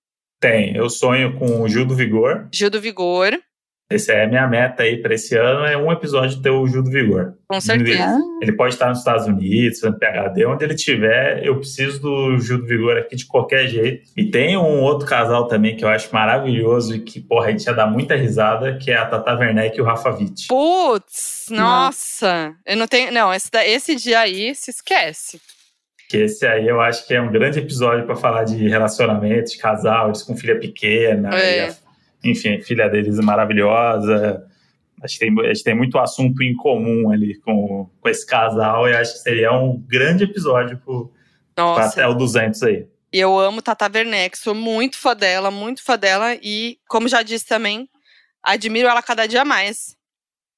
[0.41, 0.77] Tem.
[0.77, 2.49] Eu sonho com o Gil do Vigor.
[2.53, 3.41] Gil do Vigor.
[3.95, 6.83] Essa é a minha meta aí pra esse ano, é um episódio ter o Gil
[6.83, 7.35] do Vigor.
[7.49, 8.19] Com certeza.
[8.43, 12.59] Ele, pode estar nos Estados Unidos, no PHD, onde ele estiver, eu preciso do Gil
[12.59, 14.09] do Vigor aqui de qualquer jeito.
[14.17, 17.65] E tem um outro casal também que eu acho maravilhoso e que, porra, a gente
[17.67, 20.49] ia dar muita risada, que é a Tata Werneck e o Rafa Witt.
[20.49, 22.55] Putz, nossa.
[22.67, 23.13] Eu não tenho.
[23.13, 25.41] Não, esse, esse dia aí se esquece.
[26.09, 29.59] Que esse aí eu acho que é um grande episódio pra falar de relacionamento, de
[29.59, 31.35] casal, eles com filha pequena.
[31.35, 31.57] É.
[31.57, 31.75] e a-
[32.25, 34.47] enfim, filha deles é maravilhosa.
[35.03, 38.89] Acho que tem, a gente tem muito assunto em comum ali com, com esse casal
[38.89, 41.13] e acho que seria um grande episódio pro,
[41.57, 42.01] Nossa.
[42.01, 42.87] até o 200 aí.
[43.13, 46.35] Eu amo Tata Werneck, sou muito fã dela, muito fã dela.
[46.43, 47.89] E, como já disse também,
[48.43, 49.97] admiro ela cada dia mais.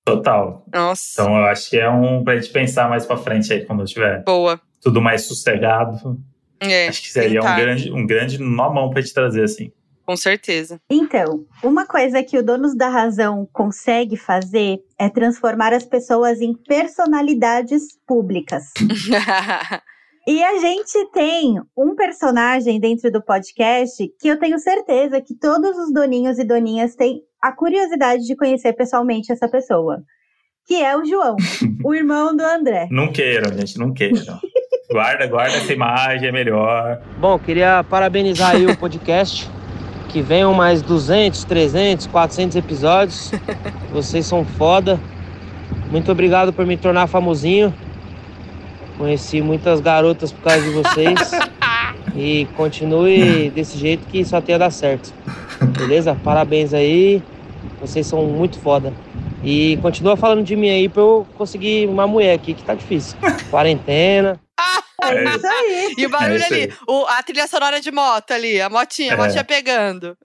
[0.07, 0.65] Total.
[0.73, 1.21] Nossa.
[1.21, 4.23] Então eu acho que é um pra gente pensar mais pra frente aí, quando tiver
[4.23, 4.61] Boa.
[4.81, 6.19] tudo mais sossegado.
[6.61, 7.61] É, Acho que seria um tentar.
[7.61, 9.71] grande, um grande nomão pra gente trazer, assim.
[10.07, 10.81] Com certeza.
[10.89, 16.55] Então, uma coisa que o Donos da Razão consegue fazer é transformar as pessoas em
[16.55, 18.65] personalidades públicas.
[20.29, 25.79] E a gente tem um personagem dentro do podcast que eu tenho certeza que todos
[25.79, 30.03] os doninhos e doninhas têm a curiosidade de conhecer pessoalmente essa pessoa,
[30.67, 31.37] que é o João,
[31.85, 32.89] o irmão do André.
[32.91, 34.41] Não queiram, gente, não queiram.
[34.91, 37.01] guarda, guarda essa imagem, é melhor.
[37.21, 39.49] Bom, queria parabenizar aí o podcast.
[40.17, 43.33] Que venham mais 200, 300, 400 episódios.
[43.93, 44.99] Vocês são foda.
[45.91, 47.75] Muito obrigado por me tornar famosinho.
[48.97, 51.33] Conheci muitas garotas por causa de vocês.
[52.17, 55.13] E continue desse jeito que só tem a dar certo.
[55.77, 56.17] Beleza?
[56.25, 57.23] Parabéns aí.
[57.79, 58.95] Vocês são muito foda.
[59.45, 63.19] E continua falando de mim aí pra eu conseguir uma mulher aqui, que tá difícil.
[63.51, 64.41] Quarentena.
[65.03, 65.95] É isso aí.
[65.99, 69.13] E o barulho É isso ali, o- a trilha sonora de moto ali, a motinha,
[69.13, 69.17] a É.
[69.19, 70.17] motinha pegando.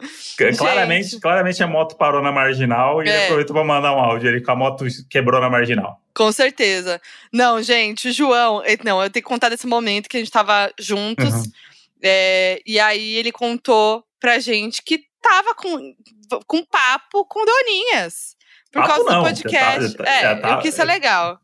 [0.58, 3.24] Claramente, claramente a moto parou na marginal e ele É.
[3.26, 6.00] aproveitou pra mandar um áudio ali, que a moto quebrou na marginal.
[6.16, 7.02] Com certeza.
[7.32, 8.62] Não, gente, o João.
[8.66, 11.34] eh, Não, eu tenho que contar desse momento que a gente tava juntos.
[11.34, 11.44] Uhum.
[12.04, 15.94] é, e aí ele contou pra gente que tava com,
[16.48, 18.36] com papo com Doninhas.
[18.72, 19.98] Por Papo causa não, do já podcast.
[19.98, 21.40] tá- já é, tá- eu quis ser legal.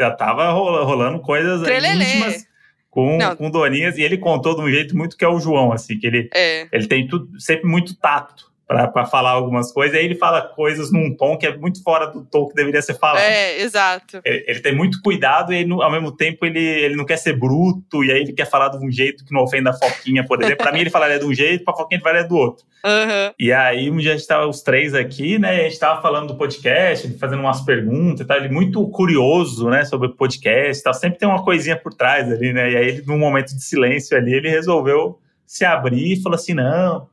[0.00, 2.04] Já tava rola- rolando coisas Trelelê.
[2.04, 2.46] íntimas
[2.90, 3.36] com, Não.
[3.36, 6.06] com Doninhas e ele contou de um jeito muito que é o João, assim, que
[6.06, 6.66] ele, É.
[6.72, 10.42] ele tem tudo, sempre muito tato pra, pra falar algumas coisas, e aí ele fala
[10.42, 13.22] coisas num tom que é muito fora do tom que deveria ser falado.
[13.22, 14.20] É, exato.
[14.22, 17.32] Ele, ele tem muito cuidado e ele, ao mesmo tempo ele, ele não quer ser
[17.32, 20.42] bruto, e aí ele quer falar de um jeito que não ofenda a Foquinha, por
[20.42, 20.58] exemplo.
[20.58, 22.66] pra mim ele falaria de um jeito, pra Foquinha ele falaria do outro.
[22.84, 23.32] Aham.
[23.38, 25.56] E aí, um dia a gente os três aqui, né?
[25.56, 28.36] E a gente tava falando do podcast, fazendo umas perguntas e tal.
[28.36, 29.84] Ele muito curioso, né?
[29.84, 30.94] Sobre o podcast e tal.
[30.94, 32.70] Sempre tem uma coisinha por trás ali, né?
[32.70, 36.54] E aí, ele, num momento de silêncio ali, ele resolveu se abrir e falou assim:
[36.54, 37.08] não.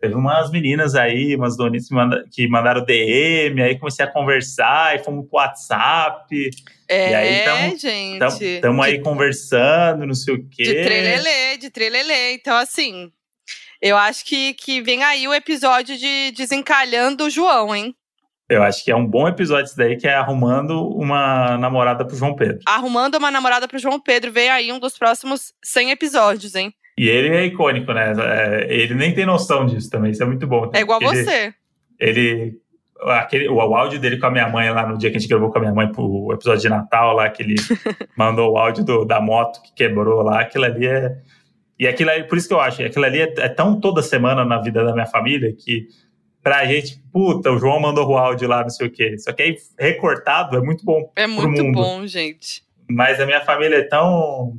[0.00, 4.96] Teve umas meninas aí, umas doninhas que, manda- que mandaram DM, aí comecei a conversar,
[4.96, 6.50] e fomos pro WhatsApp.
[6.88, 8.44] É, e aí tamo, gente.
[8.54, 10.62] Estamos aí conversando, não sei o quê.
[10.62, 12.32] De trelelê, de trelelê.
[12.32, 13.10] Então, assim,
[13.80, 17.94] eu acho que, que vem aí o episódio de Desencalhando o João, hein?
[18.48, 22.16] Eu acho que é um bom episódio isso daí, que é arrumando uma namorada pro
[22.16, 22.58] João Pedro.
[22.66, 24.32] Arrumando uma namorada pro João Pedro.
[24.32, 26.72] Vem aí um dos próximos 100 episódios, hein?
[27.02, 28.12] E ele é icônico, né?
[28.18, 30.70] É, ele nem tem noção disso também, isso é muito bom.
[30.74, 31.54] É igual Ele- você.
[31.98, 32.52] Ele.
[33.02, 35.28] Aquele, o, o áudio dele com a minha mãe lá no dia que a gente
[35.30, 37.54] gravou com a minha mãe pro episódio de Natal lá, que ele
[38.14, 41.16] mandou o áudio do- da moto que quebrou lá, aquilo ali é.
[41.78, 44.44] E aquilo ali, por isso que eu acho, aquilo ali é, é tão toda semana
[44.44, 45.86] na vida da minha família que
[46.42, 49.16] pra gente, puta, o João mandou o áudio lá, não sei o quê.
[49.18, 51.10] Só que aí recortado é muito bom.
[51.16, 51.76] É muito mundo.
[51.76, 52.62] bom, gente.
[52.90, 54.58] Mas a minha família é tão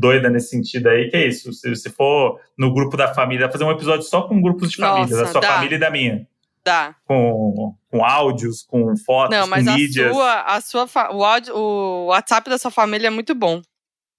[0.00, 1.52] doida nesse sentido aí que é isso.
[1.52, 5.16] Se você for no grupo da família, fazer um episódio só com grupos de família,
[5.16, 5.54] Nossa, da sua dá.
[5.54, 6.26] família e da minha.
[6.64, 6.94] Dá.
[7.06, 10.12] Com, com áudios, com fotos, Não, mas com a mídias.
[10.12, 13.62] sua, a sua o, áudio, o WhatsApp da sua família é muito bom.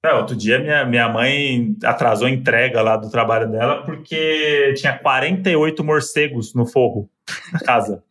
[0.03, 4.98] Não, outro dia minha, minha mãe atrasou a entrega lá do trabalho dela porque tinha
[4.98, 7.08] 48 morcegos no forro
[7.53, 8.03] da casa.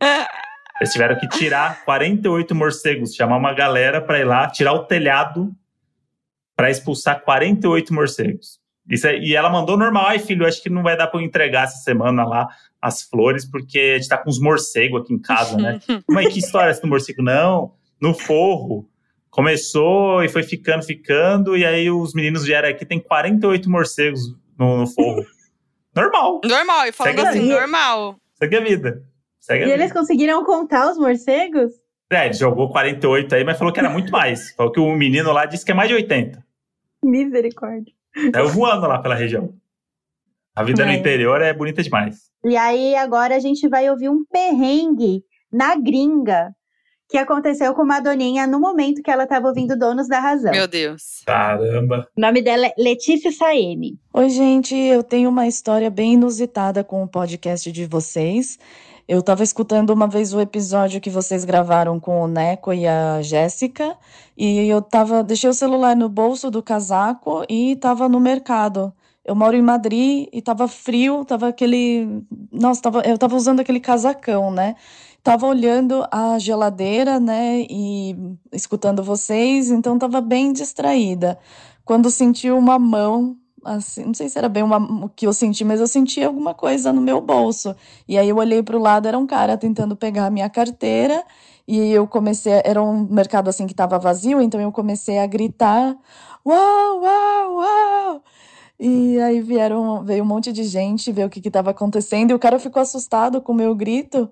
[0.80, 5.52] Eles tiveram que tirar 48 morcegos, chamar uma galera pra ir lá, tirar o telhado
[6.58, 8.58] pra expulsar 48 morcegos.
[8.90, 11.24] Isso é- e ela mandou normal, ai filho, acho que não vai dar pra eu
[11.24, 12.48] entregar essa semana lá
[12.82, 15.78] as flores, porque a gente tá com os morcegos aqui em casa, né?
[16.10, 17.22] Mãe, que história é essa do morcego?
[17.22, 18.88] Não, no forro.
[19.30, 24.20] Começou e foi ficando, ficando, e aí os meninos vieram aqui, tem 48 morcegos
[24.58, 25.24] no, no forro.
[25.94, 26.40] Normal.
[26.44, 28.16] Normal, e falando Segue assim, normal.
[28.34, 29.02] Segue a vida.
[29.38, 29.82] Segue a E vida.
[29.82, 31.70] eles conseguiram contar os morcegos?
[32.10, 34.50] É, ele jogou 48 aí, mas falou que era muito mais.
[34.56, 36.42] Falou que o menino lá disse que é mais de 80.
[37.04, 37.92] Misericórdia.
[38.34, 39.54] Saiu voando lá pela região.
[40.54, 40.96] A vida no É.
[40.96, 42.30] interior é bonita demais.
[42.44, 45.22] E aí, agora a gente vai ouvir um perrengue
[45.52, 46.52] na gringa
[47.08, 50.50] que aconteceu com uma doninha no momento que ela estava ouvindo Donos da Razão.
[50.52, 51.22] Meu Deus.
[51.24, 52.06] Caramba.
[52.16, 53.98] O nome dela é Letícia Saemi.
[54.12, 58.58] Oi, gente, eu tenho uma história bem inusitada com o podcast de vocês.
[59.08, 63.22] Eu estava escutando uma vez o episódio que vocês gravaram com o Neco e a
[63.22, 63.96] Jéssica,
[64.36, 68.92] e eu tava, deixei o celular no bolso do casaco e estava no mercado.
[69.24, 72.22] Eu moro em Madrid e tava frio, tava aquele,
[72.52, 74.76] nossa, tava, eu tava usando aquele casacão, né?
[75.22, 78.14] Tava olhando a geladeira, né, e
[78.52, 81.38] escutando vocês, então tava bem distraída.
[81.82, 85.64] Quando senti uma mão assim, não sei se era bem uma, o que eu senti,
[85.64, 87.74] mas eu senti alguma coisa no meu bolso.
[88.06, 91.24] E aí eu olhei para o lado, era um cara tentando pegar a minha carteira,
[91.66, 95.96] e eu comecei, era um mercado assim que estava vazio, então eu comecei a gritar:
[96.46, 98.22] "Uau, uau, uau!"
[98.80, 102.38] E aí vieram, veio um monte de gente ver o que estava acontecendo, e o
[102.38, 104.30] cara ficou assustado com o meu grito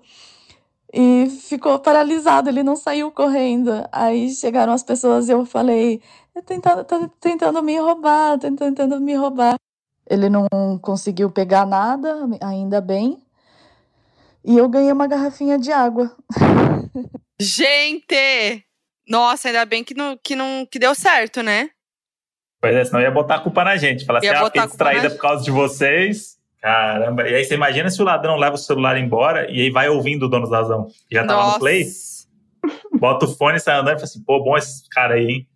[0.93, 3.71] e ficou paralisado, ele não saiu correndo.
[3.93, 6.01] Aí chegaram as pessoas e eu falei:
[6.37, 9.57] "É tentando, tá tentando me roubar, tá tentando me roubar".
[10.09, 10.47] Ele não
[10.81, 13.23] conseguiu pegar nada, ainda bem.
[14.45, 16.15] E eu ganhei uma garrafinha de água.
[17.41, 18.65] Gente!
[19.09, 21.71] Nossa, ainda bem que não, que não que deu certo, né?
[22.61, 24.05] Pois é, senão ia botar a culpa na gente.
[24.05, 26.37] Falar assim, ah, fiquei distraída por causa de vocês.
[26.61, 27.29] Caramba.
[27.29, 30.27] E aí você imagina se o ladrão leva o celular embora e aí vai ouvindo
[30.27, 30.89] o dono da razão.
[31.11, 31.55] Já tava Nossa.
[31.55, 31.87] no play?
[32.99, 35.49] Bota o fone, sai andando e fala assim, pô, bom esse cara aí, hein?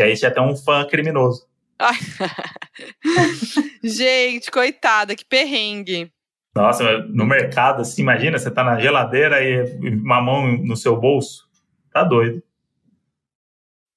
[0.00, 1.46] E aí já tem um fã criminoso.
[3.84, 6.10] Gente, coitada, que perrengue.
[6.56, 9.62] Nossa, mas no mercado, assim, imagina, você tá na geladeira e
[9.94, 11.46] uma mão no seu bolso.
[11.92, 12.42] Tá doido.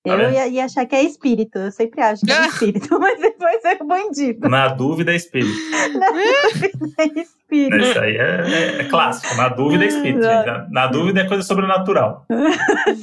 [0.05, 3.17] Tá Eu ia, ia achar que é espírito, eu sempre acho que é espírito, mas
[3.21, 4.49] depois é bandido.
[4.49, 5.57] Na dúvida, é espírito.
[5.97, 7.77] Na dúvida é espírito.
[7.85, 9.33] Isso aí é, é- é clássico.
[9.35, 10.21] Na dúvida, é espírito.
[10.23, 10.45] gente.
[10.45, 12.25] Na, na dúvida, é coisa sobrenatural.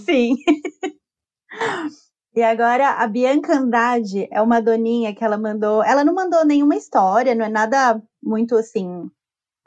[0.04, 0.36] Sim.
[2.34, 5.82] E agora a Bianca Andrade é uma doninha que ela mandou.
[5.82, 9.10] Ela não mandou nenhuma história, não é nada muito assim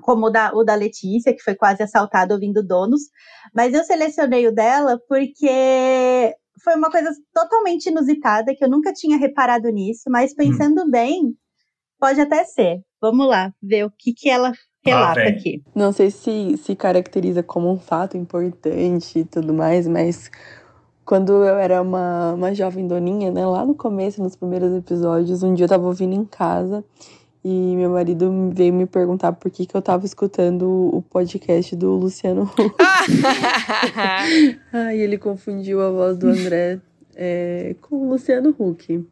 [0.01, 3.01] como o da, o da Letícia, que foi quase assaltada ouvindo donos.
[3.53, 9.17] Mas eu selecionei o dela porque foi uma coisa totalmente inusitada, que eu nunca tinha
[9.17, 11.35] reparado nisso, mas pensando bem,
[11.99, 12.81] pode até ser.
[13.01, 14.51] Vamos lá, ver o que, que ela
[14.85, 15.29] relata vem.
[15.29, 15.63] aqui.
[15.75, 20.29] Não sei se se caracteriza como um fato importante e tudo mais, mas
[21.05, 25.53] quando eu era uma, uma jovem doninha, né, lá no começo, nos primeiros episódios, um
[25.53, 26.83] dia eu tava ouvindo em casa
[27.43, 31.91] e meu marido veio me perguntar por que, que eu tava escutando o podcast do
[31.91, 32.75] Luciano Huck.
[34.71, 36.79] Ai, ele confundiu a voz do André
[37.15, 39.05] é, com o Luciano Huck.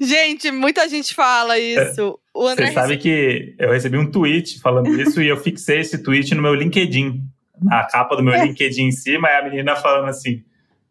[0.00, 2.18] Gente, muita gente fala isso.
[2.34, 6.02] O André Você sabe que eu recebi um tweet falando isso e eu fixei esse
[6.02, 7.22] tweet no meu LinkedIn.
[7.62, 10.42] Na capa do meu LinkedIn em cima, é a menina falando assim.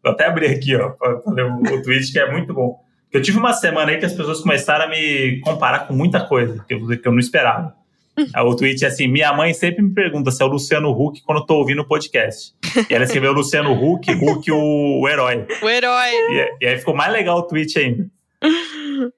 [0.02, 2.80] Vou até abrir aqui, ó, o, o tweet, que é muito bom.
[3.12, 6.64] Eu tive uma semana aí que as pessoas começaram a me comparar com muita coisa
[6.66, 7.74] que eu, que eu não esperava.
[8.44, 11.38] O tweet é assim: minha mãe sempre me pergunta se é o Luciano Huck quando
[11.38, 12.52] eu tô ouvindo o podcast.
[12.88, 15.46] E ela escreveu Luciano Huck, Huck o, o herói.
[15.62, 16.10] O herói.
[16.10, 18.06] E, e aí ficou mais legal o tweet ainda.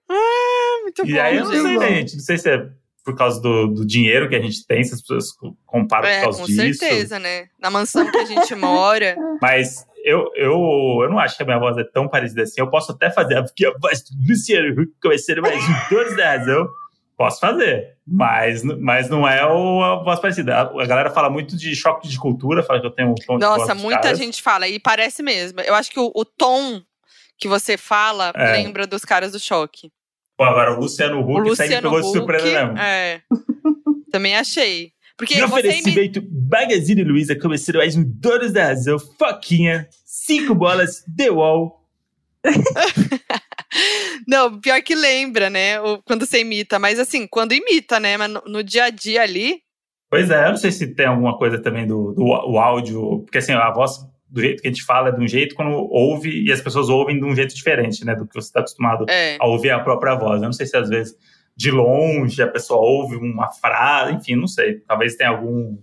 [0.08, 2.14] Ah, muito E bom, aí eu não sei, né, gente?
[2.14, 2.68] Não sei se é
[3.04, 5.26] por causa do, do dinheiro que a gente tem, se as pessoas
[5.66, 6.78] comparam por É, causa com disso.
[6.78, 7.46] certeza, né?
[7.60, 9.16] Na mansão que a gente mora.
[9.42, 12.60] Mas eu, eu, eu não acho que a minha voz é tão parecida assim.
[12.60, 16.16] Eu posso até fazer, porque a voz do Luciano Huck vai ser mais um todos
[16.16, 16.68] da razão.
[17.16, 20.56] Posso fazer, mas, mas não é o, a voz parecida.
[20.56, 23.38] A, a galera fala muito de choque de cultura, fala que eu tenho um tom
[23.38, 24.18] de voz Nossa, muita caras.
[24.18, 25.60] gente fala, e parece mesmo.
[25.60, 26.80] Eu acho que o, o tom
[27.38, 28.52] que você fala É.
[28.52, 29.90] lembra dos caras do choque.
[30.36, 32.78] Pô, agora o Luciano Huck o segue Luciano pegou de Huck, surpresa mesmo.
[32.78, 33.22] É.
[34.10, 34.92] Também achei.
[35.16, 41.30] Porque No oferecimento Magazine Luiza, começando mais um Donos da Razão, Foquinha, cinco bolas, The
[41.30, 41.80] Wall.
[44.26, 45.76] Não, pior que lembra, né?
[46.04, 46.78] Quando você imita.
[46.78, 48.16] Mas assim, quando imita, né?
[48.16, 49.60] Mas no, no dia a dia ali.
[50.10, 53.38] Pois é, eu não sei se tem alguma coisa também do, do o áudio, porque
[53.38, 56.44] assim, a voz do jeito que a gente fala é de um jeito quando ouve
[56.44, 59.36] e as pessoas ouvem de um jeito diferente, né, do que você está acostumado É.
[59.38, 60.40] a ouvir a própria voz.
[60.40, 61.14] Eu não sei se às vezes
[61.54, 64.80] de longe a pessoa ouve uma frase, enfim, não sei.
[64.88, 65.76] Talvez tenha algum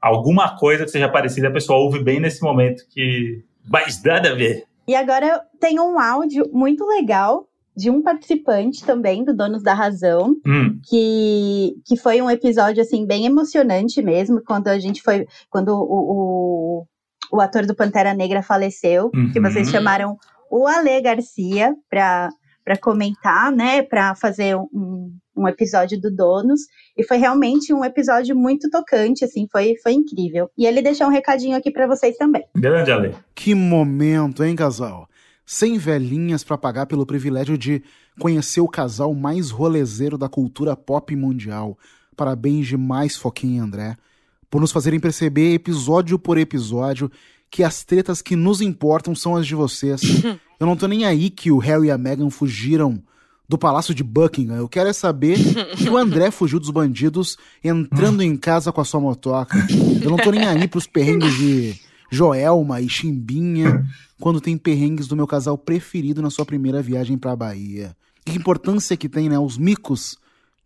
[0.00, 4.34] alguma coisa que seja parecida, a pessoa ouve bem nesse momento que mas nada a
[4.34, 4.64] ver.
[4.88, 7.46] E agora tem um áudio muito legal
[7.76, 10.78] de um participante também do Donos da Razão, Hum.
[10.88, 15.80] que, que foi um episódio assim bem emocionante mesmo, quando a gente foi, quando o,
[16.80, 16.86] o,
[17.32, 19.50] o ator do Pantera Negra faleceu, que Uhum.
[19.50, 20.16] vocês chamaram
[20.50, 22.28] o Ale Garcia para
[22.64, 26.60] para comentar, né, para fazer um, um episódio do Donos,
[26.96, 30.48] e foi realmente um episódio muito tocante, assim, foi, foi incrível.
[30.56, 32.44] E ele deixou um recadinho aqui para vocês também.
[32.56, 33.16] Grande Ale.
[33.34, 35.08] Que momento, hein, casal?
[35.44, 37.82] Sem velhinhas pra pagar pelo privilégio de
[38.20, 41.76] conhecer o casal mais rolezeiro da cultura pop mundial.
[42.16, 43.96] Parabéns demais, Foquinha e André,
[44.52, 47.10] por nos fazerem perceber episódio por episódio
[47.50, 50.02] que as tretas que nos importam são as de vocês.
[50.60, 53.02] Eu não tô nem aí que o Harry e a Meghan fugiram
[53.48, 54.56] do Palácio de Buckingham.
[54.56, 55.38] Eu quero é saber
[55.74, 59.56] que o André fugiu dos bandidos entrando em casa com a sua motoca.
[60.02, 61.74] Eu não tô nem aí pros perrengues de
[62.10, 63.86] Joelma e Chimbinha
[64.20, 67.96] quando tem perrengues do meu casal preferido na sua primeira viagem pra Bahia.
[68.22, 69.38] Que importância que tem, né?
[69.38, 70.18] Os micos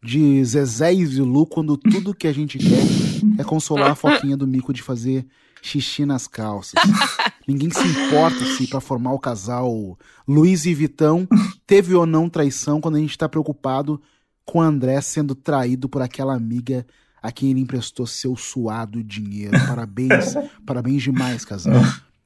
[0.02, 3.05] de Zezé e Zilu quando tudo que a gente quer
[3.38, 5.26] é consolar a foquinha do mico de fazer
[5.62, 6.74] xixi nas calças.
[7.46, 11.28] Ninguém se importa se pra formar o casal Luiz e Vitão
[11.66, 14.00] teve ou não traição quando a gente tá preocupado
[14.44, 16.86] com o André sendo traído por aquela amiga
[17.22, 19.58] a quem ele emprestou seu suado dinheiro.
[19.66, 20.34] Parabéns,
[20.64, 21.74] parabéns demais, casal.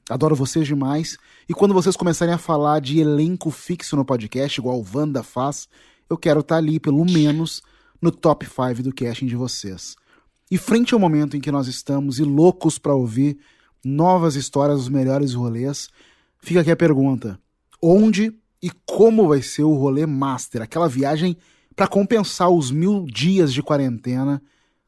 [0.09, 1.17] Adoro vocês demais.
[1.47, 5.67] E quando vocês começarem a falar de elenco fixo no podcast, igual o Wanda faz,
[6.09, 7.61] eu quero estar ali, pelo menos,
[8.01, 9.95] no top 5 do casting de vocês.
[10.51, 13.39] E frente ao momento em que nós estamos e loucos pra ouvir
[13.83, 15.89] novas histórias dos melhores rolês,
[16.39, 17.39] fica aqui a pergunta:
[17.81, 20.61] onde e como vai ser o rolê master?
[20.61, 21.37] Aquela viagem
[21.73, 24.41] pra compensar os mil dias de quarentena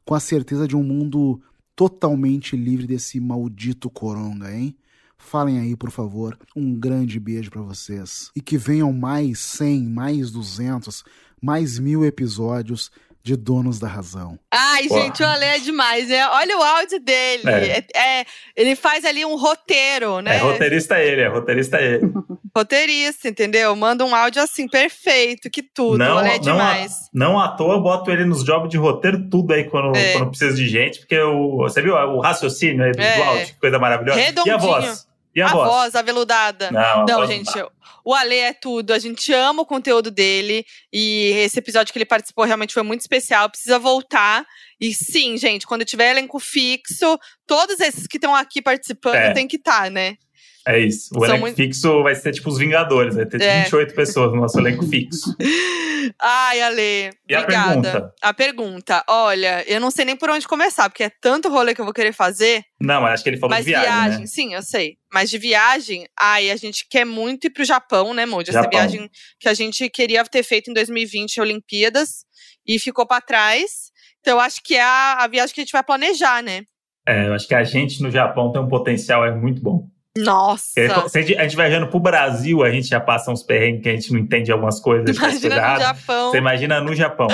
[0.04, 1.40] com a certeza de um mundo
[1.74, 4.76] totalmente livre desse maldito coronga, hein?
[5.16, 6.38] Falem aí, por favor.
[6.54, 8.30] Um grande beijo pra vocês.
[8.36, 11.02] E que venham mais 100, mais 200,
[11.40, 12.90] mais mil episódios
[13.24, 14.38] de Donos da Razão.
[14.52, 15.00] Ai, Porra.
[15.00, 16.28] gente, o Ale é demais, né?
[16.28, 17.42] Olha o áudio dele.
[17.48, 17.78] É.
[17.94, 18.24] É- é-
[18.54, 20.36] ele faz ali um roteiro, né?
[20.36, 22.02] É roteirista ele, é roteirista ele.
[22.56, 23.74] Roteirista, entendeu?
[23.74, 25.98] Manda um áudio assim, perfeito, que tudo.
[25.98, 26.92] Não, o Ale é não, demais.
[26.92, 30.12] à- não à toa eu boto ele nos jobs de roteiro, tudo aí quando, É.
[30.12, 33.16] quando precisa de gente, porque o, você viu o raciocínio aí do, É.
[33.16, 34.20] do áudio, que coisa maravilhosa.
[34.20, 34.52] Redondinho.
[34.52, 35.08] E a voz?
[35.34, 35.94] E a, voz?
[35.96, 36.70] aveludada.
[36.70, 37.68] Não, a Não, voz gente, não.
[38.04, 38.92] O Ale é tudo.
[38.92, 40.64] A gente ama o conteúdo dele.
[40.92, 43.48] E esse episódio que ele participou realmente foi muito especial.
[43.48, 44.44] Precisa voltar.
[44.80, 49.32] E sim, gente, quando tiver elenco fixo, todos esses que estão aqui participando É.
[49.32, 50.16] tem que estar, né?
[50.66, 51.10] É isso.
[51.14, 53.62] O São elenco muito- fixo vai ser tipo os Vingadores, vai ter É.
[53.64, 55.34] 28 pessoas no nosso elenco fixo.
[56.20, 57.80] Ai, Ale, E a obrigada.
[57.82, 58.14] pergunta?
[58.22, 61.80] A pergunta, olha, eu não sei nem por onde começar, porque é tanto rolê que
[61.80, 62.62] eu vou querer fazer.
[62.80, 64.26] Não, mas acho que ele falou Mas de viagem, né?
[64.26, 64.96] sim, eu sei.
[65.12, 68.50] Mas de viagem, ai, a gente quer muito ir pro Japão, né, Moody?
[68.50, 68.78] Essa Japão.
[68.80, 69.08] viagem
[69.40, 72.24] que a gente queria ter feito em 2020, Olimpíadas,
[72.66, 73.90] e ficou pra trás.
[74.20, 76.62] Então, eu acho que é a, a viagem que a gente vai planejar, né?
[77.06, 79.86] É, eu acho que a gente no Japão tem um potencial é muito bom.
[80.16, 80.72] Nossa!
[81.08, 83.88] Se a gente, a gente viajando pro Brasil, a gente já passa uns perrengues que
[83.88, 85.16] a gente não entende algumas coisas.
[85.16, 85.80] Imagina no.
[85.80, 86.30] Japão.
[86.30, 87.28] Você imagina no Japão.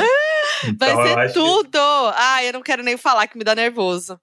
[0.66, 1.78] Então, Vai ser acho que- tudo!
[2.16, 4.18] Ai, eu não quero nem falar que me dá nervoso.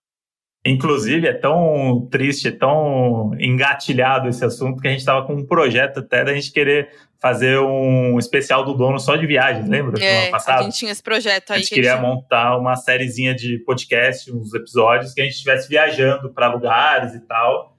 [0.65, 5.45] Inclusive, é tão triste, é tão engatilhado esse assunto que a gente estava com um
[5.45, 6.89] projeto até da gente querer
[7.21, 10.03] fazer um especial do dono só de viagens, lembra?
[10.03, 10.63] É, ano a passado.
[10.65, 11.59] gente tinha esse projeto A aí.
[11.61, 15.69] gente que queria gente- montar uma sériezinha de podcast, uns episódios que a gente estivesse
[15.69, 17.76] viajando para lugares e tal.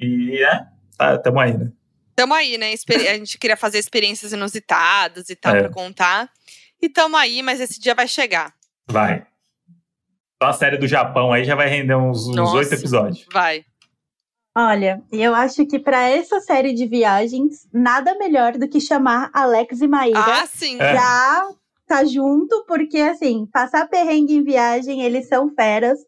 [0.00, 0.66] E é,
[0.96, 1.72] tá, tamo aí, né?
[2.14, 2.72] Tamo aí, né?
[2.72, 5.60] Experi- A gente queria fazer experiências inusitadas e tal É.
[5.60, 6.30] pra contar.
[6.80, 8.52] E tamo aí, mas esse dia vai chegar.
[8.88, 9.26] Vai.
[10.42, 13.26] Só a série do Japão aí já vai render uns oito episódios.
[13.32, 13.64] Vai.
[14.56, 19.80] Olha, eu acho que para essa série de viagens, nada melhor do que chamar Alex
[19.80, 20.76] e Maíra Ah, sim.
[20.80, 20.92] É.
[20.92, 21.48] pra
[21.86, 25.98] tá junto, porque assim, passar perrengue em viagem, eles são feras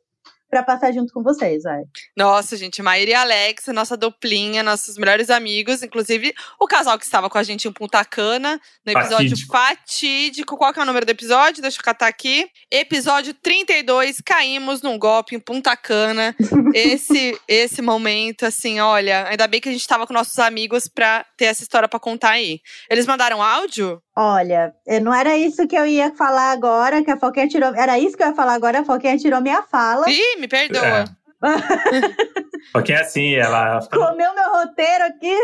[0.50, 1.82] pra passar junto com vocês, vai.
[2.16, 5.82] Nossa, gente, Maíra e Alex, nossa duplinha, nossos melhores amigos.
[5.82, 9.52] Inclusive, o casal que estava com a gente em Punta Cana, no episódio Fatídico.
[9.52, 10.56] fatídico.
[10.56, 11.62] Qual que é o número do episódio?
[11.62, 12.48] Deixa eu catar aqui.
[12.70, 16.34] Episódio 32, caímos num golpe em Punta Cana.
[16.74, 21.24] esse, esse momento, assim, olha, ainda bem que a gente tava com nossos amigos pra
[21.36, 22.60] ter essa história pra contar aí.
[22.90, 24.02] Eles mandaram áudio?
[24.22, 27.74] Olha, eu- não era isso que eu ia falar agora, que a Foquinha tirou.
[27.74, 30.10] Era isso que eu ia falar agora, a Foquinha tirou minha fala.
[30.10, 31.04] Ih, me perdoa.
[32.72, 35.34] Porque é assim, ela Comeu meu roteiro aqui.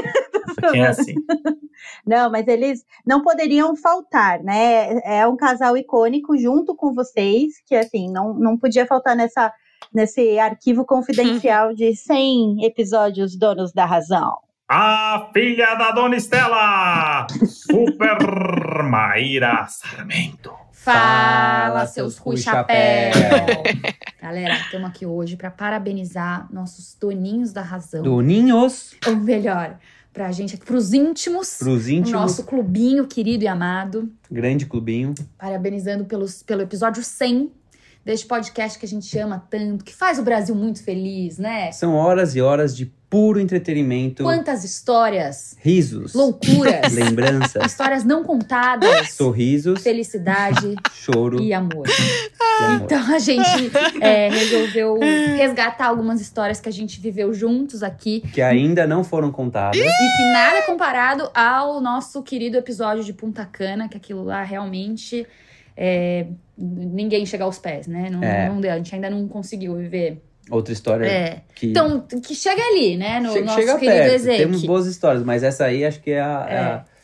[0.71, 1.15] quem é assim.
[2.07, 4.99] Não, mas eles não poderiam faltar, né?
[5.05, 9.53] É um casal icônico junto com vocês, que assim, não, não podia faltar nessa,
[9.93, 14.37] nesse arquivo confidencial de 100 episódios Donos da Razão.
[14.69, 20.53] A filha da Dona Estela, Super Maíra Sarmento.
[20.73, 23.13] Fala, seus Rui Chapéu!
[24.21, 28.03] Galera, estamos aqui hoje para parabenizar nossos doninhos da razão.
[28.03, 28.97] Doninhos.
[29.07, 29.79] Ou melhor,
[30.13, 31.59] pra gente, pros íntimos.
[31.59, 32.11] Pros íntimos.
[32.11, 34.11] O nosso clubinho querido e amado.
[34.29, 35.15] Grande clubinho.
[35.39, 37.53] Parabenizando pelos, pelo episódio 100
[38.07, 41.73] deste podcast que a gente ama tanto, que faz o Brasil muito feliz, né?
[41.73, 44.23] São horas e horas de puro entretenimento.
[44.23, 46.15] Quantas histórias, Risos.
[46.15, 47.67] loucuras, Lembranças.
[47.67, 49.83] histórias não contadas, Sorrisos.
[49.83, 51.41] felicidade Choro.
[51.43, 51.85] e amor.
[51.89, 52.83] e amor.
[52.85, 55.01] Então a gente é, resolveu
[55.37, 58.21] resgatar algumas histórias que a gente viveu juntos aqui.
[58.33, 59.81] Que ainda não foram contadas.
[59.81, 64.45] E que nada é comparado ao nosso querido episódio de Punta Cana, que aquilo lá
[64.45, 65.27] realmente
[65.77, 66.27] é,
[66.57, 68.09] ninguém chega aos pés, né?
[68.11, 68.49] Não, É.
[68.49, 70.23] não deu, a gente ainda não conseguiu viver.
[70.51, 71.43] Outra história É.
[71.55, 73.19] que Então, que chega ali, né?
[73.21, 74.15] No che- nosso chega querido perto.
[74.15, 74.47] Ezequiel.
[74.49, 76.59] Temos boas histórias, mas essa aí acho que é a, é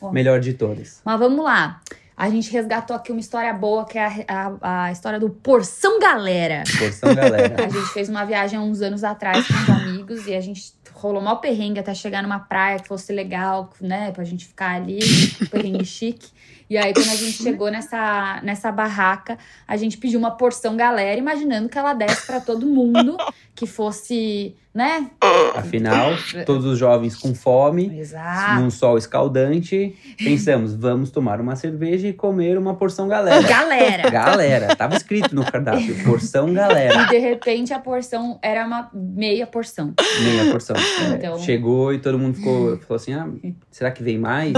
[0.05, 1.01] a melhor de todas.
[1.03, 1.81] Mas vamos lá.
[2.15, 5.99] A gente resgatou aqui uma história boa, que é a, a, a história do Porção
[5.99, 6.63] Galera.
[6.79, 7.55] Porção galera.
[7.65, 10.61] A gente fez uma viagem há uns anos atrás com os amigos e a gente
[10.93, 14.11] rolou mal perrengue até chegar numa praia que fosse legal, né?
[14.11, 14.99] Pra gente ficar ali,
[15.51, 16.27] perrengue chique.
[16.73, 19.37] E aí, quando a gente chegou nessa, nessa barraca,
[19.67, 23.15] a gente pediu uma porção galera, imaginando que ela desse pra todo mundo,
[23.53, 25.07] que fosse, né?
[25.53, 26.13] Afinal,
[26.47, 28.59] todos os jovens com fome, Exato.
[28.59, 33.47] num sol escaldante, pensamos, vamos tomar uma cerveja e comer uma porção galera.
[33.47, 34.09] Galera.
[34.09, 34.75] Galera.
[34.75, 37.03] Tava escrito no cardápio, porção galera.
[37.03, 39.93] E de repente a porção era uma meia porção.
[40.23, 40.75] Meia porção.
[40.75, 43.29] É, Então- Chegou e todo mundo ficou, falou assim: ah,
[43.69, 44.53] será que vem mais?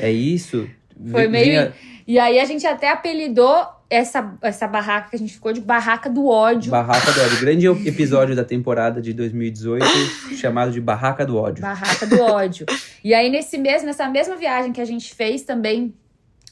[0.00, 0.68] É isso?
[1.10, 1.72] Foi meio.
[2.06, 6.10] E aí a gente até apelidou essa, essa barraca que a gente ficou de barraca
[6.10, 6.70] do ódio.
[6.70, 7.40] Barraca do Ódio.
[7.40, 9.84] Grande episódio da temporada de 2018,
[10.36, 11.62] chamado de Barraca do Ódio.
[11.62, 12.66] Barraca do ódio.
[13.02, 15.94] E aí, nesse mesmo, nessa mesma viagem que a gente fez também,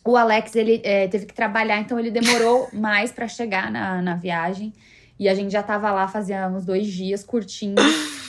[0.04, 4.14] o Alex ele é, teve que trabalhar, então ele demorou mais pra chegar na, na
[4.14, 4.72] viagem.
[5.18, 7.80] E a gente já tava lá fazia uns dois dias curtindo.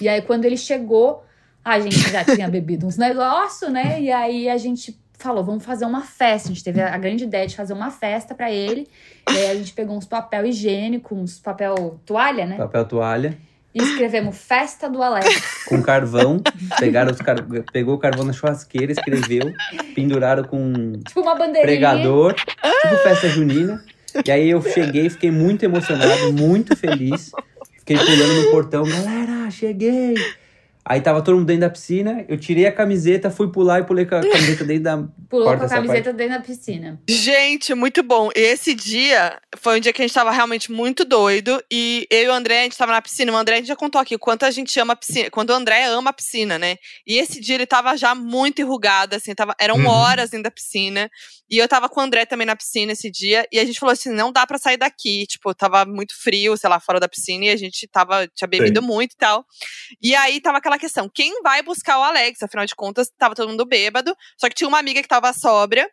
[0.01, 1.23] E aí, quando ele chegou,
[1.63, 4.01] a gente já tinha bebido uns negócios, né?
[4.01, 6.49] E aí a gente falou, vamos fazer uma festa.
[6.49, 8.87] A gente teve a grande ideia de fazer uma festa pra ele.
[9.29, 12.55] E aí a gente pegou uns papel higiênico, uns papel toalha, né?
[12.57, 13.37] Papel toalha,
[13.73, 15.65] E escrevemos Festa do Alex.
[15.65, 16.39] com carvão.
[16.79, 17.37] Pegaram os car...
[17.73, 19.51] Pegou o carvão na churrasqueira, escreveu,
[19.93, 21.63] penduraram com Tipo uma bandeirinha.
[21.63, 23.83] pregador, tipo festa junina.
[24.25, 27.31] E aí eu cheguei, fiquei muito emocionado, muito feliz.
[27.79, 30.15] Fiquei pulando no portão, galera, cheguei!
[30.89, 34.05] Aí tava todo mundo dentro da piscina, eu tirei a camiseta, fui pular e pulei
[34.05, 34.97] com a camiseta dentro da
[35.29, 37.01] Pulou porta com a camiseta dentro da piscina.
[37.09, 38.29] Gente, muito bom.
[38.33, 41.61] E esse dia foi um dia que a gente tava realmente muito doido.
[41.69, 43.33] E eu e o André, a gente tava na piscina.
[43.33, 45.29] O André, a gente já contou aqui o quanto a gente ama a piscina.
[45.29, 46.77] Quando o André ama a piscina, né?
[47.05, 49.35] E esse dia ele tava já muito enrugado, assim.
[49.35, 49.87] Tava, eram Uhum.
[49.87, 51.09] horas dentro da piscina.
[51.49, 53.45] E eu tava com o André também na piscina esse dia.
[53.51, 55.25] E a gente falou assim: não dá pra sair daqui.
[55.27, 57.45] Tipo, tava muito frio, sei lá, fora da piscina.
[57.45, 58.87] E a gente tava, tinha bebido Sim.
[58.87, 59.45] muito e tal.
[60.01, 62.41] E aí tava aquela questão: quem vai buscar o Alex?
[62.43, 64.15] Afinal de contas, tava todo mundo bêbado.
[64.37, 65.89] Só que tinha uma amiga que tava sóbria.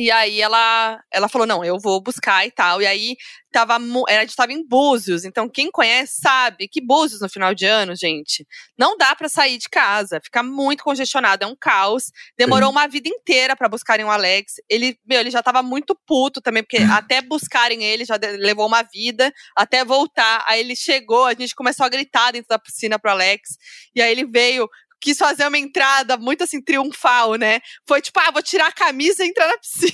[0.00, 2.80] E aí ela, ela falou: não, eu vou buscar e tal.
[2.80, 3.16] E aí
[3.52, 5.24] tava, mu- a gente tava em Búzios.
[5.26, 8.46] Então, quem conhece sabe que Búzios no final de ano, gente,
[8.78, 10.20] não dá pra sair de casa.
[10.24, 12.04] Fica muito congestionado, é um caos.
[12.38, 14.54] Demorou uma vida inteira pra buscarem o Alex.
[14.70, 18.82] Ele, meu, ele já tava muito puto também, porque até buscarem ele já levou uma
[18.82, 20.44] vida, até voltar.
[20.46, 23.58] Aí ele chegou, a gente começou a gritar dentro da piscina pro Alex.
[23.94, 24.66] E aí ele veio
[25.00, 27.60] quis fazer uma entrada muito assim, triunfal, né?
[27.86, 29.92] Foi tipo, ah, vou tirar a camisa e entrar na piscina.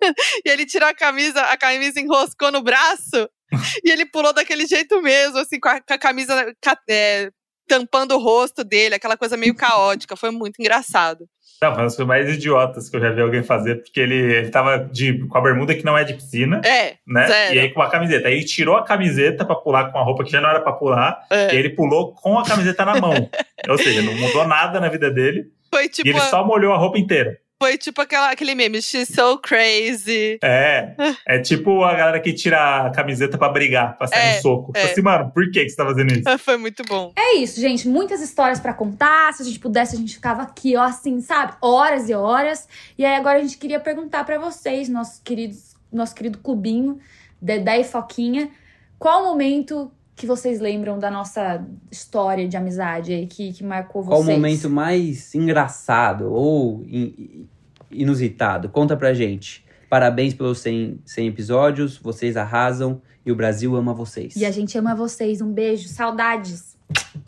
[0.44, 3.28] e ele tirou a camisa, a camisa enroscou no braço
[3.84, 7.30] e ele pulou daquele jeito mesmo, assim, com a, com a camisa ca- é,
[7.68, 10.16] tampando o rosto dele, aquela coisa meio caótica.
[10.16, 11.26] Foi muito engraçado.
[11.60, 15.26] Não, foi mais idiotas que eu já vi alguém fazer, porque ele, ele tava de,
[15.26, 16.60] com a bermuda que não é de piscina.
[16.64, 17.26] É, Né?
[17.26, 17.54] zero.
[17.54, 18.28] E aí com a camiseta.
[18.28, 20.72] Aí ele tirou a camiseta pra pular com a roupa que já não era pra
[20.72, 21.18] pular.
[21.30, 21.54] É.
[21.54, 23.14] E ele pulou com a camiseta na mão.
[23.68, 25.46] Ou seja, não mudou nada na vida dele.
[25.72, 26.06] Foi tipo.
[26.06, 27.38] E ele só molhou a roupa inteira.
[27.60, 30.38] Foi tipo aquela, aquele meme, she's so crazy.
[30.42, 30.94] É.
[31.26, 34.72] É tipo a galera que tira a camiseta pra brigar, pra sair É, no soco.
[34.74, 34.80] é.
[34.80, 36.22] Fala Assim, mano, por que, que você tá fazendo isso?
[36.38, 37.12] Foi muito bom.
[37.16, 37.88] É isso, gente.
[37.88, 39.32] Muitas histórias pra contar.
[39.32, 41.54] Se a gente pudesse, a gente ficava aqui, ó, assim, sabe?
[41.60, 42.68] Horas e horas.
[42.98, 46.98] E aí agora a gente queria perguntar pra vocês, nossos queridos, nosso querido clubinho,
[47.40, 48.50] Dedé e Foquinha,
[48.98, 54.02] qual o momento que vocês lembram da nossa história de amizade aí que, que marcou
[54.02, 54.36] Qual o vocês?
[54.36, 57.46] momento mais engraçado ou in-
[57.90, 58.68] inusitado?
[58.68, 59.64] Conta pra gente.
[59.88, 64.34] Parabéns pelos 100, 100 episódios, vocês arrasam e o Brasil ama vocês.
[64.36, 65.40] E a gente ama vocês.
[65.40, 66.75] Um beijo, saudades.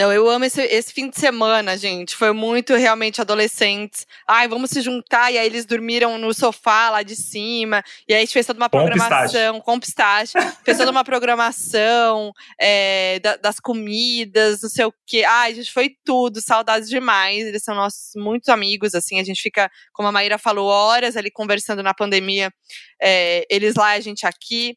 [0.00, 2.14] Não, eu amo esse, esse fim de semana, gente.
[2.14, 4.06] Foi muito realmente adolescentes.
[4.28, 5.32] Ai, vamos se juntar.
[5.32, 7.82] E aí eles dormiram no sofá lá de cima.
[8.06, 10.34] E aí a gente fez toda uma Com programação com pistache.
[10.64, 15.24] fez toda uma programação é, da- das comidas, não sei o quê.
[15.26, 16.40] Ai, gente, foi tudo.
[16.40, 17.44] Saudades demais.
[17.44, 19.18] Eles são nossos muitos amigos, assim.
[19.18, 22.52] A gente fica, como a Maíra falou, horas ali conversando na pandemia.
[23.02, 24.76] É, eles lá, a gente aqui.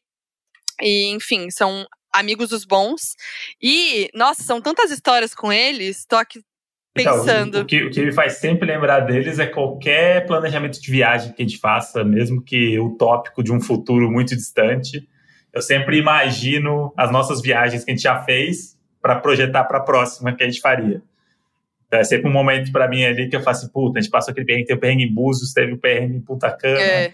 [0.80, 3.14] E, enfim, são amigos dos bons.
[3.60, 6.04] E, nossa, são tantas histórias com eles.
[6.06, 6.40] Tô aqui
[6.96, 7.60] Então, pensando.
[7.60, 11.42] o, que, o que me faz sempre lembrar deles é qualquer planejamento de viagem que
[11.42, 15.08] a gente faça, mesmo que utópico de um futuro muito distante.
[15.52, 19.82] Eu sempre imagino as nossas viagens que a gente já fez para projetar para a
[19.82, 21.02] próxima que a gente faria.
[21.86, 24.10] Então, é sempre um momento para mim ali que eu faço assim, puta, a gente
[24.10, 26.80] passou aquele perrengue, teve o perrengue em Búzios, teve o perrengue em Punta Cana.
[26.80, 27.12] É.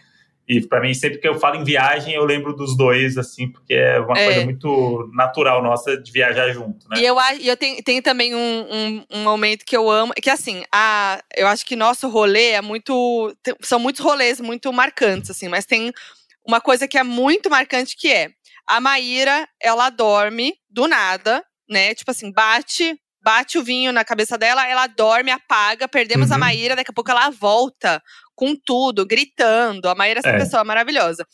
[0.49, 3.75] E para mim, sempre que eu falo em viagem, eu lembro dos dois, assim, porque
[3.75, 4.25] é uma É.
[4.25, 6.99] coisa muito natural nossa de viajar junto, né?
[7.01, 8.39] E eu, eu tenho, tenho também um,
[8.71, 12.63] um, um momento que eu amo, que assim, a, eu acho que nosso rolê é
[12.63, 13.37] muito.
[13.61, 15.93] São muitos rolês muito marcantes, assim, mas tem
[16.47, 18.31] uma coisa que é muito marcante que é
[18.67, 21.95] a Maíra, ela dorme do nada, né?
[21.95, 22.99] Tipo assim, bate,
[23.29, 26.41] bate o vinho na cabeça dela, ela dorme, apaga, perdemos a Uhum.
[26.41, 28.03] Maíra, daqui a pouco ela volta
[28.35, 29.87] com tudo, gritando.
[29.87, 30.39] A Maíra é essa É.
[30.39, 31.27] pessoa maravilhosa.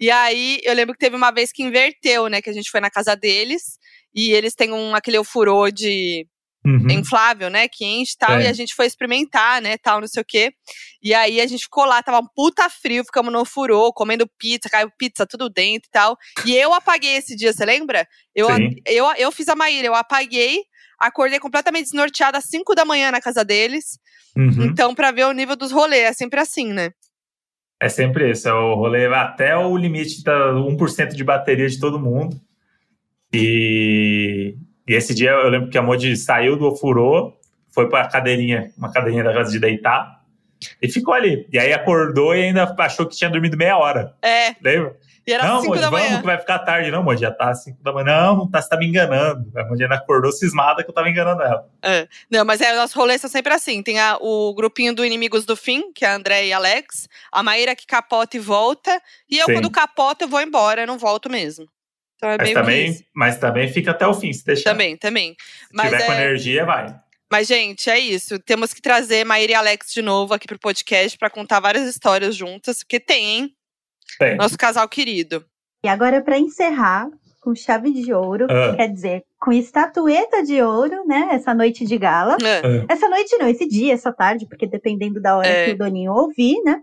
[0.00, 2.40] E aí, eu lembro que teve uma vez que inverteu, né?
[2.40, 3.62] Que a gente foi na casa deles
[4.14, 6.26] e eles têm um aquele ofurô de
[6.64, 6.86] Uhum.
[6.90, 7.66] inflável, né?
[7.68, 8.36] Que enche e tal.
[8.36, 8.46] Tem.
[8.46, 9.76] E a gente foi experimentar, né?
[9.76, 10.52] Tal, não sei o quê.
[11.02, 14.70] E aí a gente ficou lá, tava um puta frio, ficamos no ofurô, comendo pizza,
[14.70, 16.16] caiu pizza tudo dentro e tal.
[16.46, 18.06] E eu apaguei esse dia, você lembra?
[18.34, 18.70] Eu, Sim.
[18.86, 20.62] eu, eu fiz a Maíra, eu apaguei,
[21.02, 23.98] acordei completamente desnorteada às 5 da manhã na casa deles.
[24.36, 24.64] Uhum.
[24.64, 26.90] Então, pra ver o nível dos rolês, é sempre assim, né?
[27.80, 31.98] É sempre isso, é o rolê até o limite da 1% de bateria de todo
[31.98, 32.40] mundo.
[33.32, 34.56] E,
[34.88, 37.36] e esse dia eu lembro que a Modi saiu do ofurô,
[37.74, 40.22] foi pra cadeirinha, uma cadeirinha da casa de deitar,
[40.80, 41.44] e ficou ali.
[41.52, 44.14] E aí acordou e ainda achou que tinha dormido meia hora.
[44.22, 44.54] É.
[44.62, 44.96] Lembra?
[45.26, 46.20] E era não, 5 Modi, da vamos manhã.
[46.20, 46.90] que vai ficar tarde.
[46.90, 48.04] Não, Modi, já tá às 5 da manhã.
[48.06, 49.50] Não, não tá, você tá me enganando.
[49.56, 51.68] A Modi ainda acordou cismada que eu tava enganando ela.
[51.82, 52.08] É.
[52.30, 53.82] Não, mas é, nossos rolês são sempre assim.
[53.82, 57.08] Tem a- o grupinho do Inimigos do Fim, que é a André e Alex.
[57.30, 59.00] A Maíra que capota e volta.
[59.30, 59.52] E eu, Sim.
[59.54, 61.66] quando capota, eu vou embora, eu não volto mesmo.
[62.16, 64.70] Então é Mas também, mas também fica até o fim, se deixar.
[64.70, 65.34] Também, também.
[65.38, 66.94] Se Mas, tiver com é- energia, vai.
[67.30, 68.38] mas, gente, é isso.
[68.38, 72.36] Temos que trazer Maíra e Alex de novo aqui pro podcast pra contar várias histórias
[72.36, 73.54] juntas, porque tem, hein?
[74.18, 74.36] Tem.
[74.36, 75.44] Nosso casal querido.
[75.84, 77.08] E agora, para encerrar,
[77.40, 78.76] com chave de ouro, Ah.
[78.76, 81.28] quer dizer, com estatueta de ouro, né?
[81.32, 82.36] Essa noite de gala.
[82.40, 82.86] Ah.
[82.88, 85.64] Essa noite não, esse dia, essa tarde, porque dependendo da hora É.
[85.66, 86.80] que o Doninho ouvir, né?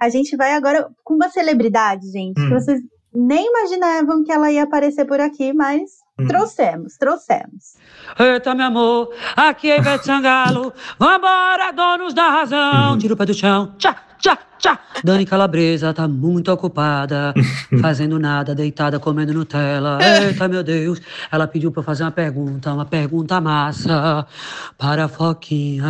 [0.00, 2.50] A gente vai agora com uma celebridade, gente, que Hum.
[2.50, 2.80] vocês
[3.14, 5.82] nem imaginavam que ela ia aparecer por aqui, mas
[6.26, 7.74] trouxemos, trouxemos.
[8.18, 10.72] Eita, meu amor, aqui é Ivete Sangalo.
[10.98, 12.98] Vambora, donos da razão.
[12.98, 13.74] Tira o pé do chão.
[13.78, 14.78] Tchá, tchá, tchá.
[15.04, 17.34] Dani Calabresa tá muito ocupada,
[17.82, 19.98] fazendo nada, deitada, comendo Nutella.
[20.00, 21.00] Eita, meu Deus.
[21.30, 24.26] Ela pediu pra eu fazer uma pergunta, uma pergunta massa
[24.78, 25.84] para a Foquinha.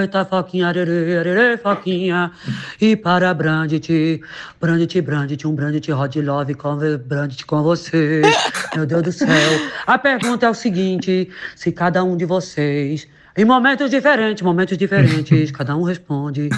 [0.00, 2.32] Eita, Foquinha, arerê, arerê, Foquinha.
[2.80, 4.20] E para Brandt,
[4.60, 6.76] Brandt, Brandt, um Brandt Hot Love com
[7.06, 8.22] Brandt com você.
[8.74, 9.28] Meu Deus do céu.
[9.86, 13.06] A pergunta é o seguinte: se cada um de vocês,
[13.36, 16.48] em momentos diferentes, momentos diferentes, cada um responde.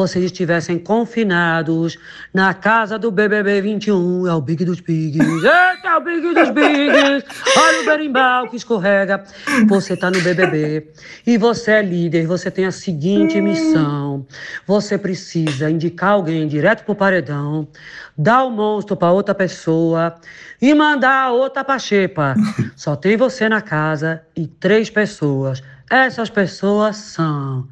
[0.00, 1.98] Vocês estivessem confinados
[2.32, 5.22] na casa do BBB 21, é o Big dos Bigs.
[5.22, 7.24] Eita, é o Big dos Bigs!
[7.54, 9.22] Olha o berimbau que escorrega.
[9.68, 10.88] Você tá no BBB
[11.26, 14.26] e você é líder, você tem a seguinte missão.
[14.66, 17.68] Você precisa indicar alguém direto pro paredão,
[18.16, 20.14] dar o monstro pra outra pessoa
[20.62, 22.34] e mandar a outra pra xepa.
[22.74, 25.62] Só tem você na casa e três pessoas.
[25.90, 27.68] Essas pessoas são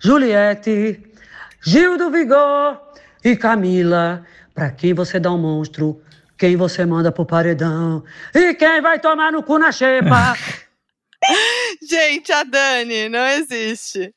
[0.00, 1.07] Juliette,
[1.64, 2.80] Gil do Vigor
[3.24, 4.24] e Camila.
[4.54, 6.00] Pra quem você dá um monstro,
[6.36, 8.02] quem você manda pro paredão
[8.34, 10.36] e quem vai tomar no cu na xepa.
[11.82, 14.14] Gente, a Dani não existe.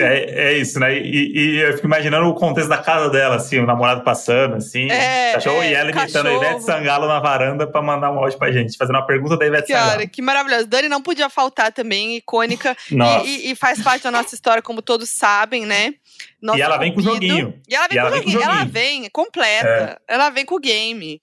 [0.00, 0.98] É, é isso, né?
[0.98, 4.90] E, e eu fico imaginando o contexto da casa dela, assim, o namorado passando, assim.
[4.90, 6.32] É, cachorro, é, e ela imitando a.
[6.34, 9.72] Ivete Sangalo na varanda pra mandar um áudio pra gente, fazendo uma pergunta da Ivete
[9.72, 10.08] Cara, Sangalo.
[10.08, 10.66] que maravilhoso.
[10.66, 12.76] Dani não podia faltar também, icônica.
[12.90, 13.24] Nossa.
[13.26, 15.94] E, e- e faz parte da nossa história, como todos sabem, né?
[16.40, 17.60] Nosso E ela vem com o joguinho.
[17.68, 18.44] E ela vem, E com, ela o vem com joguinho.
[18.50, 18.72] Ela joguinho.
[18.72, 20.00] vem completa.
[20.08, 21.20] Ela vem com o game.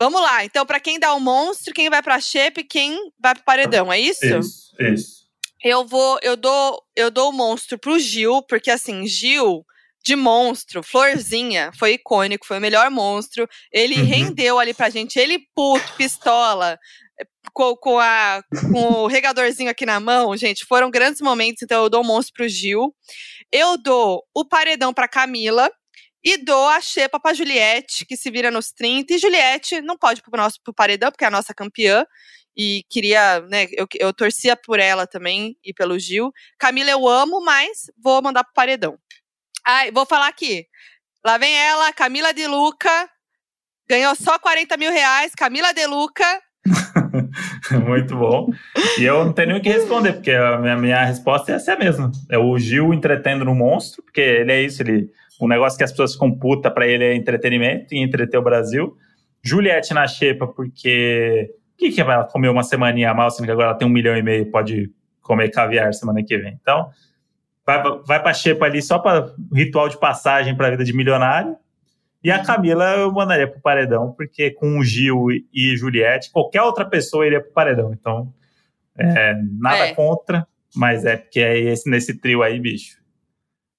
[0.00, 0.44] Vamos lá.
[0.44, 4.00] Então, pra quem dá o monstro, quem vai pra shape, quem vai pro paredão, é
[4.00, 4.24] isso?
[4.26, 5.22] Isso, isso.
[5.62, 9.64] Eu vou, eu dou, eu dou o monstro pro Gil, porque assim, Gil
[10.04, 13.48] de monstro, Florzinha, foi icônico, foi o melhor monstro.
[13.72, 14.04] Ele Uhum.
[14.08, 16.76] rendeu ali pra gente, ele puto, pistola,
[17.52, 18.42] com, com, a,
[18.72, 22.34] com o regadorzinho aqui na mão, gente, foram grandes momentos, então eu dou o monstro
[22.34, 22.92] pro Gil.
[23.52, 25.70] Eu dou o paredão pra Camila.
[26.24, 29.12] E dou a xepa pra Juliette, que se vira nos 30.
[29.12, 32.06] E Juliette não pode pro nosso pro paredão, porque é a nossa campeã.
[32.56, 36.32] E queria, né, eu, eu torcia por ela também e pelo Gil.
[36.58, 38.96] Camila eu amo, mas vou mandar pro paredão.
[39.66, 40.66] Ai, vou falar aqui.
[41.24, 43.10] Lá vem ela, Camila de Luca.
[43.88, 45.32] Ganhou só 40 mil reais.
[45.34, 46.42] Camila de Luca.
[47.86, 48.50] Muito bom.
[48.98, 51.76] E eu não tenho nem o que responder, porque a minha, minha resposta é essa
[51.76, 52.10] mesma.
[52.30, 55.10] É o Gil entretendo no monstro, porque ele é isso, ele.
[55.40, 58.96] O negócio que as pessoas ficam puta pra ele é entretenimento e entreter o Brasil.
[59.42, 61.50] Juliette na xepa, porque.
[61.74, 63.90] O que, que ela comeu uma semaninha a mal, sendo que agora ela tem um
[63.90, 64.90] milhão e meio pode
[65.20, 66.56] comer caviar semana que vem.
[66.60, 66.90] Então,
[67.66, 71.56] vai, vai pra xepa ali só para ritual de passagem pra vida de milionário.
[72.24, 76.84] E a Camila eu mandaria pro paredão, porque com o Gil e Juliette, qualquer outra
[76.84, 77.92] pessoa iria pro paredão.
[77.92, 78.32] Então,
[78.98, 79.94] é, nada É.
[79.94, 80.46] contra,
[80.76, 83.00] mas é porque é esse, nesse trio aí, bicho.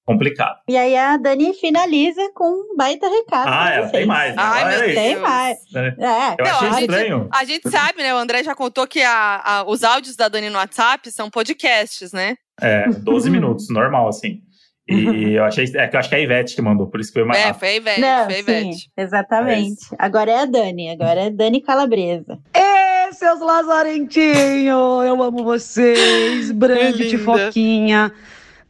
[0.06, 0.58] Complicado.
[0.68, 3.48] E aí a Dani finaliza com um baita recado.
[3.48, 3.92] Ah, ela vocês.
[3.92, 4.42] tem mais, né?
[4.44, 4.94] Ai, meu isso.
[4.94, 5.22] Tem Deus.
[5.22, 5.58] mais.
[5.72, 5.94] né?
[5.98, 6.34] É.
[6.38, 7.28] Eu Não, achei a gente- estranho.
[7.32, 8.12] A gente sabe, né?
[8.14, 12.12] O André já contou que a- a- os áudios da Dani no WhatsApp são podcasts,
[12.12, 12.36] né?
[12.60, 14.42] É, 12 minutos, normal, assim.
[14.88, 15.64] E eu achei.
[15.76, 17.40] É que eu acho que é a Ivete que mandou, por isso que foi mais.
[17.42, 18.90] É, foi a Ivete, Não, foi a sim, Ivete.
[18.96, 19.86] exatamente.
[19.98, 22.38] Agora é a Dani, agora é Dani Calabresa.
[22.54, 24.66] Ê, seus lazarentinhos,
[25.06, 26.50] eu amo vocês.
[26.50, 27.18] Brande linda.
[27.24, 28.12] Foquinha.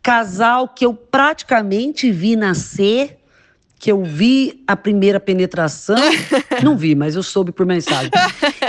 [0.03, 3.17] Casal que eu praticamente vi nascer,
[3.79, 5.97] que eu vi a primeira penetração.
[6.63, 8.11] Não vi, mas eu soube por mensagem.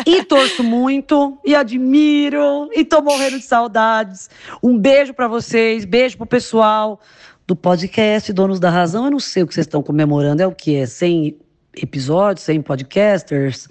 [0.05, 4.29] E torço muito, e admiro, e tô morrendo de saudades.
[4.63, 6.99] Um beijo pra vocês, beijo pro pessoal
[7.47, 9.05] do podcast Donos da Razão.
[9.05, 10.75] Eu não sei o que vocês estão comemorando, é o que?
[10.75, 11.37] É 100
[11.77, 13.67] episódios, 100 podcasters?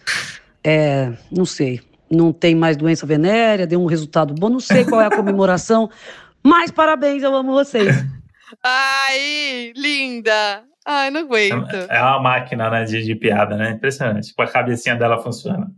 [0.62, 1.80] É, não sei.
[2.10, 5.90] Não tem mais doença venérea, deu um resultado bom, não sei qual é a comemoração,
[6.42, 8.04] mas parabéns, eu amo vocês.
[8.62, 10.62] Ai, linda!
[10.86, 11.74] Ai, não aguento.
[11.88, 13.70] É uma máquina né, de, de piada, né?
[13.70, 14.28] Impressionante.
[14.28, 15.70] Tipo, a cabecinha dela funciona.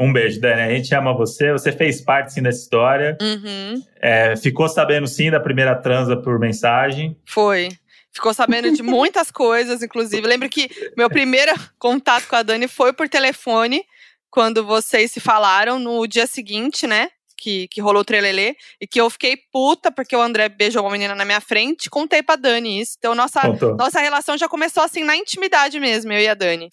[0.00, 0.60] Um beijo, Dani.
[0.62, 1.50] A gente ama você.
[1.52, 3.16] Você fez parte, sim, dessa história.
[3.20, 7.16] Uhum, É, ficou sabendo, sim, da primeira transa por mensagem.
[7.26, 7.68] foi.
[8.10, 10.26] Ficou sabendo de muitas coisas, inclusive.
[10.26, 13.84] Lembro que meu primeiro contato com a Dani foi por telefone,
[14.30, 17.10] quando vocês se falaram no dia seguinte, né?
[17.36, 18.56] Que, que rolou o trelelê.
[18.80, 21.88] E que eu fiquei puta porque o André beijou uma menina na minha frente.
[21.88, 22.96] Contei pra Dani isso.
[22.98, 23.76] Então, nossa, Contou.
[23.76, 26.68] nossa relação já começou assim na intimidade mesmo, eu e a Dani.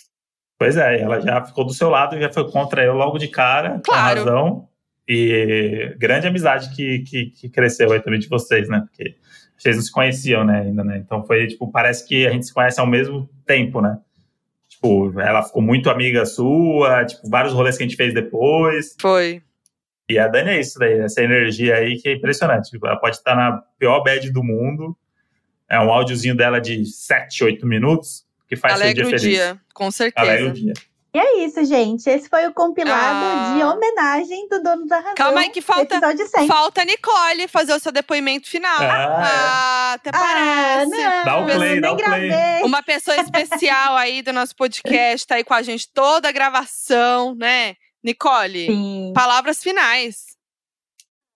[0.57, 3.81] Pois é, ela já ficou do seu lado, já foi contra eu logo de cara,
[3.83, 4.23] Claro.
[4.23, 4.67] com razão.
[5.07, 8.79] E grande amizade que, que, que cresceu aí também de vocês, né?
[8.87, 9.15] Porque
[9.57, 10.97] vocês não se conheciam, né, ainda, né?
[10.97, 13.99] Então foi, tipo, parece que a gente se conhece ao mesmo tempo, né?
[14.67, 18.95] Tipo, ela ficou muito amiga sua, tipo, vários rolês que a gente fez depois.
[18.99, 19.43] Foi.
[20.09, 22.71] E a Dani é isso daí, essa energia aí que é impressionante.
[22.71, 24.95] Tipo, ela pode estar na pior bad do mundo.
[25.69, 29.35] É um áudiozinho dela de 7, 8 minutos que faz Alegra seu o dia feliz.
[29.37, 30.27] dia, com certeza.
[30.31, 30.73] Alegra o dia.
[31.13, 32.09] E é isso, gente.
[32.09, 33.53] Esse foi o compilado Ah.
[33.55, 35.15] de homenagem do Dono da Razão.
[35.15, 36.45] Calma aí que falta, Episódio 100.
[36.45, 38.77] falta a Nicole fazer o seu depoimento final.
[38.81, 40.91] Ah, até parece.
[40.91, 42.27] não, Dá o play, dá o play.
[42.29, 42.63] gravei.
[42.63, 47.33] Uma pessoa especial aí do nosso podcast, tá aí com a gente toda a gravação,
[47.35, 47.75] né?
[48.03, 49.13] Nicole, Sim.
[49.15, 50.34] palavras finais.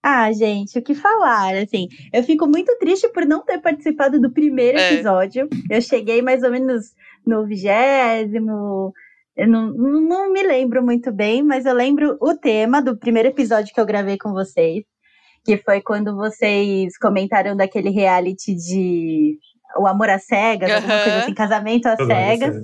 [0.01, 1.55] Ah, gente, o que falar?
[1.57, 4.93] Assim, eu fico muito triste por não ter participado do primeiro É.
[4.93, 5.47] episódio.
[5.69, 6.93] Eu cheguei mais ou menos
[7.25, 8.93] no vigésimo.
[9.35, 13.29] Eu não, não, não me lembro muito bem, mas eu lembro o tema do primeiro
[13.29, 14.83] episódio que eu gravei com vocês,
[15.45, 19.37] que foi quando vocês comentaram daquele reality de
[19.77, 21.03] O Amor às Cegas, alguma Aham.
[21.03, 22.55] coisa assim, casamento às Tudo cegas.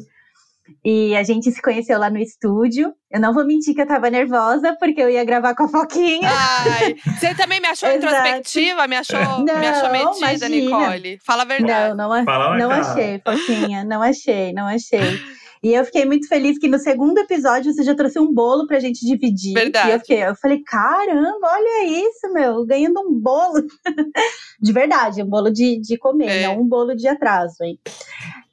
[0.83, 2.93] E a gente se conheceu lá no estúdio.
[3.11, 6.29] Eu não vou mentir que eu tava nervosa, porque eu ia gravar com a Foquinha.
[6.29, 8.87] Ai, você também me achou introspectiva?
[8.87, 10.49] Me achou, me Não, achou metida, imagina.
[10.49, 11.19] Nicole?
[11.25, 11.95] Fala a verdade.
[11.95, 12.81] Não, não, Fala não cara.
[12.81, 13.83] achei, Foquinha.
[13.83, 15.19] Não achei, não achei.
[15.63, 18.79] E eu fiquei muito feliz que no segundo episódio você já trouxe um bolo pra
[18.79, 19.53] gente dividir.
[19.53, 19.89] Verdade.
[19.89, 23.63] E eu, fiquei, eu falei, caramba, olha isso, meu, ganhando um bolo.
[24.61, 26.47] de verdade, um bolo de, de comer, É.
[26.47, 27.79] não um bolo de atraso, hein?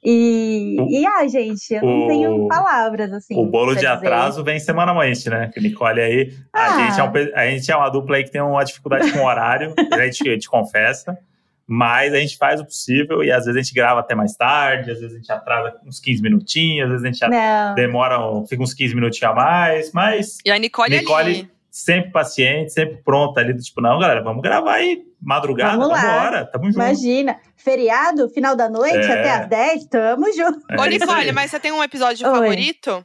[0.05, 3.35] E, O- e ah, gente, eu não o- tenho palavras assim.
[3.39, 3.87] o bolo de dizer.
[3.87, 5.49] atraso vem semanalmente, né?
[5.57, 6.33] Nicole aí.
[6.51, 6.79] A, Ah.
[6.89, 9.25] gente é um a gente é uma dupla aí que tem uma dificuldade com o
[9.25, 11.17] horário, a gente, a gente confessa.
[11.65, 14.91] Mas a gente faz o possível e às vezes a gente grava até mais tarde,
[14.91, 17.73] às vezes a gente atrasa uns 15 minutinhos, às vezes a gente Não.
[17.73, 18.17] demora,
[18.49, 21.49] fica uns 15 minutinhos a mais, mas E a Nicole, Nicole ali.
[21.75, 26.01] Sempre paciente, sempre pronta ali, do tipo, não, galera, vamos gravar aí, madrugada, Vamos lá.
[26.01, 26.75] vambora, tamo junto.
[26.75, 29.11] Imagina, feriado, final da noite, É.
[29.19, 30.61] até às 10, tamo junto.
[30.69, 32.33] É Ô, Nicole, mas você tem um episódio Oi.
[32.33, 33.03] favorito?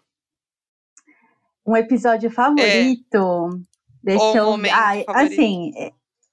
[1.67, 3.49] Um episódio favorito.
[4.05, 4.45] Deixa Ou eu.
[4.51, 5.33] momento Ai, favorito.
[5.33, 5.73] assim,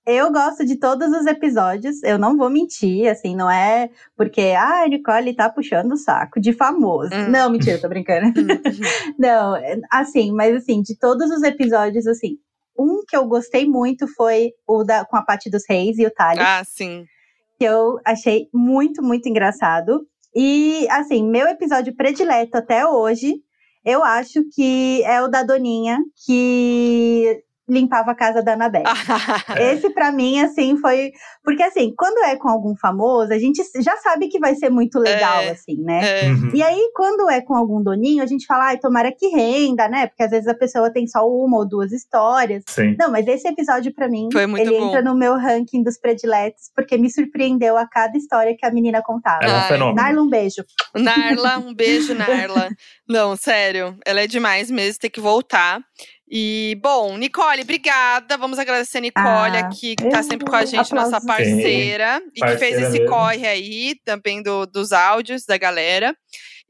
[0.05, 4.83] eu gosto de todos os episódios, eu não vou mentir, assim, não é porque, ah,
[4.83, 7.13] a Nicole tá puxando o saco de famoso.
[7.13, 7.29] Hum.
[7.29, 8.31] Não, mentira, tô brincando.
[9.17, 9.55] não,
[9.91, 12.37] assim, mas assim, de todos os episódios, assim,
[12.77, 16.11] um que eu gostei muito foi o da, com a Paty dos Reis e o
[16.11, 17.05] Thales Ah, sim.
[17.57, 20.05] que eu achei muito, muito engraçado.
[20.35, 23.35] E, assim, meu episódio predileto até hoje,
[23.85, 28.85] eu acho que é o da Doninha, que limpava a casa da Anabelle.
[29.59, 31.11] Esse, pra mim, assim, foi.
[31.43, 34.99] Porque, assim, quando é com algum famoso, a gente já sabe que vai ser muito
[34.99, 36.25] legal, É, assim, né?
[36.25, 36.29] é.
[36.29, 36.51] Uhum.
[36.53, 40.07] E aí, quando é com algum doninho, a gente fala, ai, tomara que renda, né?
[40.07, 42.63] Porque às vezes a pessoa tem só uma ou duas histórias.
[42.67, 42.95] Sim.
[42.99, 44.87] Não, mas esse episódio, pra mim, Foi muito ele bom.
[44.87, 49.01] entra no meu ranking dos prediletos, porque me surpreendeu a cada história que a menina
[49.01, 49.43] contava.
[49.43, 49.95] Ela é um fenômeno.
[49.95, 50.63] Narla, um beijo.
[50.95, 52.69] Narla, um beijo, Narla.
[53.07, 55.79] Não, sério, ela é demais mesmo, tem que voltar.
[56.27, 58.35] E, bom, Nicole, obrigada.
[58.37, 61.11] Vamos agradecer a Nicole Ah, aqui, que tá sempre com a gente, aplausos.
[61.11, 63.07] nossa parceira, e que fez parceira esse mesmo.
[63.09, 66.15] corre aí também do, dos áudios da galera.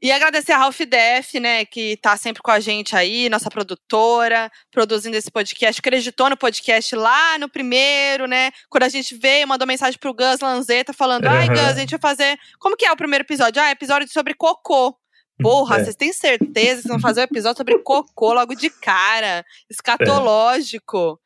[0.02, 4.50] E agradecer a Ralph Def, né, que tá sempre com a gente aí, nossa produtora,
[4.70, 8.50] produzindo esse podcast, acreditou no podcast lá no primeiro, né?
[8.68, 11.54] Quando a gente veio, mandou mensagem pro Gus Lanzetta falando: ai, Aham.
[11.54, 12.38] Gus, a gente vai fazer.
[12.58, 13.60] Como que é o primeiro episódio?
[13.62, 14.94] Ah, episódio sobre cocô.
[15.40, 15.84] Porra, É.
[15.84, 19.44] vocês têm certeza que vão fazer um episódio sobre cocô logo de cara?
[19.70, 21.20] Escatológico.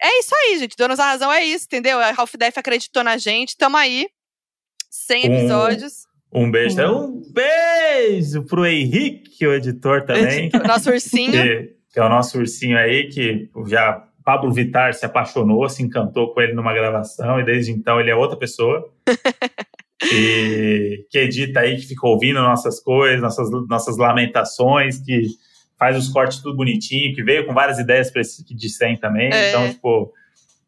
[0.00, 0.76] É isso aí, gente.
[0.76, 1.98] Donos da razão é isso, entendeu?
[1.98, 3.56] A Ralph Def acreditou na gente.
[3.56, 4.08] Tamo aí.
[4.90, 5.92] 100 Um- episódios.
[6.32, 6.82] Um beijo.
[6.82, 10.50] Um beijo pro Henrique, o editor também.
[10.66, 11.30] Nosso ursinho.
[11.32, 16.34] que, que é o nosso ursinho aí, que já Pablo Vittar se apaixonou, se encantou
[16.34, 18.92] com ele numa gravação, e desde então ele é outra pessoa.
[20.02, 25.28] e que edita aí, que fica ouvindo nossas coisas, nossas, nossas lamentações, que
[25.78, 29.32] faz os cortes tudo bonitinho, que veio com várias ideias para esse de 100 também.
[29.32, 29.50] É.
[29.50, 30.12] Então, tipo,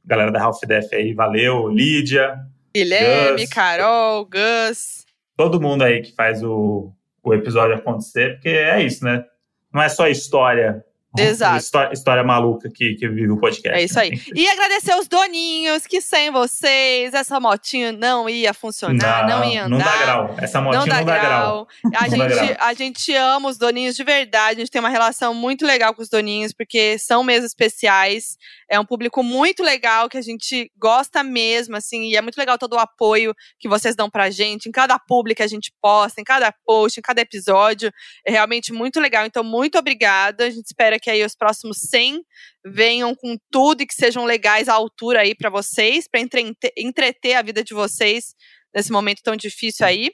[0.04, 1.68] galera da Ralph Def aí, valeu.
[1.68, 2.38] Lídia,
[2.74, 3.50] Guilherme, Gus.
[3.50, 5.06] Carol, Gus.
[5.36, 6.92] todo mundo aí que faz o,
[7.22, 9.24] o episódio acontecer, porque é isso, né?
[9.72, 10.84] Não é só história.
[11.18, 11.58] Exato.
[11.58, 13.78] História, história maluca que, que vive o podcast.
[13.78, 14.10] É isso aí.
[14.34, 19.68] E agradecer os doninhos, que sem vocês essa motinha não ia funcionar, não, ia andar.
[19.68, 20.34] Não dá grau.
[20.38, 21.68] Essa motinha não dá, grau.
[21.94, 22.56] A Não dá gente, grau.
[22.60, 26.02] a gente ama os doninhos de verdade, a gente tem uma relação muito legal com
[26.02, 28.36] os doninhos, porque são mesas especiais,
[28.68, 32.58] é um público muito legal, que a gente gosta mesmo, assim, e é muito legal
[32.58, 36.20] todo o apoio que vocês dão pra gente, em cada publi que a gente posta,
[36.20, 37.92] em cada post, em cada episódio,
[38.26, 42.22] é realmente muito legal, então muito obrigada, a gente espera que aí os próximos 100
[42.64, 47.34] venham com tudo e que sejam legais à altura aí pra vocês, pra entreter, entreter
[47.34, 48.34] a vida de vocês
[48.74, 50.10] nesse momento tão difícil aí.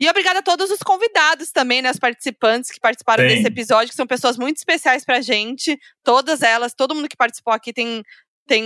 [0.00, 1.90] E obrigada a todos os convidados também, né?
[1.90, 3.36] Os participantes que participaram Sim.
[3.36, 5.78] desse episódio, que são pessoas muito especiais pra gente.
[6.02, 8.02] Todas elas, todo mundo que participou aqui tem,
[8.46, 8.62] tem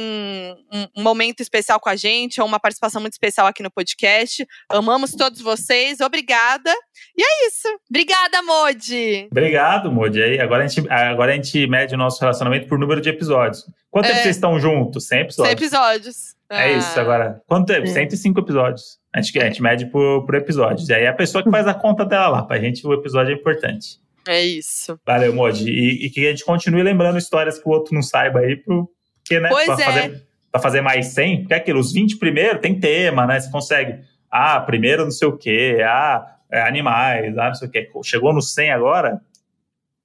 [0.96, 4.46] um, momento especial com a gente, ou uma participação muito especial aqui no podcast.
[4.68, 6.72] Amamos todos vocês, obrigada.
[7.16, 7.68] E é isso.
[7.88, 9.28] Obrigada, Modi!
[9.30, 10.22] Obrigado, Modi.
[10.22, 13.64] Aí, agora, a gente, agora a gente mede o nosso relacionamento por número de episódios.
[13.90, 14.08] Quanto É.
[14.08, 15.06] tempo vocês estão juntos?
[15.06, 15.58] 100 episódios.
[15.58, 16.36] 100 episódios.
[16.48, 17.42] É Ah, isso, agora.
[17.46, 17.86] Quanto tempo?
[17.86, 18.98] 105 episódios.
[19.12, 20.88] A gente, a gente mede por, por episódios.
[20.88, 22.42] E aí a pessoa que faz a conta dela lá.
[22.42, 23.98] Pra gente, o episódio é importante.
[24.28, 24.98] É isso.
[25.06, 25.70] Valeu, Modi.
[25.70, 28.88] E, e que a gente continue lembrando histórias que o outro não saiba aí, pro,
[29.26, 29.48] porque, né?
[29.48, 29.84] Pois pra, é.
[29.84, 33.40] fazer, pra fazer mais 100, porque é aquilo, os 20 primeiro tem tema, né?
[33.40, 34.04] Você consegue.
[34.30, 35.78] Ah, primeiro não sei o quê.
[35.84, 37.36] Ah, é animais.
[37.36, 37.90] Ah, não sei o quê.
[38.04, 39.20] Chegou no 100 agora,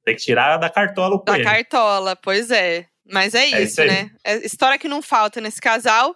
[0.04, 2.88] tem que tirar da cartola o Da cartola, pois é.
[3.06, 4.10] Mas é É isso, isso né?
[4.24, 6.16] É história que não falta nesse casal.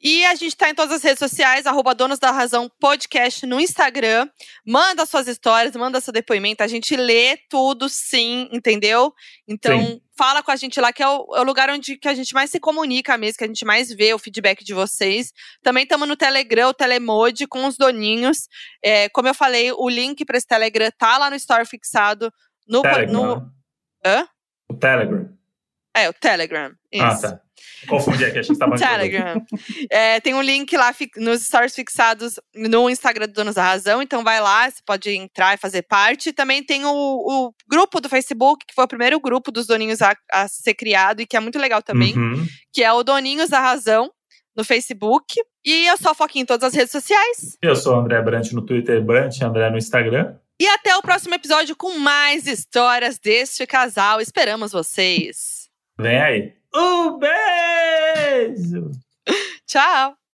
[0.00, 3.58] E a gente tá em todas as redes sociais, arroba Donos da Razão Podcast no
[3.58, 4.28] Instagram.
[4.64, 6.62] Manda suas histórias, manda seu depoimento.
[6.62, 9.12] A gente lê tudo, sim, entendeu?
[9.46, 10.00] Então, Sim.
[10.16, 12.32] fala com a gente lá, que é o, é o lugar onde que a gente
[12.32, 15.32] mais se comunica mesmo, que a gente mais vê o feedback de vocês.
[15.64, 18.48] Também estamos no Telegram, o Telemode, com os doninhos.
[18.80, 22.32] É, como eu falei, o link para esse Telegram tá lá no Store fixado.
[22.68, 23.12] No, Telegram.
[23.12, 23.52] no,
[24.04, 24.28] Hã?
[24.68, 25.28] O Telegram.
[25.94, 26.72] É, o Telegram.
[26.92, 27.04] Isso.
[27.04, 27.47] Ah, tá.
[27.86, 29.46] Confundi aqui, achei que você tava falando de produto.
[29.46, 29.88] Telegram.
[29.90, 34.24] É, tem um link lá nos stories fixados no Instagram do Donos da Razão, então
[34.24, 36.32] vai lá, você pode entrar e fazer parte.
[36.32, 40.16] Também tem o, o grupo do Facebook, que foi o primeiro grupo dos doninhos a,
[40.32, 42.46] a ser criado e que é muito legal também, Uhum.
[42.72, 44.10] que é o Doninhos da Razão
[44.56, 45.40] no Facebook.
[45.64, 47.56] E eu sou a Foquinha em todas as redes sociais.
[47.62, 50.34] Eu sou o André Brant no Twitter, Brant André no Instagram.
[50.60, 54.20] E até o próximo episódio com mais histórias deste casal.
[54.20, 55.68] Esperamos vocês.
[55.96, 56.57] Vem aí.
[56.74, 58.90] Um beijo!
[59.66, 60.18] Tchau!